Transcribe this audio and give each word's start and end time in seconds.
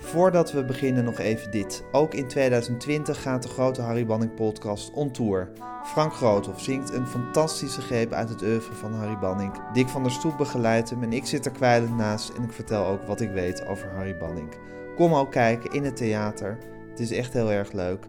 Voordat 0.00 0.52
we 0.52 0.64
beginnen 0.64 1.04
nog 1.04 1.18
even 1.18 1.50
dit. 1.50 1.84
Ook 1.92 2.14
in 2.14 2.26
2020 2.26 3.22
gaat 3.22 3.42
de 3.42 3.48
grote 3.48 3.82
Harry 3.82 4.06
Banning 4.06 4.34
podcast 4.34 4.92
on 4.92 5.10
tour. 5.10 5.48
Frank 5.84 6.12
Groothoff 6.12 6.60
zingt 6.60 6.92
een 6.92 7.06
fantastische 7.06 7.80
greep 7.80 8.12
uit 8.12 8.28
het 8.28 8.42
oeuvre 8.42 8.74
van 8.74 8.94
Harry 8.94 9.18
Banning. 9.18 9.52
Dick 9.72 9.88
van 9.88 10.02
der 10.02 10.12
Stoep 10.12 10.36
begeleidt 10.36 10.90
hem 10.90 11.02
en 11.02 11.12
ik 11.12 11.26
zit 11.26 11.46
er 11.46 11.52
kwijlend 11.52 11.96
naast 11.96 12.28
en 12.28 12.42
ik 12.42 12.52
vertel 12.52 12.86
ook 12.86 13.02
wat 13.02 13.20
ik 13.20 13.30
weet 13.30 13.66
over 13.66 13.90
Harry 13.94 14.16
Banning. 14.16 14.48
Kom 14.96 15.14
ook 15.14 15.30
kijken 15.30 15.72
in 15.72 15.84
het 15.84 15.96
theater. 15.96 16.58
Het 16.90 17.00
is 17.00 17.12
echt 17.12 17.32
heel 17.32 17.50
erg 17.50 17.72
leuk. 17.72 18.06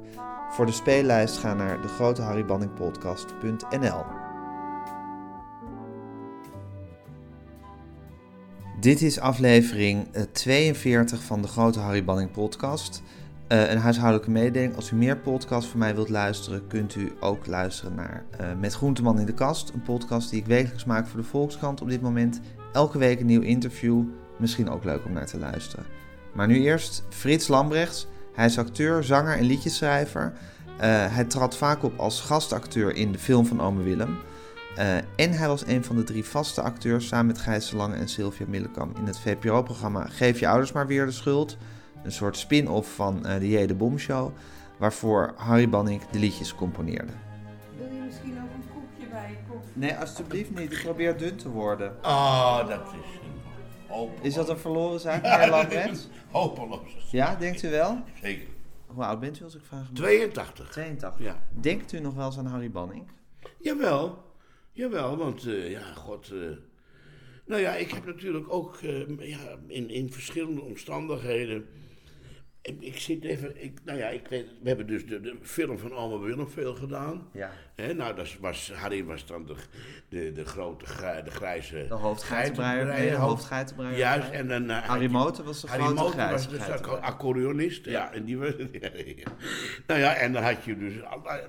Voor 0.50 0.66
de 0.66 0.72
speellijst 0.72 1.38
ga 1.38 1.54
naar 1.54 1.82
degroteharrybanningpodcast.nl 1.82 4.19
Dit 8.80 9.02
is 9.02 9.20
aflevering 9.20 10.08
42 10.32 11.24
van 11.24 11.42
de 11.42 11.48
Grote 11.48 11.80
Harry 11.80 12.04
Banning 12.04 12.32
podcast. 12.32 13.02
Uh, 13.48 13.72
een 13.72 13.78
huishoudelijke 13.78 14.32
mededeling. 14.32 14.76
Als 14.76 14.92
u 14.92 14.96
meer 14.96 15.18
podcasts 15.18 15.70
van 15.70 15.80
mij 15.80 15.96
wilt 15.96 16.10
luisteren, 16.10 16.68
kunt 16.68 16.96
u 16.96 17.12
ook 17.20 17.48
luisteren 17.48 17.96
naar 17.96 18.26
uh, 18.42 18.48
Met 18.60 18.74
Groenteman 18.74 19.20
in 19.20 19.26
de 19.26 19.34
Kast. 19.34 19.70
Een 19.74 19.82
podcast 19.82 20.30
die 20.30 20.40
ik 20.40 20.46
wekelijks 20.46 20.86
maak 20.86 21.08
voor 21.08 21.20
de 21.20 21.26
Volkskrant 21.26 21.82
op 21.82 21.90
dit 21.90 22.02
moment. 22.02 22.40
Elke 22.74 22.98
week 22.98 23.20
een 23.20 23.26
nieuw 23.26 23.42
interview. 23.42 24.04
Misschien 24.38 24.70
ook 24.70 24.84
leuk 24.84 25.06
om 25.06 25.14
naar 25.14 25.28
te 25.28 25.40
luisteren. 25.40 25.86
Maar 26.34 26.48
nu 26.48 26.62
eerst 26.64 27.04
Frits 27.10 27.48
Lambrechts. 27.48 28.08
Hij 28.34 28.46
is 28.46 28.58
acteur, 28.58 29.04
zanger 29.04 29.38
en 29.38 29.46
liedjeschrijver. 29.46 30.34
Hij 30.88 31.24
trad 31.24 31.58
vaak 31.58 31.84
op 31.84 32.00
als 32.00 32.22
gastacteur 32.22 32.96
in 32.96 33.12
de 33.12 33.20
film 33.20 33.46
van 33.46 33.62
Ome 33.62 33.84
Willem. 33.84 34.18
Uh, 34.80 34.96
en 34.96 35.32
hij 35.32 35.48
was 35.48 35.68
een 35.68 35.84
van 35.84 35.96
de 35.96 36.04
drie 36.04 36.26
vaste 36.26 36.62
acteurs 36.62 37.08
samen 37.08 37.26
met 37.26 37.38
Gijs 37.38 37.72
Lange 37.72 37.96
en 37.96 38.08
Sylvia 38.08 38.46
Millekam 38.48 38.92
in 38.98 39.06
het 39.06 39.20
VPRO-programma 39.20 40.06
Geef 40.08 40.40
je 40.40 40.48
ouders 40.48 40.72
maar 40.72 40.88
weer 40.88 41.06
de 41.06 41.12
schuld. 41.12 41.58
Een 42.04 42.12
soort 42.12 42.38
spin-off 42.38 42.96
van 42.96 43.26
uh, 43.26 43.40
de 43.40 43.50
J. 43.50 43.66
de 43.66 43.76
Bom 43.76 43.98
Show, 43.98 44.32
waarvoor 44.78 45.34
Harry 45.36 45.70
Banning 45.70 46.06
de 46.10 46.20
liedjes 46.20 46.56
componeerde. 46.56 47.12
Wil 47.78 47.88
je 47.94 48.02
misschien 48.02 48.38
ook 48.42 48.50
een 48.56 48.64
koekje 48.74 49.12
bij 49.12 49.30
je 49.30 49.38
koffie? 49.50 49.72
Nee, 49.74 49.96
alsjeblieft 49.96 50.50
niet. 50.50 50.72
Ik 50.72 50.82
probeer 50.84 51.18
dun 51.18 51.36
te 51.36 51.50
worden. 51.50 51.96
Oh, 52.02 52.68
dat 52.68 52.80
is 52.80 52.94
een 52.94 53.32
hopeloos. 53.88 54.22
Is 54.22 54.34
dat 54.34 54.50
een 54.50 54.60
verloren 54.60 55.00
zaak, 55.00 55.22
meneer 55.22 55.50
Lambrechts? 55.50 56.08
Hopeloos. 56.32 57.08
Ja, 57.12 57.36
denkt 57.36 57.64
u 57.64 57.70
wel? 57.70 58.04
Zeker. 58.22 58.48
Hoe 58.88 59.06
oud 59.06 59.20
bent 59.20 59.40
u 59.40 59.44
als 59.44 59.56
ik 59.56 59.64
vraag? 59.64 59.88
82. 59.94 60.70
82. 60.70 61.26
Ja. 61.26 61.36
Denkt 61.50 61.92
u 61.92 62.00
nog 62.00 62.14
wel 62.14 62.26
eens 62.26 62.38
aan 62.38 62.46
Harry 62.46 62.72
Banning? 62.72 63.08
Jawel. 63.60 64.28
Jawel, 64.80 65.18
want 65.18 65.46
uh, 65.46 65.72
ja, 65.72 65.94
god... 65.96 66.32
Uh, 66.34 66.50
nou 67.46 67.62
ja, 67.62 67.76
ik 67.76 67.92
heb 67.92 68.06
natuurlijk 68.06 68.54
ook 68.54 68.82
uh, 68.82 69.30
ja, 69.30 69.58
in, 69.68 69.90
in 69.90 70.12
verschillende 70.12 70.62
omstandigheden... 70.62 71.66
Ik 72.80 73.00
zit 73.00 73.24
even, 73.24 73.64
ik, 73.64 73.80
nou 73.84 73.98
ja, 73.98 74.08
ik 74.08 74.28
weet, 74.28 74.46
we 74.62 74.68
hebben 74.68 74.88
dus 74.88 75.06
de, 75.06 75.22
de 75.22 75.38
film 75.42 75.80
van 75.80 75.92
Alma 75.92 76.18
Willem 76.18 76.50
veel 76.50 76.76
gedaan. 76.76 77.30
Ja. 77.34 77.52
He, 77.76 77.94
nou, 77.94 78.16
dat 78.16 78.38
was, 78.40 78.72
Harry 78.74 79.06
was 79.06 79.26
dan 79.26 79.46
de, 79.46 79.56
de, 80.10 80.32
de 80.32 80.46
grote, 80.46 80.86
de 81.24 81.32
grijze... 81.32 81.86
De 81.88 81.94
hoofdgeitenbreier. 81.94 82.86
Nee, 82.86 83.10
de 83.10 83.16
hoofdgeitenbreier. 83.16 83.98
Juist, 83.98 84.30
en 84.30 84.48
dan... 84.48 84.70
Uh, 84.70 84.78
Harry 84.78 85.10
Moten 85.10 85.46
was 85.46 85.62
de 85.62 85.68
Harry 85.68 85.84
grote 85.84 86.02
Moten 86.02 86.20
grijze 86.20 86.58
was 86.58 86.82
dus 86.82 86.88
accordeonist, 87.00 87.86
ja. 87.86 87.92
ja. 87.92 88.14
en 88.14 88.24
die 88.24 88.38
was... 88.38 88.54
Ja, 88.82 88.90
ja. 88.94 89.32
Nou 89.88 90.00
ja, 90.00 90.16
en 90.16 90.34
dan 90.34 90.44
had 90.44 90.64
je 90.64 90.78
dus... 90.78 90.94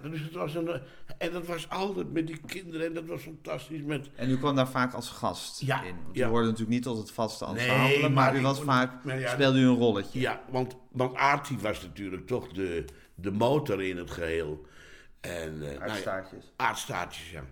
dus 0.03 0.21
het 0.21 0.33
was 0.33 0.55
een, 0.55 0.81
en 1.21 1.33
dat 1.33 1.47
was 1.47 1.69
altijd 1.69 2.13
met 2.13 2.27
die 2.27 2.41
kinderen 2.47 2.87
en 2.87 2.95
dat 2.95 3.07
was 3.07 3.23
fantastisch 3.23 3.83
met... 3.83 4.11
En 4.15 4.31
u 4.31 4.39
kwam 4.39 4.57
daar 4.57 4.69
vaak 4.69 4.93
als 4.93 5.09
gast 5.09 5.61
ja, 5.61 5.83
in? 5.83 5.97
Want 6.03 6.17
ja. 6.17 6.27
u 6.27 6.31
hoorde 6.31 6.47
natuurlijk 6.47 6.73
niet 6.73 6.83
tot 6.83 6.99
het 6.99 7.11
vaste 7.11 7.45
ensemble, 7.45 7.77
nee, 7.77 8.01
maar, 8.01 8.11
maar 8.11 8.37
u 8.37 8.41
was 8.41 8.61
vaak, 8.61 9.05
maar 9.05 9.19
ja, 9.19 9.31
speelde 9.31 9.59
u 9.59 9.67
een 9.67 9.77
rolletje. 9.77 10.21
Ja, 10.21 10.41
want, 10.51 10.77
want 10.91 11.17
Aartie 11.17 11.59
was 11.59 11.83
natuurlijk 11.83 12.27
toch 12.27 12.49
de, 12.49 12.85
de 13.15 13.31
motor 13.31 13.83
in 13.83 13.97
het 13.97 14.11
geheel. 14.11 14.67
En, 15.21 15.57
uh, 15.63 15.83
Aardstaartjes. 15.83 16.43
Nou 16.43 16.53
ja, 16.57 16.65
aardstaartjes, 16.67 17.31
ja. 17.31 17.45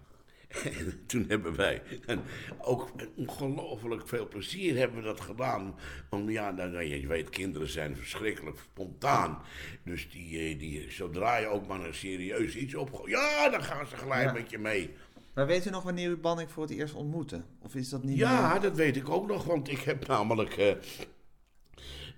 En 0.49 1.03
toen 1.07 1.25
hebben 1.29 1.57
wij 1.57 1.83
en 2.07 2.21
ook 2.61 2.95
met 2.97 3.09
ongelooflijk 3.15 4.09
veel 4.09 4.29
plezier 4.29 4.77
hebben 4.77 4.97
we 4.99 5.05
dat 5.05 5.21
gedaan. 5.21 5.75
Want 6.11 6.31
ja, 6.31 6.51
nou, 6.51 6.83
je 6.83 7.07
weet, 7.07 7.29
kinderen 7.29 7.69
zijn 7.69 7.97
verschrikkelijk 7.97 8.59
spontaan. 8.59 9.43
Dus 9.85 10.11
die, 10.11 10.57
die, 10.57 10.91
zodra 10.91 11.37
je 11.37 11.47
ook 11.47 11.67
maar 11.67 11.85
een 11.85 11.95
serieus 11.95 12.57
iets 12.57 12.75
opgooit, 12.75 13.11
ja, 13.11 13.49
dan 13.49 13.63
gaan 13.63 13.87
ze 13.87 13.97
gelijk 13.97 14.25
Ja. 14.27 14.33
met 14.33 14.51
je 14.51 14.59
mee. 14.59 14.91
Maar 15.35 15.47
weet 15.47 15.67
u 15.67 15.71
nog 15.71 15.83
wanneer 15.83 16.11
u 16.11 16.17
Banning 16.17 16.51
voor 16.51 16.63
het 16.63 16.73
eerst 16.73 16.95
ontmoette? 16.95 17.43
Of 17.63 17.75
is 17.75 17.89
dat 17.89 18.03
niet 18.05 18.17
Ja, 18.19 18.51
meer? 18.53 18.61
dat 18.61 18.77
weet 18.77 18.97
ik 18.97 19.09
ook 19.09 19.27
nog, 19.27 19.45
want 19.45 19.69
ik 19.71 19.79
heb 19.81 20.07
namelijk. 20.07 20.57
eh, 20.57 20.75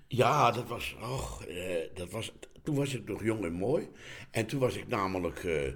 ja, 0.07 0.51
dat 0.51 0.67
was. 0.67 0.95
Och, 1.01 1.45
eh, 1.45 1.75
dat 1.93 2.11
was. 2.11 2.33
Toen 2.63 2.75
was 2.75 2.93
ik 2.95 3.07
nog 3.07 3.23
jong 3.23 3.45
en 3.45 3.53
mooi. 3.53 3.89
En 4.31 4.45
toen 4.45 4.59
was 4.59 4.75
ik 4.75 4.87
namelijk. 4.87 5.43
eh, 5.43 5.67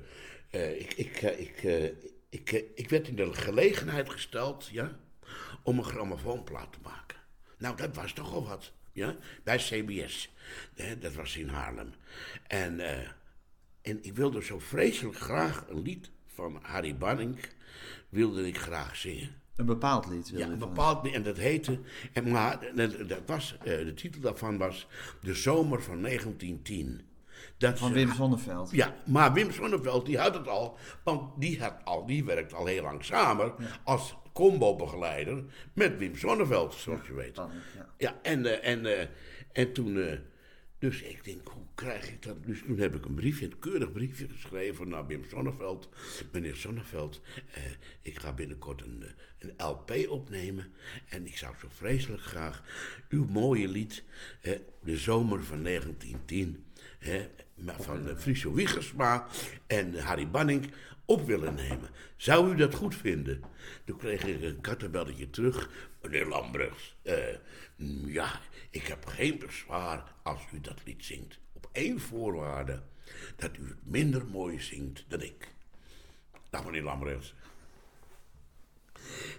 eh, 0.50 0.80
ik, 0.80 0.94
ik, 0.94 1.16
eh, 1.22 1.40
ik, 1.40 1.64
eh, 1.64 1.90
ik, 2.36 2.52
eh, 2.52 2.64
ik 2.74 2.90
werd 2.90 3.08
in 3.08 3.16
de 3.16 3.34
gelegenheid 3.34 4.10
gesteld, 4.10 4.68
ja, 4.72 5.00
om 5.64 5.78
een 5.78 5.84
grammofoonplaat 5.84 6.74
te 6.74 6.80
maken. 6.84 7.18
Nou, 7.58 7.78
dat 7.78 7.96
was 7.96 8.14
toch 8.14 8.34
al 8.34 8.48
wat, 8.48 8.72
ja, 8.92 9.16
bij 9.44 9.58
CBS. 9.58 10.34
Dat 11.00 11.14
was 11.14 11.38
in 11.38 11.48
Haarlem. 11.48 11.94
En, 12.48 12.80
eh, 12.80 13.08
en 13.82 14.04
ik 14.04 14.16
wilde 14.16 14.44
zo 14.44 14.60
vreselijk 14.60 15.18
graag 15.18 15.66
een 15.70 15.82
lied 15.82 16.10
van 16.26 16.60
Harry 16.62 16.98
Banning, 16.98 17.40
wilde 18.10 18.48
ik 18.48 18.58
graag 18.58 18.96
zingen. 18.96 19.42
Een 19.56 19.66
bepaald 19.66 20.08
lied 20.08 20.30
wilde 20.30 20.46
Ja, 20.46 20.52
een 20.52 20.60
bepaald 20.60 21.04
lied. 21.04 21.14
En 21.14 21.24
dat 21.24 21.38
heette. 21.38 21.80
En, 22.14 22.32
maar 22.32 22.76
dat, 22.76 23.10
dat 23.10 23.22
was, 23.26 23.58
eh, 23.58 23.64
de 23.64 23.94
titel 23.94 24.22
daarvan 24.22 24.58
was 24.58 24.88
De 25.22 25.34
Zomer 25.34 25.82
van 25.82 26.02
1910. 26.02 27.02
Dat 27.58 27.80
Van 27.80 27.94
Wim 27.94 28.12
Sonneveld. 28.12 28.72
Ja, 28.72 28.96
maar 29.06 29.34
Wim 29.34 29.52
Sonneveld 29.52 30.06
die 30.06 30.18
had 30.18 30.34
het 30.34 30.48
al. 30.48 30.78
Want 31.04 31.42
die, 31.42 31.60
had 31.62 31.76
al, 31.84 32.06
die 32.06 32.24
werkt 32.26 32.54
al 32.54 32.66
heel 32.66 32.84
lang 32.84 33.04
samen 33.04 33.54
als 33.84 34.16
combo-begeleider 34.34 35.44
met 35.74 35.98
Wim 35.98 36.16
Sonneveld, 36.16 36.74
zoals 36.74 37.08
je 37.08 37.14
weet. 37.14 37.36
Ja. 37.36 37.50
Ja, 37.98 38.20
en, 38.22 38.46
eh, 38.46 38.72
en, 38.72 38.86
eh, 39.00 39.08
en 39.52 39.74
toen. 39.74 40.02
eh, 40.02 40.18
dus 40.80 41.02
ik 41.02 41.24
denk, 41.24 41.48
hoe 41.48 41.64
krijg 41.76 42.10
ik 42.10 42.24
dat? 42.24 42.46
Dus 42.46 42.62
toen 42.66 42.78
heb 42.80 42.96
ik 42.96 43.06
een 43.06 43.14
briefje, 43.14 43.46
een 43.46 43.60
keurig 43.60 43.92
briefje 43.92 44.28
geschreven 44.30 44.90
naar 44.90 45.06
Wim 45.08 45.24
Sonneveld. 45.30 45.90
Meneer 46.32 46.56
Sonneveld, 46.56 47.22
eh, 47.54 47.64
ik 48.02 48.20
ga 48.20 48.34
binnenkort 48.34 48.82
een, 48.82 49.04
een 49.40 49.54
LP 49.66 49.92
opnemen. 50.10 50.72
En 51.10 51.26
ik 51.28 51.38
zou 51.38 51.54
zo 51.62 51.68
vreselijk 51.70 52.22
graag 52.22 52.64
uw 53.10 53.26
mooie 53.26 53.68
lied, 53.68 54.04
eh, 54.42 54.60
De 54.84 54.98
Zomer 54.98 55.44
van 55.44 55.62
1910, 55.62 56.65
van 57.80 58.08
uh, 58.08 58.16
Friso 58.18 58.54
Wiegersma 58.54 59.28
en 59.68 60.00
Harry 60.00 60.28
Banning 60.30 60.72
op 61.06 61.26
willen 61.26 61.56
nemen. 61.56 61.90
Zou 62.16 62.54
u 62.54 62.56
dat 62.56 62.74
goed 62.74 62.96
vinden? 62.96 63.42
Toen 63.86 63.98
kreeg 63.98 64.24
ik 64.24 64.42
een 64.42 64.62
kattenbelletje 64.62 65.30
terug. 65.30 65.70
Meneer 66.02 66.28
Lambrechts, 66.28 66.96
eh, 67.02 67.36
ja, 68.06 68.42
ik 68.70 68.88
heb 68.88 69.06
geen 69.06 69.40
bezwaar 69.40 70.04
als 70.24 70.42
u 70.54 70.62
dat 70.62 70.80
lied 70.86 71.06
zingt. 71.06 71.40
Op 71.54 71.70
één 71.72 72.00
voorwaarde, 72.00 72.82
dat 73.36 73.58
u 73.58 73.68
het 73.68 73.86
minder 73.86 74.26
mooi 74.26 74.60
zingt 74.60 75.06
dan 75.08 75.22
ik. 75.22 75.48
Nou, 76.52 76.66
meneer 76.66 76.84
Lambrechts. 76.84 77.34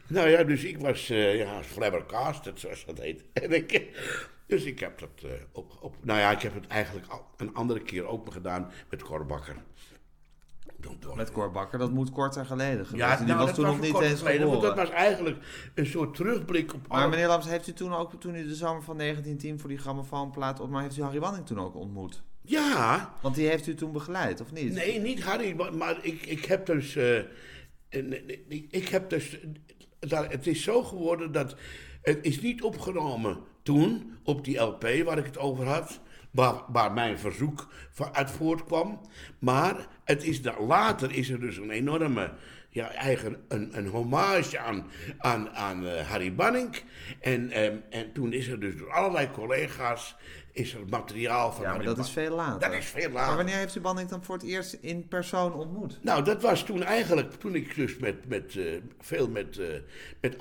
Nou 0.07 0.29
ja, 0.29 0.45
dus 0.45 0.65
ik 0.65 0.79
was 0.79 1.11
uh, 1.11 1.37
ja, 1.37 1.63
flabbergasted, 1.63 2.61
zoals 2.61 2.85
dat 2.85 2.99
heet. 2.99 3.25
En 3.33 3.53
ik, 3.53 3.73
dus 4.47 4.65
ik 4.65 4.79
heb 4.81 4.99
dat 4.99 5.11
uh, 5.25 5.31
op, 5.53 5.79
op... 5.81 5.97
Nou 6.03 6.19
ja, 6.19 6.31
ik 6.31 6.43
heb 6.43 6.55
het 6.55 6.67
eigenlijk 6.67 7.07
al 7.07 7.27
een 7.37 7.55
andere 7.55 7.81
keer 7.83 8.07
ook 8.07 8.33
gedaan 8.33 8.71
met 8.91 9.03
Cor 9.03 9.27
Bakker. 9.27 9.57
Met 11.15 11.33
Cor 11.33 11.51
Bakker, 11.51 11.79
dat 11.79 11.91
moet 11.91 12.11
korter 12.11 12.47
geleden 12.47 12.87
geweest. 12.87 13.05
Ja, 13.05 13.17
die 13.17 13.27
nou, 13.27 13.39
was 13.47 13.55
toen 13.55 13.65
was 13.65 13.73
nog 13.77 13.83
niet 13.85 14.01
eens 14.01 14.19
geleden, 14.19 14.47
want 14.49 14.63
dat 14.63 14.77
was 14.77 14.91
eigenlijk 14.91 15.45
een 15.75 15.87
soort 15.87 16.15
terugblik 16.15 16.75
op... 16.75 16.89
Maar 16.89 17.01
alle- 17.01 17.11
meneer 17.11 17.27
Lams, 17.27 17.47
heeft 17.47 17.67
u 17.67 17.73
toen 17.73 17.95
ook, 17.95 18.21
toen 18.21 18.35
u 18.35 18.47
de 18.47 18.55
zomer 18.55 18.83
van 18.83 18.97
1910 18.99 19.61
voor 19.61 19.69
die 19.69 19.79
grammofoonplaat 19.79 20.61
op, 20.61 20.71
maar 20.71 20.83
heeft 20.83 20.97
u 20.97 21.03
Harry 21.03 21.19
Banning 21.19 21.47
toen 21.47 21.61
ook 21.61 21.75
ontmoet? 21.75 22.23
Ja, 22.43 23.15
Want 23.23 23.35
die 23.35 23.49
heeft 23.49 23.67
u 23.67 23.75
toen 23.75 23.93
begeleid, 23.93 24.41
of 24.41 24.53
niet? 24.53 24.73
nee, 24.73 25.01
niet 25.01 25.23
Harry, 25.23 25.55
maar, 25.57 25.75
maar 25.75 25.99
ik, 26.05 26.27
ik 26.27 26.45
heb 26.45 26.67
dus... 26.67 26.97
eh, 26.97 27.17
en, 27.89 28.29
ik, 28.49 28.67
ik 28.71 28.89
heb 28.89 29.11
dus... 29.11 29.39
dat- 29.99 30.31
Het 30.33 30.47
is 30.47 30.63
zo 30.63 30.83
geworden 30.83 31.33
dat... 31.33 31.57
Het 32.07 32.19
is 32.25 32.41
niet 32.41 32.63
opgenomen 32.63 33.39
toen, 33.63 34.13
op 34.23 34.45
die 34.45 34.59
LP 34.59 34.83
waar 35.05 35.19
ik 35.19 35.25
het 35.25 35.39
over 35.39 35.67
had... 35.67 36.01
Waar, 36.31 36.63
waar 36.69 36.93
mijn 36.93 37.19
verzoek 37.19 37.69
uit 38.13 38.31
voortkwam. 38.31 39.01
Maar 39.39 39.87
het 40.07 40.25
is 40.25 40.43
da- 40.43 40.61
later 40.61 41.13
is 41.13 41.31
er 41.31 41.41
dus 41.41 41.57
een 41.57 41.71
enorme, 41.71 42.33
ja, 42.71 42.91
eigen, 42.93 43.37
een, 43.49 43.79
een 43.79 43.87
hommage 43.87 44.59
aan, 44.59 44.87
aan, 45.19 45.51
aan 45.51 45.87
eh, 45.87 46.09
Harry 46.11 46.35
Banning. 46.35 46.83
En, 47.21 47.51
ehm, 47.51 47.77
en 47.91 48.13
toen 48.13 48.33
is 48.33 48.49
er 48.49 48.61
dus 48.61 48.77
door 48.77 48.93
allerlei 48.93 49.31
collega's, 49.31 50.17
is 50.53 50.75
er 50.75 50.81
materiaal 50.91 51.53
van 51.53 51.63
Ja, 51.63 51.69
maar 51.69 51.77
Harry 51.79 51.95
dat 51.95 52.05
is 52.05 52.11
veel 52.13 52.35
later. 52.35 52.61
Dat 52.71 52.79
is 52.79 52.87
veel 52.87 53.03
Maar 53.11 53.13
later. 53.23 53.37
wanneer 53.37 53.55
heeft 53.57 53.77
u 53.77 53.81
Banning 53.81 54.09
dan 54.09 54.25
voor 54.25 54.35
het 54.35 54.45
eerst 54.45 54.73
in 54.81 55.09
persoon 55.09 55.53
ontmoet? 55.55 55.99
Nou, 56.03 56.25
dat 56.25 56.43
was 56.43 56.63
toen 56.65 56.83
eigenlijk, 56.83 57.33
toen 57.33 57.55
ik 57.55 57.75
dus 57.75 57.97
met, 57.99 58.29
met, 58.29 58.57
eh, 58.57 58.65
veel 59.01 59.29
met, 59.29 59.59
eh 59.59 59.67
met 60.21 60.37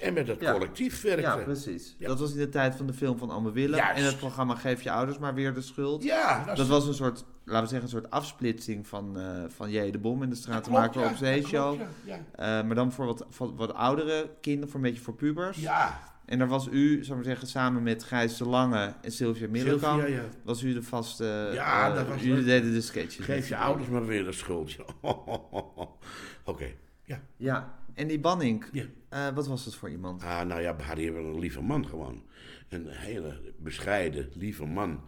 en 0.00 0.14
met 0.14 0.26
het 0.28 0.40
Ja. 0.40 0.52
collectief 0.52 1.02
werkte. 1.02 1.22
Ja, 1.22 1.36
precies. 1.36 1.94
Ja. 1.98 2.08
Dat 2.08 2.18
was 2.20 2.32
in 2.32 2.38
de 2.38 2.48
tijd 2.48 2.74
van 2.76 2.86
de 2.86 2.92
film 2.92 3.18
van 3.18 3.30
Anne 3.30 3.52
Willem 3.52 3.78
Juist. 3.78 3.98
en 3.98 4.04
het 4.06 4.18
programma 4.18 4.54
Geef 4.54 4.82
je 4.82 4.90
ouders 4.90 5.18
maar 5.18 5.34
weer 5.34 5.54
de 5.54 5.60
schuld. 5.62 6.02
Ja, 6.02 6.54
Dat 6.54 6.66
was 6.66 6.86
een 6.86 6.94
soort, 6.94 7.24
laten 7.44 7.62
we 7.62 7.68
zeggen, 7.68 7.82
een 7.82 8.00
soort 8.00 8.10
afsplitsing 8.10 8.86
van, 8.86 9.18
eh 9.18 9.42
van 9.48 9.70
J. 9.70 9.90
de 9.90 9.98
Bom 9.98 10.22
en 10.22 10.28
de 10.28 10.34
Stratenmaker 10.36 10.90
klopt, 10.90 11.06
op 11.06 11.12
ja, 11.12 11.18
Zee 11.18 11.46
Show. 11.46 11.76
klopt, 11.76 11.90
ja, 12.04 12.18
Eh, 12.32 12.66
maar 12.66 12.74
dan 12.74 12.92
voor 12.92 13.06
wat, 13.06 13.26
wat 13.56 13.74
oudere 13.74 14.30
kinderen, 14.40 14.68
voor 14.70 14.80
een 14.80 14.86
beetje 14.86 15.02
voor 15.02 15.14
pubers. 15.14 15.58
Ja, 15.60 16.00
En 16.26 16.38
daar 16.38 16.48
was 16.48 16.68
u, 16.70 17.04
zou 17.04 17.18
ik 17.18 17.24
zeggen, 17.24 17.46
samen 17.48 17.82
met 17.82 18.04
Gijs 18.04 18.36
de 18.36 18.44
Lange 18.48 18.94
en 19.02 19.12
Sylvia 19.12 19.48
Middelkamp, 19.48 20.00
Sylvia, 20.00 20.16
ja. 20.22 20.28
was 20.42 20.62
u 20.62 20.72
de 20.74 20.82
vaste... 20.82 21.50
Ja, 21.54 21.88
eh, 21.88 21.94
dat 21.94 22.08
was 22.08 22.22
Jullie 22.22 22.44
deden 22.44 22.72
de 22.72 22.80
sketches. 22.80 23.24
Geef 23.24 23.48
je 23.48 23.56
ouders 23.56 23.88
maar 23.88 24.06
weer 24.06 24.24
de 24.24 24.32
schuld. 24.32 24.76
Oké, 26.44 26.66
ja. 27.04 27.20
Ja, 27.36 27.78
en 27.94 28.06
die 28.08 28.20
Banning, 28.20 28.64
Ja. 28.72 29.32
wat 29.34 29.46
was 29.46 29.64
dat 29.64 29.74
voor 29.74 29.90
iemand? 29.90 30.22
Ah, 30.22 30.46
nou 30.46 30.60
ja, 30.60 30.76
Harry 30.82 31.12
was 31.12 31.24
een 31.24 31.38
lieve 31.38 31.62
man 31.62 31.86
gewoon. 31.86 32.22
Een 32.68 32.86
hele 32.88 33.40
bescheiden, 33.58 34.28
lieve 34.34 34.64
man. 34.64 35.00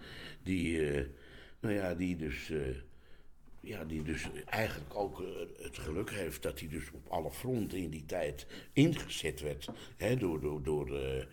Die, 0.42 1.06
nou 1.64 1.76
ja, 1.76 1.94
die 1.94 2.16
dus, 2.16 2.50
eh, 2.50 2.58
ja, 3.60 3.84
die 3.84 4.02
dus 4.02 4.28
eigenlijk 4.46 4.94
ook 4.94 5.20
eh, 5.20 5.26
het 5.62 5.78
geluk 5.78 6.10
heeft 6.10 6.42
dat 6.42 6.58
hij 6.60 6.68
dus 6.68 6.90
op 6.92 7.08
alle 7.08 7.30
fronten 7.30 7.78
in 7.78 7.90
die 7.90 8.06
tijd 8.06 8.46
ingezet 8.72 9.40
werd. 9.40 9.68
Hè, 9.96 10.16
door 10.16 10.40
door, 10.40 10.62
door, 10.62 10.96
eh, 10.98 11.24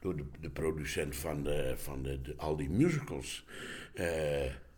door 0.00 0.16
de, 0.16 0.24
de 0.40 0.50
producent 0.50 1.16
van, 1.16 1.42
de, 1.42 1.74
van 1.76 2.02
de, 2.02 2.20
de- 2.22 2.34
al 2.36 2.56
die 2.56 2.70
musicals. 2.70 3.44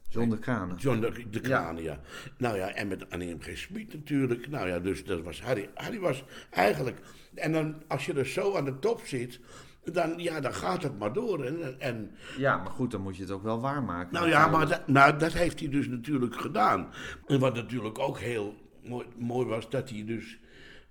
John 0.09 0.29
de 0.31 0.38
Kranen. 0.38 0.76
John 0.76 1.00
de, 1.00 1.29
de 1.31 1.41
Kraan, 1.41 1.82
ja. 1.82 2.00
Nou 2.38 2.56
ja, 2.56 2.75
en 2.75 2.88
met 2.88 3.11
Annie 3.11 3.35
M. 3.35 3.41
G. 3.41 3.58
Smit 3.58 3.93
natuurlijk. 3.94 4.49
Nou 4.49 4.69
ja, 4.69 4.79
dus 4.79 5.05
dat 5.05 5.23
was 5.23 5.43
Harry. 5.43 5.70
Harry 5.75 5.99
was 5.99 6.25
eigenlijk... 6.50 6.99
En 7.35 7.53
dan, 7.53 7.82
als 7.88 8.06
je 8.06 8.12
er 8.12 8.26
zo 8.26 8.56
aan 8.56 8.65
de 8.65 8.79
top 8.79 9.00
zit, 9.00 9.41
dan, 9.84 10.19
ja, 10.19 10.40
dan 10.40 10.55
gaat 10.55 10.82
het 10.82 10.99
maar 10.99 11.12
door. 11.12 11.44
En, 11.44 11.81
en, 11.81 12.11
Ja, 12.37 12.56
maar 12.56 12.70
goed, 12.70 12.90
dan 12.90 13.00
moet 13.00 13.17
je 13.17 13.23
het 13.23 13.31
ook 13.31 13.43
wel 13.43 13.61
waarmaken. 13.61 14.14
nou 14.14 14.29
ja, 14.29 14.46
maar 14.46 14.69
dat, 14.69 14.88
nou, 14.88 15.19
dat 15.19 15.32
heeft 15.32 15.61
hij 15.61 15.69
dus 15.69 15.88
natuurlijk 15.88 16.37
gedaan. 16.37 16.93
En 17.26 17.38
wat 17.40 17.55
natuurlijk 17.55 17.99
ook 17.99 18.19
heel 18.19 18.55
mooi, 18.82 19.06
mooi 19.19 19.46
was, 19.46 19.70
dat 19.70 19.90
hij 19.90 20.05
dus... 20.05 20.38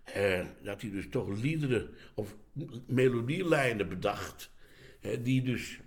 eh, 0.04 0.46
dat 0.64 0.82
hij 0.82 0.92
dus 0.92 1.10
toch 1.10 1.42
liederen 1.42 1.90
of 2.14 2.36
melodielijnen 2.86 3.90
bedacht... 3.90 4.52
die 5.20 5.42
dus 5.42 5.80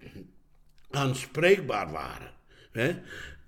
aanspreekbaar 0.90 1.90
waren. 1.92 2.30
Hè? 2.72 3.00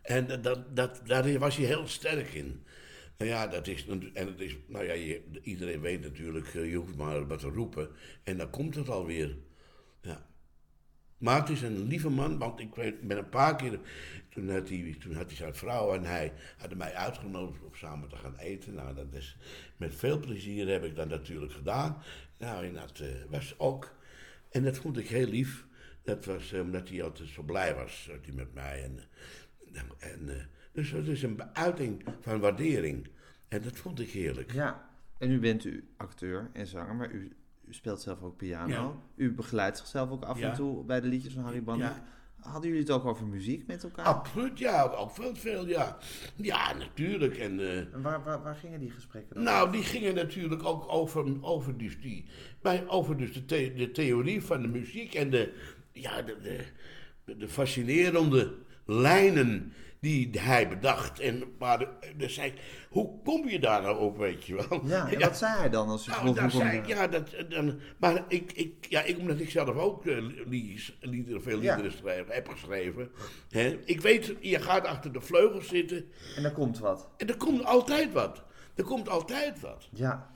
En 0.02 0.42
dat, 0.42 0.76
dat, 0.76 1.00
daar 1.04 1.38
was 1.38 1.56
hij 1.56 1.66
heel 1.66 1.86
sterk 1.86 2.32
in. 2.34 2.62
Nou 3.18 3.30
ja, 3.30 3.46
dat 3.46 3.66
is, 3.66 3.86
en 3.86 4.26
het 4.26 4.40
is, 4.40 4.56
nou 4.66 4.84
ja, 4.84 4.92
je, 4.92 5.22
iedereen 5.42 5.80
weet 5.80 6.02
natuurlijk, 6.02 6.46
eh, 6.54 6.70
je 6.70 6.76
hoeft 6.76 6.96
maar 6.96 7.26
wat 7.26 7.38
te 7.38 7.48
roepen 7.48 7.88
en 8.24 8.36
dan 8.36 8.50
komt 8.50 8.74
het 8.74 8.88
alweer. 8.88 9.36
Ja. 10.06 10.26
Maar 11.18 11.40
het 11.40 11.48
is 11.48 11.62
een 11.62 11.82
lieve 11.82 12.10
man, 12.10 12.38
want 12.38 12.60
ik 12.60 12.74
weet, 12.74 13.00
ben 13.00 13.18
een 13.18 13.28
paar 13.28 13.56
keer, 13.56 13.80
toen 14.28 14.50
had, 14.50 14.68
hij, 14.68 14.96
toen 15.00 15.14
had 15.14 15.26
hij 15.26 15.36
zijn 15.36 15.54
vrouw 15.54 15.94
en 15.94 16.04
hij 16.04 16.32
hadden 16.58 16.78
mij 16.78 16.94
uitgenodigd 16.94 17.62
om 17.62 17.74
samen 17.74 18.08
te 18.08 18.16
gaan 18.16 18.36
eten. 18.36 18.74
Nou, 18.74 18.94
dat 18.94 19.12
is, 19.12 19.36
met 19.76 19.94
veel 19.94 20.18
plezier 20.18 20.68
heb 20.68 20.84
ik 20.84 20.94
dat 20.96 21.08
natuurlijk 21.08 21.52
gedaan. 21.52 22.02
Nou, 22.38 22.66
en 22.66 22.74
dat 22.74 22.98
eh, 22.98 23.08
was 23.28 23.58
ook, 23.58 23.96
en 24.50 24.62
dat 24.62 24.78
vond 24.78 24.98
ik 24.98 25.08
heel 25.08 25.26
lief. 25.26 25.66
Dat 26.02 26.24
was 26.24 26.52
eh, 26.52 26.60
omdat 26.60 26.88
hij 26.88 27.02
altijd 27.02 27.28
zo 27.28 27.42
blij 27.42 27.74
was, 27.74 28.10
met 28.34 28.54
mij. 28.54 28.82
En, 28.82 29.00
en, 29.98 30.28
eh, 30.28 30.44
dus 30.72 30.90
dat 30.90 31.06
is 31.06 31.22
een 31.22 31.42
uiting 31.56 32.04
van 32.20 32.40
waardering. 32.40 33.08
En 33.48 33.62
dat 33.62 33.76
vond 33.76 34.00
ik 34.00 34.10
heerlijk. 34.10 34.52
Ja, 34.52 34.90
en 35.18 35.30
u 35.30 35.38
bent 35.38 35.64
u 35.64 35.88
acteur 35.96 36.50
en 36.52 36.66
zanger, 36.66 36.94
maar 36.94 37.10
u, 37.10 37.36
u 37.68 37.74
speelt 37.74 38.00
zelf 38.00 38.22
ook 38.22 38.36
piano. 38.36 38.72
Ja. 38.72 38.92
U 39.24 39.32
begeleidt 39.32 39.78
zichzelf 39.78 40.10
ook 40.10 40.24
af 40.24 40.38
Ja. 40.38 40.48
en 40.50 40.54
toe 40.54 40.84
bij 40.84 41.00
de 41.00 41.06
liedjes 41.08 41.32
van 41.32 41.42
Harry. 41.42 41.62
Ja. 41.78 42.02
Hadden 42.40 42.62
jullie 42.70 42.84
het 42.84 42.90
ook 42.90 43.04
over 43.04 43.26
muziek 43.26 43.66
met 43.66 43.84
elkaar? 43.84 44.04
Absoluut, 44.04 44.58
ja, 44.58 44.82
ook 44.82 45.10
veel, 45.10 45.34
veel, 45.34 45.66
ja. 45.68 45.96
Ja, 46.36 46.72
natuurlijk. 46.74 47.36
En, 47.36 47.60
eh, 47.60 47.76
En 47.78 48.02
waar, 48.02 48.24
waar, 48.24 48.42
waar 48.42 48.54
gingen 48.54 48.80
die 48.80 48.90
gesprekken 48.90 49.34
dan? 49.34 49.44
Nou, 49.44 49.72
die 49.72 49.82
gingen 49.82 50.14
natuurlijk 50.14 50.64
ook 50.64 50.92
over, 50.92 51.42
over, 51.44 51.76
dus, 51.78 52.00
die, 52.00 52.24
bij, 52.62 52.88
over 52.88 53.16
dus 53.16 53.32
de, 53.32 53.44
the- 53.44 53.72
de 53.76 53.90
theorie 53.90 54.42
van 54.42 54.62
de 54.62 54.68
muziek 54.68 55.14
en 55.14 55.30
de, 55.30 55.52
ja, 55.92 56.22
de, 56.22 56.36
de, 56.42 56.64
de, 57.24 57.36
de 57.36 57.48
fascinerende 57.48 58.54
lijnen 58.84 59.72
die 60.00 60.30
hij 60.40 60.68
bedacht. 60.68 61.20
En, 61.20 61.42
maar 61.58 61.78
de- 61.78 61.88
dus 62.16 62.34
zei 62.34 62.52
hoe 62.90 63.22
kom 63.22 63.48
je 63.48 63.58
daar 63.60 63.82
nou 63.82 63.98
op, 63.98 64.16
weet 64.18 64.44
je 64.44 64.54
wel? 64.68 64.86
Ja, 64.86 65.08
en 65.12 65.20
wat 65.28 65.36
zei 65.36 65.58
hij 65.58 65.70
dan 65.70 65.88
als 65.88 66.06
u 66.06 66.10
Nou, 66.10 66.50
zei 66.50 66.70
je 66.72 66.78
ik, 66.78 66.86
ja, 66.86 67.06
dat, 67.08 67.30
dan, 67.48 67.80
maar 67.98 68.24
ik, 68.28 68.52
ik, 68.52 68.86
ja, 68.88 69.02
ik, 69.02 69.18
omdat 69.18 69.40
ik 69.40 69.50
zelf 69.50 69.68
ook 69.76 70.04
liedjes, 70.46 70.96
liederen, 71.00 71.42
veel 71.42 71.60
Ja. 71.60 71.74
liederen 71.74 71.98
schrijf, 71.98 72.26
heb 72.28 72.48
geschreven. 72.48 73.10
Hè, 73.50 73.78
ik 73.84 74.00
weet, 74.00 74.34
je 74.40 74.60
gaat 74.60 74.86
achter 74.86 75.12
de 75.12 75.20
vleugels 75.20 75.68
zitten 75.68 76.04
En 76.36 76.42
dan 76.42 76.52
komt 76.52 76.78
wat. 76.78 77.08
en 77.16 77.28
er 77.28 77.36
komt 77.36 77.64
altijd 77.64 78.12
wat. 78.12 78.42
Er 78.74 78.84
komt 78.84 79.08
altijd 79.08 79.60
wat. 79.60 79.88
Ja. 79.92 80.30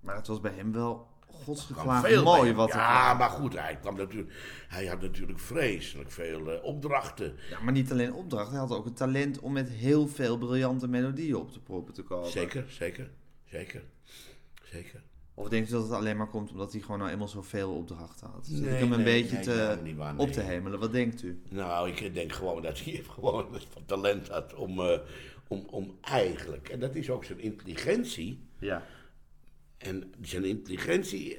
Maar 0.00 0.16
het 0.16 0.26
was 0.26 0.40
bij 0.40 0.52
hem 0.56 0.72
wel 0.72 1.06
godsgeklaagd 1.44 2.06
veel 2.06 2.22
mooi 2.22 2.42
bij. 2.42 2.54
wat 2.54 2.68
Ja, 2.72 3.04
kwam. 3.04 3.18
maar 3.18 3.30
goed, 3.30 3.58
hij, 3.58 3.76
kwam 3.80 3.96
natuurlijk, 3.96 4.32
hij 4.68 4.86
had 4.86 5.00
natuurlijk 5.00 5.38
vreselijk 5.38 6.10
veel 6.10 6.52
eh, 6.52 6.64
opdrachten. 6.64 7.34
Ja, 7.50 7.60
maar 7.60 7.72
niet 7.72 7.90
alleen 7.92 8.12
opdracht. 8.12 8.50
Hij 8.50 8.58
had 8.58 8.70
ook 8.72 8.84
het 8.84 8.96
talent 8.96 9.40
om 9.40 9.52
met 9.52 9.68
heel 9.68 10.08
veel 10.08 10.38
briljante 10.38 10.88
melodieën 10.88 11.36
op 11.36 11.52
de 11.52 11.60
proppen 11.60 11.94
te 11.94 12.02
komen. 12.02 12.30
Zeker, 12.30 12.64
zeker, 12.68 13.10
zeker, 13.44 13.82
zeker. 14.64 15.02
Of 15.34 15.48
denkt 15.48 15.68
u 15.68 15.72
dat 15.72 15.82
het 15.82 15.92
alleen 15.92 16.16
maar 16.16 16.28
komt 16.28 16.50
omdat 16.50 16.72
hij 16.72 16.80
gewoon 16.80 16.98
nou 16.98 17.10
eenmaal 17.10 17.28
zoveel 17.28 17.70
opdrachten 17.74 18.26
had? 18.32 18.46
Zit 18.46 18.60
Nee, 18.60 18.74
ik 18.74 18.78
hem 18.80 18.92
een 18.92 19.02
nee, 19.02 19.22
beetje 19.22 19.34
nee, 19.34 19.44
te, 19.44 19.94
waar, 19.96 20.16
op 20.16 20.30
te 20.32 20.40
nee. 20.40 20.48
hemelen? 20.48 20.78
Wat 20.78 20.92
denkt 20.92 21.22
u? 21.22 21.42
Nou, 21.48 21.90
ik 21.90 22.14
denk 22.14 22.32
gewoon 22.32 22.62
dat 22.62 22.80
hij 22.80 23.02
gewoon 23.14 23.54
het 23.54 23.66
talent 23.86 24.28
had 24.28 24.54
om, 24.54 24.80
eh, 24.80 24.98
om, 25.48 25.66
om 25.70 25.96
eigenlijk, 26.00 26.68
en 26.68 26.80
dat 26.80 26.94
is 26.94 27.10
ook 27.10 27.24
zijn 27.24 27.38
intelligentie, 27.40 28.40
Ja. 28.58 28.82
En 29.82 30.12
zijn 30.20 30.44
intelligentie 30.44 31.36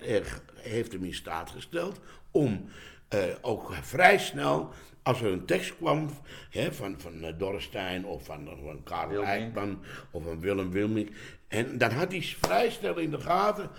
heeft 0.55 0.91
hem 0.91 1.03
in 1.03 1.13
staat 1.13 1.49
gesteld 1.49 1.99
om 2.31 2.65
eh, 3.07 3.19
ook 3.41 3.73
vrij 3.73 4.17
snel, 4.17 4.69
als 5.01 5.21
er 5.21 5.31
een 5.31 5.45
tekst 5.45 5.75
kwam 5.75 6.09
hè, 6.49 6.73
van, 6.73 6.99
van 6.99 7.23
eh, 7.23 7.37
Dorrestein 7.37 8.05
of 8.05 8.25
van, 8.25 8.47
van 8.63 8.83
Karel 8.83 9.09
Wilming. 9.09 9.27
Eijkman 9.29 9.79
of 10.11 10.23
van 10.23 10.39
Willem 10.39 10.71
Wilming, 10.71 11.11
en 11.47 11.77
dan 11.77 11.91
had 11.91 12.11
hij 12.11 12.21
vrij 12.21 12.69
snel 12.69 12.97
in 12.97 13.11
de 13.11 13.19
gaten, 13.19 13.69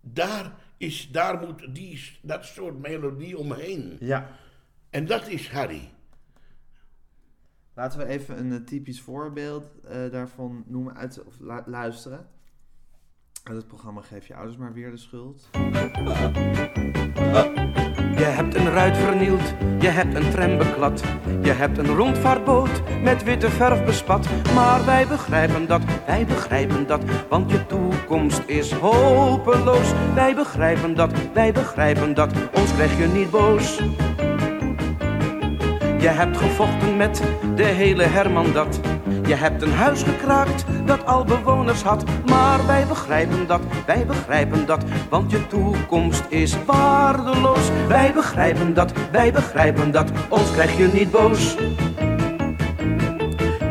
daar, 0.00 0.54
is, 0.76 1.10
daar 1.10 1.38
moet 1.38 1.74
die, 1.74 2.18
dat 2.22 2.44
soort 2.44 2.78
melodie 2.78 3.38
omheen. 3.38 3.96
Ja. 4.00 4.38
En 4.90 5.06
dat 5.06 5.28
is 5.28 5.48
Harry. 5.48 5.90
Laten 7.74 7.98
we 7.98 8.06
even 8.06 8.38
een 8.38 8.52
eh, 8.52 8.64
typisch 8.64 9.00
voorbeeld 9.00 9.64
eh, 9.84 10.10
daarvan 10.10 10.64
noemen, 10.66 10.96
uit, 10.96 11.24
of 11.24 11.34
lu- 11.38 11.62
luisteren. 11.66 12.28
Uit 13.50 13.58
het 13.58 13.68
programma 13.68 14.00
Geef 14.00 14.26
je 14.26 14.34
ouders 14.34 14.56
maar 14.56 14.72
weer 14.72 14.90
de 14.90 14.96
schuld. 14.96 15.48
Je 18.16 18.24
hebt 18.24 18.54
een 18.54 18.70
ruit 18.70 18.96
vernield, 18.96 19.54
je 19.80 19.88
hebt 19.88 20.14
een 20.14 20.30
tram 20.30 20.58
beklad. 20.58 21.02
Je 21.42 21.50
hebt 21.50 21.78
een 21.78 21.96
rondvaartboot 21.96 22.82
met 23.02 23.22
witte 23.22 23.50
verf 23.50 23.84
bespat. 23.84 24.28
Maar 24.54 24.84
wij 24.84 25.06
begrijpen 25.06 25.66
dat, 25.66 25.82
wij 26.06 26.26
begrijpen 26.26 26.86
dat, 26.86 27.02
want 27.28 27.50
je 27.50 27.66
toekomst 27.66 28.42
is 28.46 28.72
hopeloos. 28.72 29.92
Wij 30.14 30.34
begrijpen 30.34 30.94
dat, 30.94 31.12
wij 31.32 31.52
begrijpen 31.52 32.14
dat, 32.14 32.32
ons 32.54 32.74
krijg 32.74 32.98
je 32.98 33.06
niet 33.06 33.30
boos. 33.30 33.76
Je 36.00 36.08
hebt 36.08 36.36
gevochten 36.36 36.96
met 36.96 37.22
de 37.54 37.64
hele 37.64 38.02
Herman 38.02 38.52
dat. 38.52 38.99
Je 39.26 39.34
hebt 39.34 39.62
een 39.62 39.72
huis 39.72 40.02
gekraakt 40.02 40.64
dat 40.84 41.06
al 41.06 41.24
bewoners 41.24 41.82
had. 41.82 42.04
Maar 42.26 42.66
wij 42.66 42.86
begrijpen 42.86 43.46
dat, 43.46 43.60
wij 43.86 44.06
begrijpen 44.06 44.66
dat, 44.66 44.84
want 45.08 45.30
je 45.30 45.46
toekomst 45.46 46.24
is 46.28 46.56
waardeloos. 46.64 47.70
Wij 47.88 48.12
begrijpen 48.12 48.74
dat, 48.74 48.92
wij 49.12 49.32
begrijpen 49.32 49.90
dat, 49.90 50.10
ons 50.28 50.50
krijg 50.50 50.78
je 50.78 50.90
niet 50.92 51.10
boos. 51.10 51.56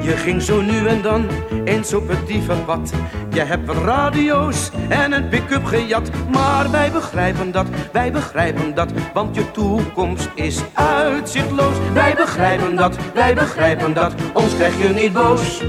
Je 0.01 0.17
ging 0.17 0.41
zo 0.41 0.61
nu 0.61 0.87
en 0.87 1.01
dan 1.01 1.27
eens 1.65 1.93
op 1.93 2.07
het 2.07 2.27
dievenpad. 2.27 2.93
Je 3.31 3.41
hebt 3.41 3.69
radio's 3.69 4.71
en 4.89 5.11
een 5.11 5.29
pick-up 5.29 5.65
gejat. 5.65 6.09
Maar 6.31 6.71
wij 6.71 6.91
begrijpen 6.91 7.51
dat, 7.51 7.67
wij 7.91 8.11
begrijpen 8.11 8.75
dat, 8.75 8.91
want 9.13 9.35
je 9.35 9.51
toekomst 9.51 10.29
is 10.35 10.61
uitzichtloos. 10.73 11.75
Wij 11.93 12.15
begrijpen 12.15 12.75
dat, 12.75 12.97
wij 13.13 13.33
begrijpen 13.33 13.93
dat, 13.93 14.13
ons 14.33 14.55
krijg 14.55 14.81
je 14.81 14.89
niet 14.89 15.13
boos. 15.13 15.63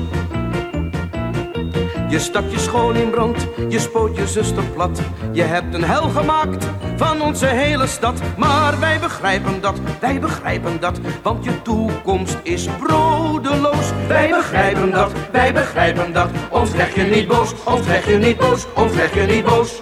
Je 2.10 2.18
stak 2.18 2.50
je 2.50 2.58
school 2.58 2.92
in 2.92 3.10
brand, 3.10 3.46
je 3.68 3.78
spoot 3.78 4.16
je 4.16 4.26
zuster 4.26 4.64
plat. 4.64 5.00
Je 5.32 5.42
hebt 5.42 5.74
een 5.74 5.84
hel 5.84 6.08
gemaakt 6.08 6.66
van 6.96 7.22
onze 7.22 7.46
hele 7.46 7.86
stad. 7.86 8.20
Maar 8.36 8.80
wij 8.80 9.00
begrijpen 9.00 9.60
dat, 9.60 9.78
wij 10.00 10.20
begrijpen 10.20 10.80
dat, 10.80 11.00
want 11.22 11.44
je 11.44 11.62
toekomst 11.62 12.36
is 12.42 12.68
brodeloos. 12.80 13.90
Wij 14.08 14.28
begrijpen 14.28 14.90
dat, 14.90 15.12
wij 15.32 15.52
begrijpen 15.52 16.12
dat. 16.12 16.30
Ons 16.48 16.72
leg 16.72 16.94
je 16.94 17.02
niet 17.02 17.28
boos, 17.28 17.54
ons 17.64 17.86
leg 17.86 18.06
je 18.06 18.16
niet 18.16 18.36
boos, 18.36 18.66
ons 18.74 18.92
leg 18.92 19.14
je 19.14 19.20
niet 19.20 19.44
boos. 19.44 19.78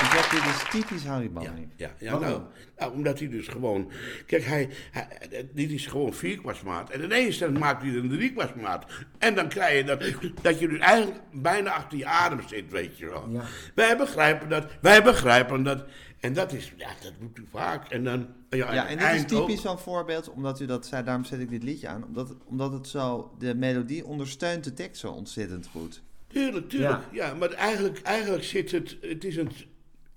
Ik 0.00 0.14
dacht, 0.14 0.30
dit 0.30 0.40
is 0.40 0.67
typisch 0.80 1.04
Harry 1.04 1.24
Ja, 1.24 1.30
Banning. 1.30 1.68
ja, 1.76 1.90
ja 1.98 2.18
Waarom? 2.18 2.28
nou, 2.30 2.42
nou, 2.78 2.92
omdat 2.92 3.18
hij 3.18 3.28
dus 3.28 3.48
gewoon... 3.48 3.90
Kijk, 4.26 4.44
hij, 4.44 4.68
hij, 4.90 5.06
dit 5.54 5.70
is 5.70 5.86
gewoon 5.86 6.14
vierkwartsmaat. 6.14 6.90
En 6.90 7.02
ineens 7.02 7.38
dan 7.38 7.58
maakt 7.58 7.82
hij 7.82 7.90
er 7.90 7.96
een 7.98 8.08
driekwartsmaat. 8.08 8.86
En 9.18 9.34
dan 9.34 9.48
krijg 9.48 9.76
je 9.78 9.84
dat, 9.84 10.04
dat 10.42 10.58
je 10.58 10.68
dus 10.68 10.78
eigenlijk 10.78 11.20
bijna 11.32 11.70
achter 11.70 11.98
je 11.98 12.06
adem 12.06 12.40
zit, 12.48 12.70
weet 12.70 12.98
je 12.98 13.06
wel. 13.06 13.28
Ja. 13.30 13.42
Wij 13.74 13.96
begrijpen 13.96 14.48
dat, 14.48 14.66
wij 14.80 15.02
begrijpen 15.02 15.62
dat. 15.62 15.84
En 16.20 16.32
dat 16.32 16.52
is, 16.52 16.72
ja, 16.76 16.88
dat 17.02 17.12
doet 17.20 17.38
u 17.38 17.46
vaak. 17.50 17.88
En 17.90 18.04
dan... 18.04 18.26
Ja, 18.50 18.74
Ja, 18.74 18.86
en 18.88 18.98
het 18.98 19.12
dit 19.12 19.32
is 19.32 19.38
typisch 19.38 19.62
zo'n 19.62 19.78
voorbeeld, 19.78 20.30
omdat 20.30 20.60
u 20.60 20.66
dat 20.66 20.86
zei, 20.86 21.04
daarom 21.04 21.24
zet 21.24 21.40
ik 21.40 21.50
dit 21.50 21.62
liedje 21.62 21.88
aan. 21.88 22.04
Omdat, 22.04 22.36
omdat 22.44 22.72
het 22.72 22.88
zo, 22.88 23.34
de 23.38 23.54
melodie 23.54 24.04
ondersteunt 24.06 24.64
de 24.64 24.72
tekst 24.72 25.00
zo 25.00 25.10
ontzettend 25.10 25.66
goed. 25.66 26.02
Tuurlijk, 26.28 26.68
tuurlijk. 26.68 27.02
Ja, 27.12 27.34
maar 27.34 27.50
eigenlijk, 27.52 28.00
eigenlijk 28.02 28.44
zit 28.44 28.70
het, 28.70 28.96
het 29.00 29.24
is 29.24 29.36
een, 29.36 29.50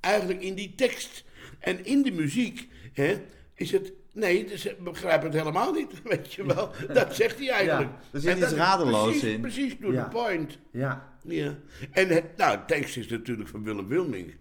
eigenlijk 0.01 0.41
in 0.41 0.55
die 0.55 0.75
tekst 0.75 1.24
en 1.60 1.86
in 1.86 2.01
de 2.01 2.12
muziek, 2.12 2.67
hè, 2.93 3.22
is 3.55 3.72
het, 3.72 3.93
nee, 4.13 4.46
dus, 4.46 4.65
ik 4.65 4.84
begrijp 4.84 5.22
het 5.24 5.34
helemaal 5.34 5.72
niet, 5.74 6.01
weet 6.03 6.34
je 6.34 6.46
wel. 6.46 6.72
Dat 6.93 7.15
zegt 7.15 7.38
hij 7.39 7.50
eigenlijk. 7.50 7.89
Ja, 7.89 8.00
er 8.12 8.20
zit 8.20 8.31
iets 8.31 8.39
dat 8.41 8.51
is 8.51 8.58
radeloos 8.58 9.03
precies, 9.10 9.24
in. 9.24 9.41
Precies, 9.41 9.75
to 9.81 9.91
Ja. 9.91 10.03
the 10.03 10.10
point. 10.10 10.58
Ja. 10.72 11.10
Ja. 11.24 11.58
En 11.91 12.08
het, 12.08 12.38
nou, 12.38 12.58
de 12.58 12.65
tekst 12.65 12.98
is 12.98 13.08
natuurlijk 13.08 13.50
van 13.50 13.63
Willem 13.63 13.88
Wilming. 13.88 14.36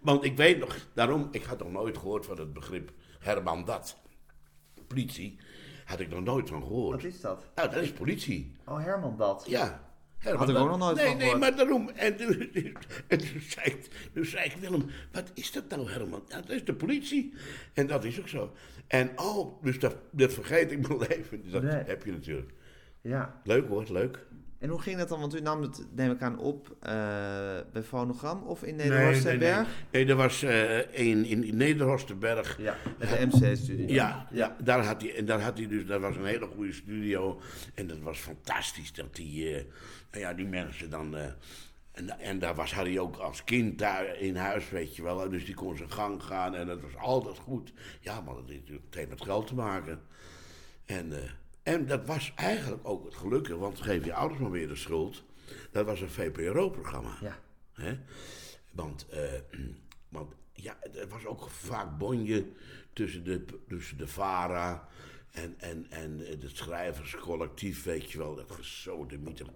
Want 0.00 0.24
ik 0.24 0.36
weet 0.36 0.58
nog, 0.58 0.76
daarom, 0.94 1.28
ik 1.30 1.42
had 1.42 1.58
nog 1.58 1.70
nooit 1.72 1.98
gehoord 1.98 2.26
van 2.26 2.38
het 2.38 2.52
begrip 2.52 2.92
Herman 3.18 3.64
Dat. 3.64 3.96
Politie, 4.86 5.38
had 5.84 6.00
ik 6.00 6.08
nog 6.08 6.22
nooit 6.22 6.48
van 6.48 6.62
gehoord. 6.62 7.04
is 7.04 7.20
dat? 7.20 7.44
Nou, 7.54 7.70
dat 7.70 7.82
is 7.82 7.92
politie. 7.92 8.56
Oh, 8.66 8.84
Herman 8.84 9.16
dat. 9.16 9.44
Ja. 9.48 9.91
Herman 10.22 10.38
Had 10.38 10.48
ik 10.48 10.56
ook 10.62 10.68
nog 10.68 10.78
nooit 10.78 10.96
nee, 10.96 11.06
van 11.06 11.16
Nee, 11.16 11.34
maar 11.34 11.56
daarom. 11.56 11.88
En 11.88 12.16
toen, 12.16 12.50
en 13.08 13.18
toen, 13.18 13.40
zei 13.40 13.66
ik, 13.66 13.88
toen 14.14 14.24
zei 14.24 14.44
ik, 14.44 14.52
Willem, 14.60 14.84
wat 15.12 15.30
is 15.34 15.52
dat 15.52 15.68
nou, 15.68 15.90
Herman? 15.90 16.22
Ja, 16.28 16.40
dat 16.40 16.50
is 16.50 16.64
de 16.64 16.74
politie. 16.74 17.32
En 17.72 17.86
dat 17.86 18.04
is 18.04 18.20
ook 18.20 18.28
zo. 18.28 18.52
En 18.86 19.10
oh, 19.16 19.62
dus 19.62 19.78
dat, 19.78 19.96
dat 20.10 20.32
vergeet 20.32 20.72
ik 20.72 20.88
mijn 20.88 21.00
leven. 21.08 21.50
Dat 21.50 21.62
Nee. 21.62 21.82
heb 21.84 22.04
je 22.04 22.12
natuurlijk. 22.12 22.50
Ja. 23.00 23.40
Leuk 23.44 23.68
hoor, 23.68 23.86
leuk. 23.88 24.26
En 24.62 24.68
hoe 24.68 24.80
ging 24.80 24.98
dat 24.98 25.08
dan? 25.08 25.20
Want 25.20 25.34
u 25.34 25.40
nam 25.40 25.62
het, 25.62 25.86
neem 25.94 26.10
ik 26.10 26.22
aan, 26.22 26.38
op 26.38 26.76
eh, 26.80 26.92
bij 27.72 27.82
Fonogram 27.82 28.42
of 28.42 28.62
in 28.62 28.76
Nee, 28.76 28.88
Nederhorst 28.88 29.24
nee, 29.24 29.36
nee. 29.36 29.48
Berg? 29.52 29.68
Nee, 29.90 30.06
er 30.06 30.16
was 30.16 30.42
eh 30.42 30.76
een 30.78 31.24
in, 31.24 31.44
in 31.44 31.56
Nederhorstenberg. 31.56 32.58
Ja, 32.60 32.76
met 32.98 33.08
de 33.08 33.26
MC-studio. 33.26 33.86
Ja, 33.94 34.26
ja, 34.30 34.56
daar 34.62 34.84
had 34.84 35.02
hij, 35.02 35.16
en 35.16 35.24
daar 35.24 35.40
had 35.40 35.58
hij 35.58 35.66
dus, 35.66 35.86
dat 35.86 36.00
was 36.00 36.16
een 36.16 36.24
hele 36.24 36.46
goede 36.46 36.72
studio. 36.72 37.40
En 37.74 37.86
dat 37.86 37.98
was 37.98 38.18
fantastisch 38.18 38.92
dat 38.92 39.16
die, 39.16 39.48
eh, 39.56 39.64
nou 40.10 40.22
ja, 40.24 40.32
die 40.34 40.46
mensen 40.46 40.90
dan. 40.90 41.16
eh, 41.16 41.24
en, 41.92 42.18
en 42.20 42.38
daar 42.38 42.54
was 42.54 42.74
Harry 42.74 42.98
ook 42.98 43.16
als 43.16 43.44
kind 43.44 43.78
daar 43.78 44.16
in 44.18 44.36
huis, 44.36 44.70
weet 44.70 44.96
je 44.96 45.02
wel. 45.02 45.28
Dus 45.30 45.44
die 45.44 45.54
kon 45.54 45.76
zijn 45.76 45.90
gang 45.92 46.22
gaan 46.22 46.54
en 46.54 46.66
dat 46.66 46.80
was 46.80 46.96
altijd 46.96 47.38
goed. 47.38 47.72
Ja, 48.00 48.20
maar 48.20 48.34
dat 48.34 48.44
heeft 48.46 48.58
natuurlijk 48.60 48.84
meteen 48.84 49.08
met 49.08 49.22
geld 49.22 49.46
te 49.46 49.54
maken. 49.54 50.00
En, 50.84 51.12
eh, 51.12 51.30
en 51.62 51.86
dat 51.86 52.06
was 52.06 52.32
eigenlijk 52.36 52.88
ook 52.88 53.04
het 53.04 53.14
gelukkige, 53.14 53.58
want 53.58 53.80
geef 53.80 54.04
je 54.04 54.14
ouders 54.14 54.40
maar 54.40 54.50
weer 54.50 54.68
de 54.68 54.76
schuld. 54.76 55.22
Dat 55.70 55.86
was 55.86 56.00
een 56.00 56.10
VPRO-programma. 56.10 57.16
Ja. 57.20 57.38
Hè? 57.72 57.98
Want, 58.70 59.08
eh, 59.08 59.32
want 60.08 60.34
ja, 60.52 60.76
er 60.94 61.08
was 61.08 61.26
ook 61.26 61.50
vaak 61.50 61.98
bonje 61.98 62.46
tussen 62.92 63.24
de, 63.24 63.44
tussen 63.68 63.98
de 63.98 64.08
VARA 64.08 64.88
en, 65.30 65.54
en, 65.58 65.86
en 65.90 66.18
het 66.18 66.50
schrijverscollectief, 66.56 67.84
weet 67.84 68.10
je 68.10 68.18
wel, 68.18 68.34
dat 68.34 68.50
gesodemieter. 68.50 69.46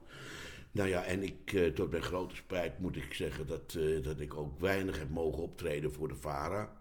Nou 0.71 0.89
ja, 0.89 1.05
en 1.05 1.23
ik, 1.23 1.53
eh, 1.53 1.67
tot 1.67 1.91
mijn 1.91 2.03
grote 2.03 2.35
spijt 2.35 2.79
moet 2.79 2.97
ik 2.97 3.15
zeggen 3.15 3.47
dat, 3.47 3.75
eh, 3.79 4.03
dat 4.03 4.21
ik 4.21 4.35
ook 4.35 4.61
weinig 4.61 4.99
heb 4.99 5.11
mogen 5.11 5.43
optreden 5.43 5.93
voor 5.93 6.09
de 6.09 6.15
VARA. 6.15 6.77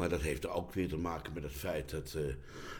Maar 0.00 0.08
dat 0.08 0.20
heeft 0.20 0.44
er 0.44 0.50
ook 0.50 0.72
weer 0.72 0.88
te 0.88 0.96
maken 0.96 1.32
met 1.32 1.42
het 1.42 1.52
feit 1.52 1.90
dat 1.90 2.14
eh, 2.16 2.22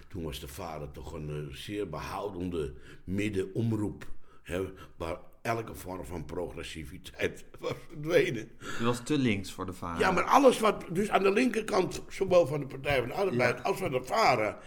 toen 0.09 0.23
was 0.23 0.41
de 0.41 0.49
VARA 0.49 0.87
toch 0.87 1.13
een 1.13 1.29
eh, 1.51 1.55
zeer 1.57 1.89
behoudende 1.89 2.73
middenomroep. 3.05 4.07
Hè, 4.43 4.63
waar 4.97 5.17
elke 5.43 5.75
vorm 5.75 6.05
van 6.05 6.25
progressiviteit 6.25 7.45
was 7.61 7.75
verdwenen. 7.89 8.49
U 8.81 8.85
was 8.85 9.01
te 9.05 9.19
links 9.19 9.53
voor 9.53 9.67
de 9.67 9.73
vader. 9.73 10.01
Ja, 10.01 10.11
maar 10.11 10.25
alles 10.25 10.61
wat 10.61 10.85
dus 10.91 11.11
aan 11.11 11.23
de 11.23 11.33
linkerkant, 11.33 12.03
zowel 12.09 12.47
van 12.47 12.61
de 12.61 12.67
Partij 12.67 12.99
van 12.99 13.09
de 13.09 13.15
Arbeid 13.15 13.63
als 13.65 13.79
van 13.79 13.91
de 13.91 14.03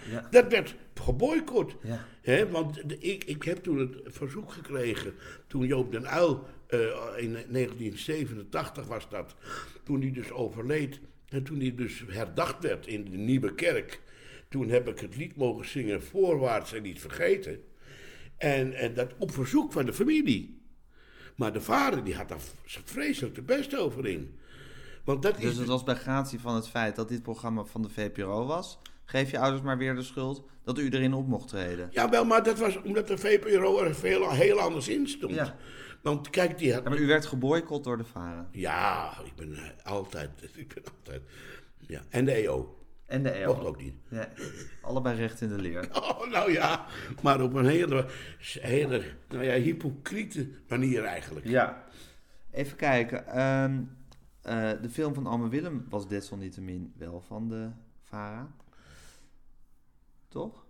Ja. 0.10 0.28
dat 0.32 0.48
werd 0.52 0.76
geboycott. 0.94 1.76
Ja. 1.84 2.06
Hè, 2.22 2.50
want 2.50 2.90
de- 2.90 2.98
ik, 2.98 3.24
ik 3.24 3.44
heb 3.44 3.64
toen 3.64 3.78
het 3.78 3.98
verzoek 4.06 4.52
gekregen, 4.52 5.14
toen 5.48 5.66
Joop 5.66 5.92
den 5.92 6.06
Uyl 6.18 6.44
eh, 6.68 6.80
in 7.18 7.32
1987 7.34 8.86
was 8.88 9.10
dat, 9.10 9.36
toen 9.84 10.02
hij 10.02 10.12
dus 10.12 10.32
overleed 10.32 11.00
en 11.34 11.44
toen 11.44 11.60
hij 11.60 11.76
dus 11.76 12.04
herdacht 12.08 12.64
werd 12.64 12.88
in 12.88 13.04
de 13.12 13.18
Nieuwe 13.18 13.56
Kerk. 13.56 14.02
Toen 14.50 14.70
heb 14.70 14.88
ik 14.88 15.00
het 15.00 15.16
lied 15.16 15.36
mogen 15.36 15.68
zingen, 15.68 16.04
Voorwaarts 16.04 16.74
en 16.74 16.82
niet 16.82 17.02
vergeten. 17.02 17.64
En, 18.38 18.74
en 18.74 18.94
dat 18.94 19.12
op 19.18 19.32
verzoek 19.32 19.72
van 19.72 19.86
de 19.86 19.94
familie. 19.94 20.62
Maar 21.36 21.54
de 21.54 21.62
vader 21.62 22.04
die 22.04 22.16
had 22.16 22.30
daar 22.30 22.40
vreselijk 22.84 23.36
de 23.36 23.42
best 23.42 23.78
over 23.78 24.08
in. 24.08 24.38
Want 25.04 25.22
dat 25.22 25.36
Dus 25.36 25.52
is 25.52 25.58
het 25.58 25.68
was 25.68 25.84
bij 25.84 25.96
gratie 25.96 26.40
van 26.40 26.56
het 26.56 26.70
feit 26.70 26.96
dat 26.96 27.10
dit 27.10 27.22
programma 27.24 27.64
van 27.64 27.82
de 27.82 27.90
VPRO 27.90 28.46
was. 28.46 28.80
Geef 29.06 29.32
je 29.32 29.40
ouders 29.40 29.62
maar 29.62 29.78
weer 29.78 29.96
de 29.96 30.04
schuld 30.04 30.44
dat 30.64 30.80
u 30.80 30.90
erin 30.90 31.14
op 31.14 31.28
mocht 31.28 31.48
treden. 31.48 31.90
Ja, 31.92 32.10
wel, 32.10 32.26
maar 32.26 32.44
dat 32.44 32.60
was 32.60 32.82
omdat 32.82 33.08
de 33.08 33.18
VPRO 33.18 33.80
er 33.80 33.96
veel, 33.96 34.32
heel 34.32 34.60
anders 34.60 34.88
in 34.88 35.08
stond. 35.08 35.34
Ja. 35.34 35.56
Want 36.04 36.30
kijk, 36.30 36.58
die 36.58 36.74
had... 36.74 36.84
Ja, 36.84 36.90
maar 36.90 36.98
u 36.98 37.08
werd 37.08 37.26
geboycott 37.26 37.84
door 37.84 37.98
de 37.98 38.04
vader. 38.04 38.46
Ja, 38.52 39.14
ik 39.26 39.36
ben 39.36 39.56
eh, 39.56 39.86
altijd... 39.86 40.30
Ik 40.56 40.74
ben 40.74 40.84
altijd... 40.98 41.22
Ja, 41.80 42.02
en 42.10 42.26
de 42.26 42.32
EO. 42.32 42.78
En 43.06 43.24
de 43.24 43.30
EO. 43.30 43.54
Mocht 43.54 43.66
ook 43.66 43.82
niet. 43.82 43.96
Ja, 44.10 44.30
allebei 44.82 45.18
recht 45.18 45.42
in 45.42 45.48
de 45.50 45.62
leer. 45.62 45.90
Oh, 46.02 46.30
nou 46.30 46.52
ja, 46.52 46.86
maar 47.22 47.42
op 47.42 47.54
een 47.54 47.66
hele, 47.66 48.06
hele 48.60 49.04
nou 49.30 49.44
ja, 49.44 49.54
hypocriete 49.54 50.50
manier 50.68 51.04
eigenlijk. 51.04 51.48
Ja. 51.48 51.84
Even 52.52 52.78
kijken. 52.78 53.28
ehm, 53.28 53.82
eh, 54.42 54.82
de 54.82 54.90
film 54.90 55.14
van 55.14 55.28
Alme 55.28 55.50
Willem 55.50 55.86
was 55.90 56.08
desalniettemin 56.08 56.94
wel 56.98 57.22
van 57.22 57.48
de 57.48 57.70
VARA. 58.04 58.52
Toch? 60.28 60.63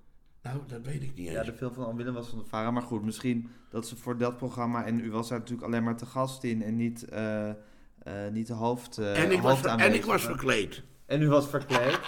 Nou, 0.43 0.59
dat 0.67 0.85
weet 0.85 1.03
ik 1.03 1.15
niet 1.15 1.27
eens. 1.27 1.35
Ja, 1.35 1.43
de 1.43 1.53
film 1.53 1.73
van 1.73 1.85
Alme 1.85 1.97
Willem 1.97 2.13
was 2.13 2.27
van 2.27 2.37
de 2.39 2.45
VARA. 2.45 2.71
Maar 2.71 2.81
goed, 2.81 3.03
misschien 3.03 3.49
dat 3.69 3.87
ze 3.87 3.95
voor 3.95 4.17
dat 4.17 4.37
programma... 4.37 4.85
En 4.85 4.99
u 4.99 5.11
was 5.11 5.29
daar 5.29 5.39
natuurlijk 5.39 5.67
alleen 5.67 5.83
maar 5.83 5.97
te 5.97 6.05
gast 6.05 6.43
in 6.43 6.61
en 6.63 6.75
niet, 6.75 7.03
eh, 7.03 7.51
niet 8.31 8.47
de 8.47 8.53
hoofd 8.53 8.97
eh, 8.97 9.23
en, 9.23 9.31
ik 9.31 9.41
was, 9.41 9.59
ver- 9.59 9.79
en 9.79 9.93
ik 9.93 10.05
was 10.05 10.21
verkleed. 10.21 10.83
En 11.05 11.21
u 11.21 11.27
was 11.29 11.49
verkleed? 11.49 11.99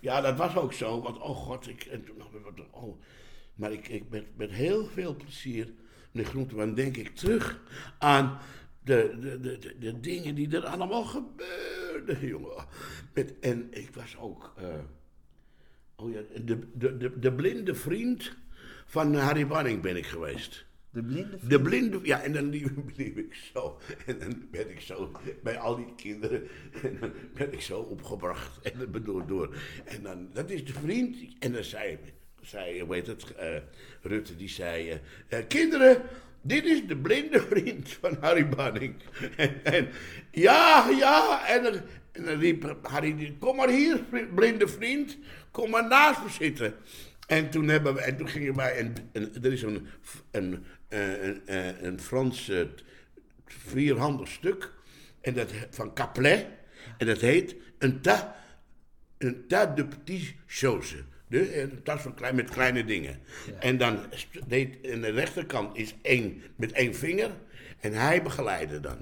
Ja, 0.00 0.20
dat 0.20 0.36
was 0.36 0.56
ook 0.56 0.72
zo. 0.72 1.02
Want, 1.02 1.18
oh 1.18 1.36
god, 1.36 1.68
ik... 1.68 1.84
En 1.84 2.04
toen, 2.04 2.22
oh, 2.70 3.00
maar 3.54 3.72
ik, 3.72 3.88
ik 3.88 4.04
met, 4.10 4.24
met 4.36 4.50
heel 4.50 4.86
veel 4.86 5.16
plezier, 5.16 5.72
meneer 6.12 6.30
Groenteman, 6.30 6.74
denk 6.74 6.96
ik 6.96 7.16
terug 7.16 7.60
aan 7.98 8.38
de, 8.84 9.16
de, 9.20 9.40
de, 9.40 9.58
de, 9.58 9.78
de 9.78 10.00
dingen 10.00 10.34
die 10.34 10.56
er 10.56 10.66
allemaal 10.66 11.04
gebeurden, 11.04 12.26
jongen. 12.26 12.64
Met, 13.14 13.38
en 13.38 13.66
ik 13.70 13.94
was 13.94 14.16
ook... 14.18 14.54
oh 16.02 16.12
ja, 16.12 16.20
de, 16.44 16.58
de, 16.74 16.96
de, 16.96 17.18
de 17.18 17.32
blinde 17.32 17.74
vriend 17.74 18.36
van 18.86 19.14
Harry 19.14 19.46
Banning 19.46 19.82
ben 19.82 19.96
ik 19.96 20.06
geweest. 20.06 20.66
De 20.90 21.02
blinde 21.02 21.38
De 21.42 21.60
blinde, 21.60 22.00
ja, 22.02 22.22
en 22.22 22.32
dan 22.32 22.48
liep, 22.48 22.70
liep 22.96 23.18
ik 23.18 23.34
zo. 23.52 23.78
En 24.06 24.18
dan 24.18 24.48
ben 24.50 24.70
ik 24.70 24.80
zo 24.80 25.12
bij 25.42 25.58
al 25.58 25.76
die 25.76 25.94
kinderen. 25.96 26.48
En 26.82 26.96
dan 27.00 27.12
ben 27.34 27.52
ik 27.52 27.60
zo 27.60 27.80
opgebracht. 27.80 28.62
En 28.62 28.72
dan 28.78 28.90
bedoel 28.90 29.26
door. 29.26 29.56
En 29.84 30.02
dan, 30.02 30.28
dat 30.32 30.50
is 30.50 30.64
de 30.64 30.72
vriend. 30.72 31.16
En 31.38 31.52
dan 31.52 31.64
zei, 31.64 31.98
zei 32.40 32.80
hoe 32.82 32.94
heet 32.94 33.06
het, 33.06 33.34
eh, 33.34 33.56
Rutte, 34.02 34.36
die 34.36 34.48
zei: 34.48 34.90
eh, 34.90 34.98
eh, 35.38 35.46
Kinderen, 35.48 36.02
dit 36.40 36.64
is 36.64 36.86
de 36.86 36.96
blinde 36.96 37.40
vriend 37.40 37.88
van 37.88 38.16
Harry 38.20 38.48
Banning. 38.48 38.94
En, 39.36 39.64
en 39.64 39.88
ja, 40.30 40.88
ja. 40.88 41.48
En 41.48 41.62
dan, 41.62 41.74
en 42.12 42.24
dan 42.24 42.38
riep 42.38 42.78
Harry: 42.82 43.36
Kom 43.38 43.56
maar 43.56 43.70
hier, 43.70 44.00
blinde 44.34 44.68
vriend. 44.68 45.18
Kom 45.58 45.70
maar 45.70 45.86
naast 45.86 46.22
me 46.22 46.30
zitten. 46.30 46.74
En 47.26 47.50
toen, 47.50 47.68
hebben 47.68 47.94
we, 47.94 48.00
en 48.00 48.16
toen 48.16 48.28
gingen 48.28 48.54
wij, 48.54 48.76
en, 48.76 48.94
en 49.12 49.42
er 49.42 49.52
is 49.52 49.62
een, 49.62 49.86
een, 50.30 50.64
eh, 50.88 51.22
een, 51.22 51.42
een, 51.46 51.86
een 51.86 52.00
Frans 52.00 52.48
eh, 52.48 52.64
vierhandig 53.46 54.28
stuk 54.28 54.72
en 55.20 55.34
dat, 55.34 55.52
van 55.70 55.94
Caplet. 55.94 56.46
En 56.98 57.06
dat 57.06 57.20
heet 57.20 57.56
een 57.78 58.00
tas, 58.00 58.24
een 59.18 59.46
tas 59.46 59.66
de 59.74 59.86
petits 59.86 60.34
choses. 60.46 60.94
De, 61.28 61.60
een 61.60 61.82
tas 61.82 62.00
van 62.00 62.14
klein, 62.14 62.34
met 62.34 62.50
kleine 62.50 62.84
dingen. 62.84 63.20
En 63.60 63.78
dan 63.78 63.98
deed 64.46 64.92
aan 64.92 65.00
de 65.00 65.10
rechterkant 65.10 65.76
is 65.76 65.94
één 66.02 66.42
met 66.56 66.72
één 66.72 66.94
vinger. 66.94 67.30
En 67.80 67.92
hij 67.92 68.22
begeleidde 68.22 68.80
dan. 68.80 68.98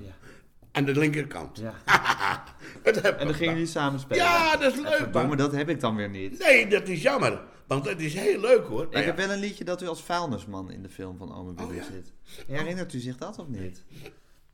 Aan 0.77 0.85
de 0.85 0.99
linkerkant. 0.99 1.59
Ja. 1.59 1.75
Dat 2.83 2.97
En 2.97 3.27
dan 3.27 3.35
gingen 3.35 3.53
jullie 3.53 3.69
samen 3.69 4.01
spelen. 4.01 4.25
Ja, 4.25 4.57
dat 4.57 4.73
is 4.73 4.81
leuk. 4.81 5.13
Man. 5.13 5.37
dat 5.37 5.53
heb 5.53 5.69
ik 5.69 5.81
dan 5.81 5.97
weer 5.97 6.09
niet. 6.11 6.39
Nee, 6.39 6.67
dat 6.67 6.89
is 6.89 7.03
jammer. 7.03 7.41
Want 7.67 7.89
het 7.89 8.01
is 8.01 8.15
heel 8.15 8.41
leuk 8.41 8.67
hoor. 8.67 8.79
Nou 8.83 8.89
Ik 8.91 8.99
ja. 8.99 9.05
heb 9.05 9.17
wel 9.17 9.31
een 9.31 9.39
liedje 9.39 9.65
dat 9.65 9.83
u 9.83 9.87
als 9.87 10.03
vuilnisman 10.03 10.71
in 10.71 10.83
de 10.83 10.89
film 10.89 11.17
van 11.17 11.35
Ome 11.35 11.55
Willem 11.55 11.71
Oh, 11.71 11.77
ja. 11.77 11.83
zit. 11.83 12.13
Herinnert 12.47 12.93
u 12.95 12.99
zich 12.99 13.17
dat 13.17 13.39
of 13.39 13.49
niet? 13.49 13.85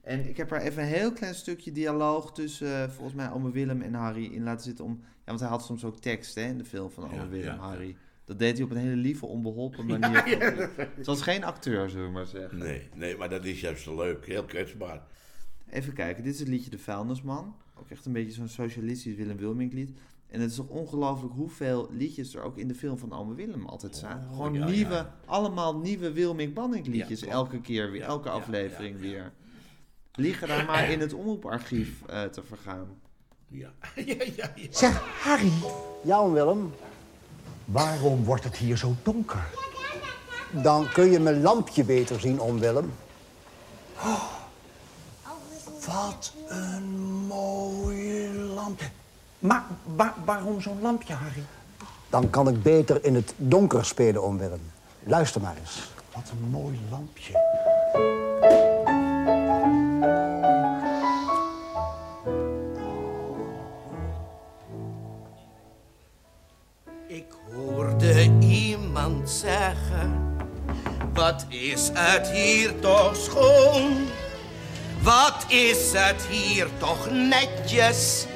En 0.02 0.28
ik 0.28 0.36
heb 0.36 0.50
er 0.52 0.60
even 0.60 0.82
een 0.82 0.88
heel 0.88 1.12
klein 1.12 1.34
stukje 1.34 1.72
dialoog 1.72 2.32
tussen, 2.32 2.82
eh, 2.82 2.88
volgens 2.88 3.14
mij, 3.16 3.30
Ome 3.30 3.50
Willem 3.50 3.82
en 3.82 3.94
Harry 3.94 4.24
in 4.24 4.42
laten 4.42 4.64
zitten. 4.64 4.84
Om, 4.84 5.00
ja, 5.02 5.08
want 5.24 5.40
hij 5.40 5.48
had 5.48 5.64
soms 5.64 5.84
ook 5.84 6.00
tekst 6.00 6.34
hè, 6.34 6.42
in 6.42 6.58
de 6.58 6.64
film 6.64 6.90
van 6.90 7.04
Ome 7.04 7.14
Ja, 7.16 7.28
Willem. 7.28 7.58
Harry. 7.58 7.96
Dat 8.24 8.38
deed 8.38 8.54
hij 8.56 8.64
op 8.64 8.70
een 8.70 8.76
hele 8.76 8.96
lieve, 8.96 9.26
onbeholpen 9.26 9.86
manier. 9.98 10.68
Het 10.96 11.06
was 11.06 11.22
geen 11.22 11.44
acteur, 11.44 11.90
zullen 11.90 12.06
we 12.06 12.12
maar 12.12 12.26
zeggen. 12.26 12.58
Nee, 12.58 12.88
nee, 12.94 13.16
maar 13.16 13.28
dat 13.28 13.44
is 13.44 13.60
juist 13.60 13.86
leuk. 13.86 14.26
Heel 14.26 14.44
kwetsbaar. 14.44 15.02
Even 15.72 15.92
kijken, 15.92 16.24
dit 16.24 16.32
is 16.34 16.38
het 16.40 16.48
liedje 16.48 16.70
De 16.70 16.78
Vuilnisman. 16.78 17.54
Ook 17.80 17.90
echt 17.90 18.06
een 18.06 18.12
beetje 18.12 18.32
zo'n 18.32 18.48
socialistisch 18.48 19.14
Willem 19.14 19.36
Wilmink 19.36 19.72
lied. 19.72 19.90
En 20.28 20.40
het 20.40 20.50
is 20.50 20.56
toch 20.56 20.68
ongelooflijk 20.68 21.34
hoeveel 21.34 21.88
liedjes 21.90 22.34
er 22.34 22.42
ook 22.42 22.58
in 22.58 22.68
de 22.68 22.74
film 22.74 22.98
van 22.98 23.12
Ome 23.12 23.34
Willem 23.34 23.66
altijd. 23.66 24.04
Gewoon 24.30 24.52
Oh, 24.52 24.58
ja, 24.58 24.64
nieuwe, 24.66 24.94
ja. 24.94 25.14
allemaal 25.26 25.76
nieuwe 25.76 26.12
Wilmink 26.12 26.54
Banning 26.54 26.86
liedjes. 26.86 27.22
elke 27.22 27.60
keer 27.60 27.90
weer, 27.90 28.00
Ja, 28.00 28.06
elke 28.06 28.28
ja, 28.28 28.34
aflevering 28.34 28.96
ja, 29.00 29.04
ja. 29.06 29.10
weer. 29.10 29.32
Liggen 30.14 30.48
daar 30.48 30.64
maar 30.64 30.90
in 30.94 31.00
het 31.00 31.12
omroeparchief 31.12 32.02
eh, 32.06 32.22
te 32.22 32.42
vergaan. 32.42 32.86
Ja, 33.48 33.72
ja, 33.96 34.14
ja. 34.36 34.52
ja. 34.54 34.66
Zeg, 34.70 35.00
Harry, 35.24 35.52
Ja, 36.04 36.30
Willem. 36.30 36.72
waarom 37.64 38.24
wordt 38.24 38.44
het 38.44 38.56
hier 38.56 38.76
zo 38.76 38.94
donker? 39.02 39.46
Dan 40.62 40.88
kun 40.92 41.10
je 41.10 41.20
mijn 41.20 41.40
lampje 41.42 41.84
beter 41.84 42.20
zien, 42.20 42.40
oom 42.40 42.58
Willem. 42.58 42.92
Wat 45.86 46.32
een 46.48 46.90
mooie 47.26 48.28
lamp. 48.32 48.80
Maar 49.38 49.64
wa- 49.96 50.14
waarom 50.24 50.60
zo'n 50.60 50.80
lampje, 50.82 51.14
Harry? 51.14 51.44
Dan 52.10 52.30
kan 52.30 52.48
ik 52.48 52.62
beter 52.62 53.04
in 53.04 53.14
het 53.14 53.34
donker 53.36 53.84
spelen, 53.84 54.22
oom 54.22 54.38
Willem. 54.38 54.70
Luister 55.04 55.40
maar 55.40 55.56
eens. 55.60 55.90
Wat 56.14 56.30
een 56.30 56.50
mooi 56.50 56.80
lampje. 56.90 57.32
Ik 67.06 67.24
hoorde 67.54 68.30
iemand 68.40 69.30
zeggen, 69.30 70.36
wat 71.14 71.46
is 71.48 71.90
het 71.92 72.28
hier 72.30 72.80
toch 72.80 73.16
schoon? 73.16 73.96
Wat 75.02 75.44
is 75.48 75.92
het 75.92 76.26
hier 76.30 76.68
toch 76.78 77.10
netjes, 77.10 78.26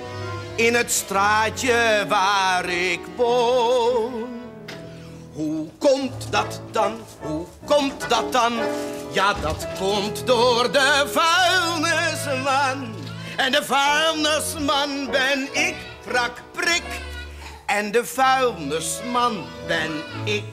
in 0.55 0.75
het 0.75 0.93
straatje 0.93 2.05
waar 2.09 2.69
ik 2.69 3.01
woon? 3.17 4.29
Hoe 5.33 5.69
komt 5.79 6.27
dat 6.31 6.61
dan? 6.71 7.01
Hoe 7.21 7.47
komt 7.65 8.09
dat 8.09 8.33
dan? 8.33 8.53
Ja, 9.13 9.35
dat 9.35 9.67
komt 9.79 10.27
door 10.27 10.73
de 10.73 11.05
vuilnisman. 11.07 12.95
En 13.37 13.53
de 13.53 13.65
vuilnisman 13.65 15.11
ben 15.11 15.49
ik, 15.53 15.75
prak, 16.07 16.43
prik. 16.53 16.85
En 17.67 17.93
de 17.93 18.05
vuilnisman 18.05 19.45
ben 19.67 19.91
ik. 20.25 20.45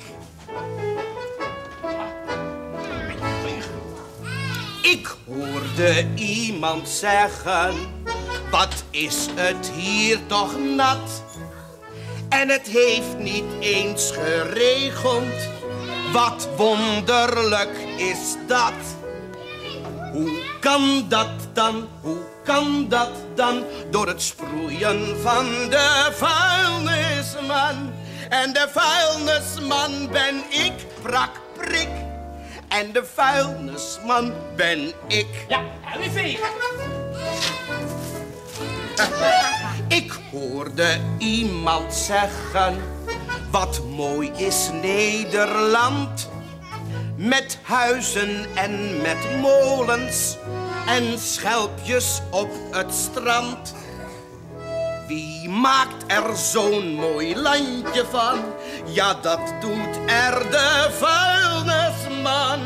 Ik 4.94 5.16
hoorde 5.26 6.06
iemand 6.16 6.90
zeggen, 6.90 7.74
wat 8.52 8.84
is 8.90 9.28
het 9.36 9.72
hier 9.76 10.20
toch 10.28 10.60
nat? 10.60 11.24
En 12.30 12.50
het 12.50 12.68
heeft 12.68 13.18
niet 13.18 13.44
eens 13.60 14.12
geregend. 14.12 15.50
Wat 16.12 16.50
wonderlijk 16.58 17.78
is 17.98 18.36
dat. 18.48 18.74
Hoe 20.12 20.42
kan 20.60 21.06
dat 21.10 21.32
dan? 21.54 21.88
Hoe 22.02 22.22
kan 22.44 22.86
dat 22.90 23.12
dan? 23.36 23.64
Door 23.92 24.08
het 24.08 24.22
sproeien 24.22 25.18
van 25.22 25.46
de 25.70 26.10
vuilnisman. 26.12 27.94
En 28.30 28.54
de 28.54 28.68
vuilnisman 28.72 30.12
ben 30.12 30.36
ik, 30.50 30.74
prak, 31.02 31.32
prik. 31.58 32.03
En 32.74 32.92
de 32.92 33.06
vuilnisman 33.06 34.34
ben 34.56 34.94
ik. 35.08 35.28
Ja? 35.48 35.62
Ik 39.88 40.20
hoorde 40.32 41.00
iemand 41.18 41.94
zeggen, 41.94 42.82
wat 43.52 43.82
mooi 43.96 44.32
is 44.36 44.70
Nederland. 44.82 46.30
Met 47.16 47.60
huizen 47.62 48.46
en 48.56 49.02
met 49.02 49.40
molens 49.42 50.38
en 50.88 51.20
schelpjes 51.20 52.22
op 52.32 52.50
het 52.72 52.94
strand. 52.94 53.74
Wie 55.14 55.50
maakt 55.50 56.04
er 56.08 56.38
zo'n 56.38 56.94
mooi 56.94 57.36
landje 57.36 58.06
van? 58.12 58.40
Ja, 58.86 59.14
dat 59.14 59.54
doet 59.62 59.96
er 60.06 60.50
de 60.52 60.90
vuilnisman. 60.92 62.60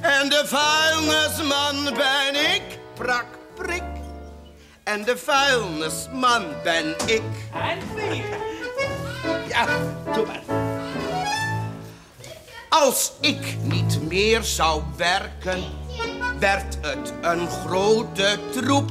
En 0.00 0.28
de 0.28 0.42
vuilnisman 0.46 1.84
ben 1.84 2.54
ik, 2.54 2.62
prak, 2.94 3.26
prik. 3.54 3.82
En 4.84 5.04
de 5.04 5.16
vuilnisman 5.16 6.44
ben 6.62 6.94
ik. 7.06 7.22
En 7.52 7.78
wie? 7.94 8.22
Ja, 9.48 9.66
doe 10.14 10.26
maar. 10.26 10.42
Als 12.68 13.12
ik 13.20 13.56
niet 13.62 14.08
meer 14.08 14.42
zou 14.42 14.82
werken, 14.96 15.62
werd 16.38 16.78
het 16.80 17.12
een 17.20 17.48
grote 17.48 18.38
troep. 18.52 18.90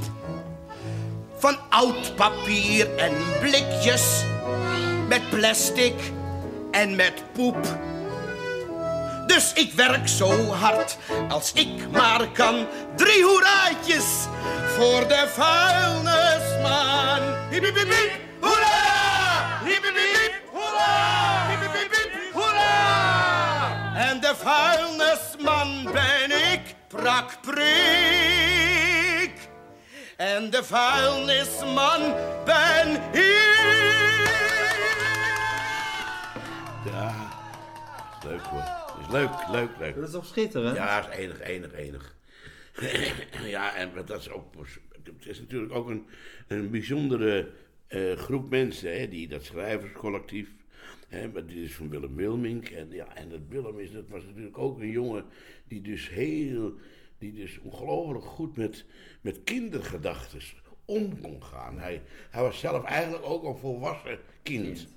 Van 1.40 1.58
oud 1.70 2.16
papier 2.16 2.96
en 2.96 3.14
blikjes, 3.40 4.24
met 5.08 5.30
plastic 5.30 5.94
en 6.72 6.96
met 6.96 7.14
poep. 7.34 7.58
Dus 9.28 9.54
ik 9.54 9.74
werk 9.74 10.08
zo 10.08 10.52
hard 10.52 10.98
als 11.30 11.52
ik 11.54 11.92
maar 11.92 12.28
kan. 12.28 12.68
Drie 12.96 13.24
hoeraatjes 13.24 14.06
voor 14.78 15.08
de 15.08 15.28
vuilnisman. 15.28 17.22
Hiep, 17.50 17.64
hiep, 17.64 17.76
hiep, 17.76 18.12
hoera! 18.40 19.62
Hiep, 19.66 19.84
hoera! 20.52 21.48
Hiep, 21.50 21.62
hiep, 21.74 21.92
hiep, 21.92 22.34
hoera! 22.34 23.96
En 23.96 24.20
de 24.20 24.34
vuilnisman 24.44 25.84
ben 25.94 26.52
ik, 26.52 26.76
prak, 26.88 27.38
prik. 27.42 28.79
En 30.20 30.50
de 30.50 30.64
vuilnisman 30.64 32.02
ben 32.46 32.92
ik. 33.14 33.50
Ja, 36.86 37.32
is 38.18 38.26
leuk 38.26 38.42
hoor. 38.42 38.64
Is 39.02 39.12
leuk, 39.12 39.30
leuk, 39.52 39.70
leuk. 39.80 39.96
Dat 39.96 40.04
is 40.04 40.12
toch 40.12 40.26
schitterend? 40.26 40.76
Ja, 40.76 41.10
is 41.10 41.18
enig, 41.18 41.42
enig, 41.42 41.74
enig. 41.74 42.16
ja, 43.56 43.76
en 43.76 43.92
dat 44.06 44.20
is 44.20 44.30
ook. 44.30 44.54
Het 45.04 45.26
is 45.26 45.40
natuurlijk 45.40 45.74
ook 45.74 45.90
een, 45.90 46.06
een 46.48 46.70
bijzondere 46.70 47.50
eh, 47.88 48.12
groep 48.14 48.50
mensen, 48.50 49.00
hè, 49.00 49.10
die 49.10 49.28
dat 49.28 49.44
schrijverscollectief. 49.44 50.50
Hè, 51.08 51.28
maar 51.28 51.46
dit 51.46 51.58
is 51.58 51.76
van 51.76 51.90
Willem 51.90 52.16
Wilmink. 52.16 52.68
En, 52.68 52.88
ja, 52.92 53.16
en 53.16 53.30
dat 53.30 53.42
Willem 53.50 53.80
is, 53.80 53.92
dat 53.92 54.08
was 54.08 54.24
natuurlijk 54.24 54.58
ook 54.58 54.80
een 54.80 54.92
jongen 54.92 55.26
die 55.68 55.82
dus 55.82 56.10
heel. 56.10 56.74
Die 57.20 57.34
dus 57.34 57.60
ongelooflijk 57.60 58.26
goed 58.26 58.58
met, 58.58 58.86
met 59.22 59.44
kindergedachten 59.44 60.42
om 60.86 61.22
kon 61.22 61.44
gaan. 61.44 61.80
Hij, 61.80 62.02
hij 62.30 62.42
was 62.42 62.60
zelf 62.60 62.84
eigenlijk 62.84 63.26
ook 63.26 63.44
een 63.44 63.58
volwassen 63.58 64.20
kind. 64.44 64.88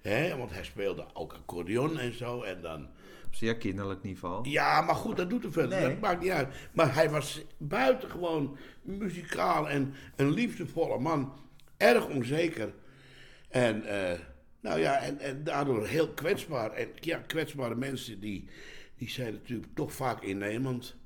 Hè, 0.00 0.36
want 0.36 0.50
hij 0.50 0.64
speelde 0.64 1.06
ook 1.12 1.32
accordeon 1.32 1.98
en 1.98 2.12
zo. 2.12 2.42
En 2.42 2.62
dan. 2.62 2.88
Op 3.26 3.34
zeer 3.34 3.56
kinderlijk 3.56 4.02
niveau. 4.02 4.48
Ja, 4.48 4.80
maar 4.80 4.94
goed, 4.94 5.16
dat 5.16 5.30
doet 5.30 5.44
er 5.44 5.52
verder. 5.52 5.78
Nee. 5.78 5.88
Dat 5.88 6.00
maakt 6.00 6.22
niet 6.22 6.30
uit. 6.30 6.54
Maar 6.72 6.94
hij 6.94 7.10
was 7.10 7.40
buitengewoon 7.58 8.56
muzikaal 8.82 9.68
en 9.68 9.94
een 10.16 10.30
liefdevolle 10.30 10.98
man. 10.98 11.32
Erg 11.76 12.08
onzeker. 12.08 12.74
En, 13.48 13.84
eh, 13.84 14.18
nou 14.60 14.80
ja, 14.80 14.98
en, 14.98 15.18
en 15.18 15.44
daardoor 15.44 15.86
heel 15.86 16.08
kwetsbaar. 16.08 16.72
En 16.72 16.88
ja, 17.00 17.18
kwetsbare 17.18 17.74
mensen 17.74 18.20
die, 18.20 18.48
die 18.96 19.10
zijn 19.10 19.32
natuurlijk 19.32 19.74
toch 19.74 19.92
vaak 19.92 20.22
innemend. 20.22 20.96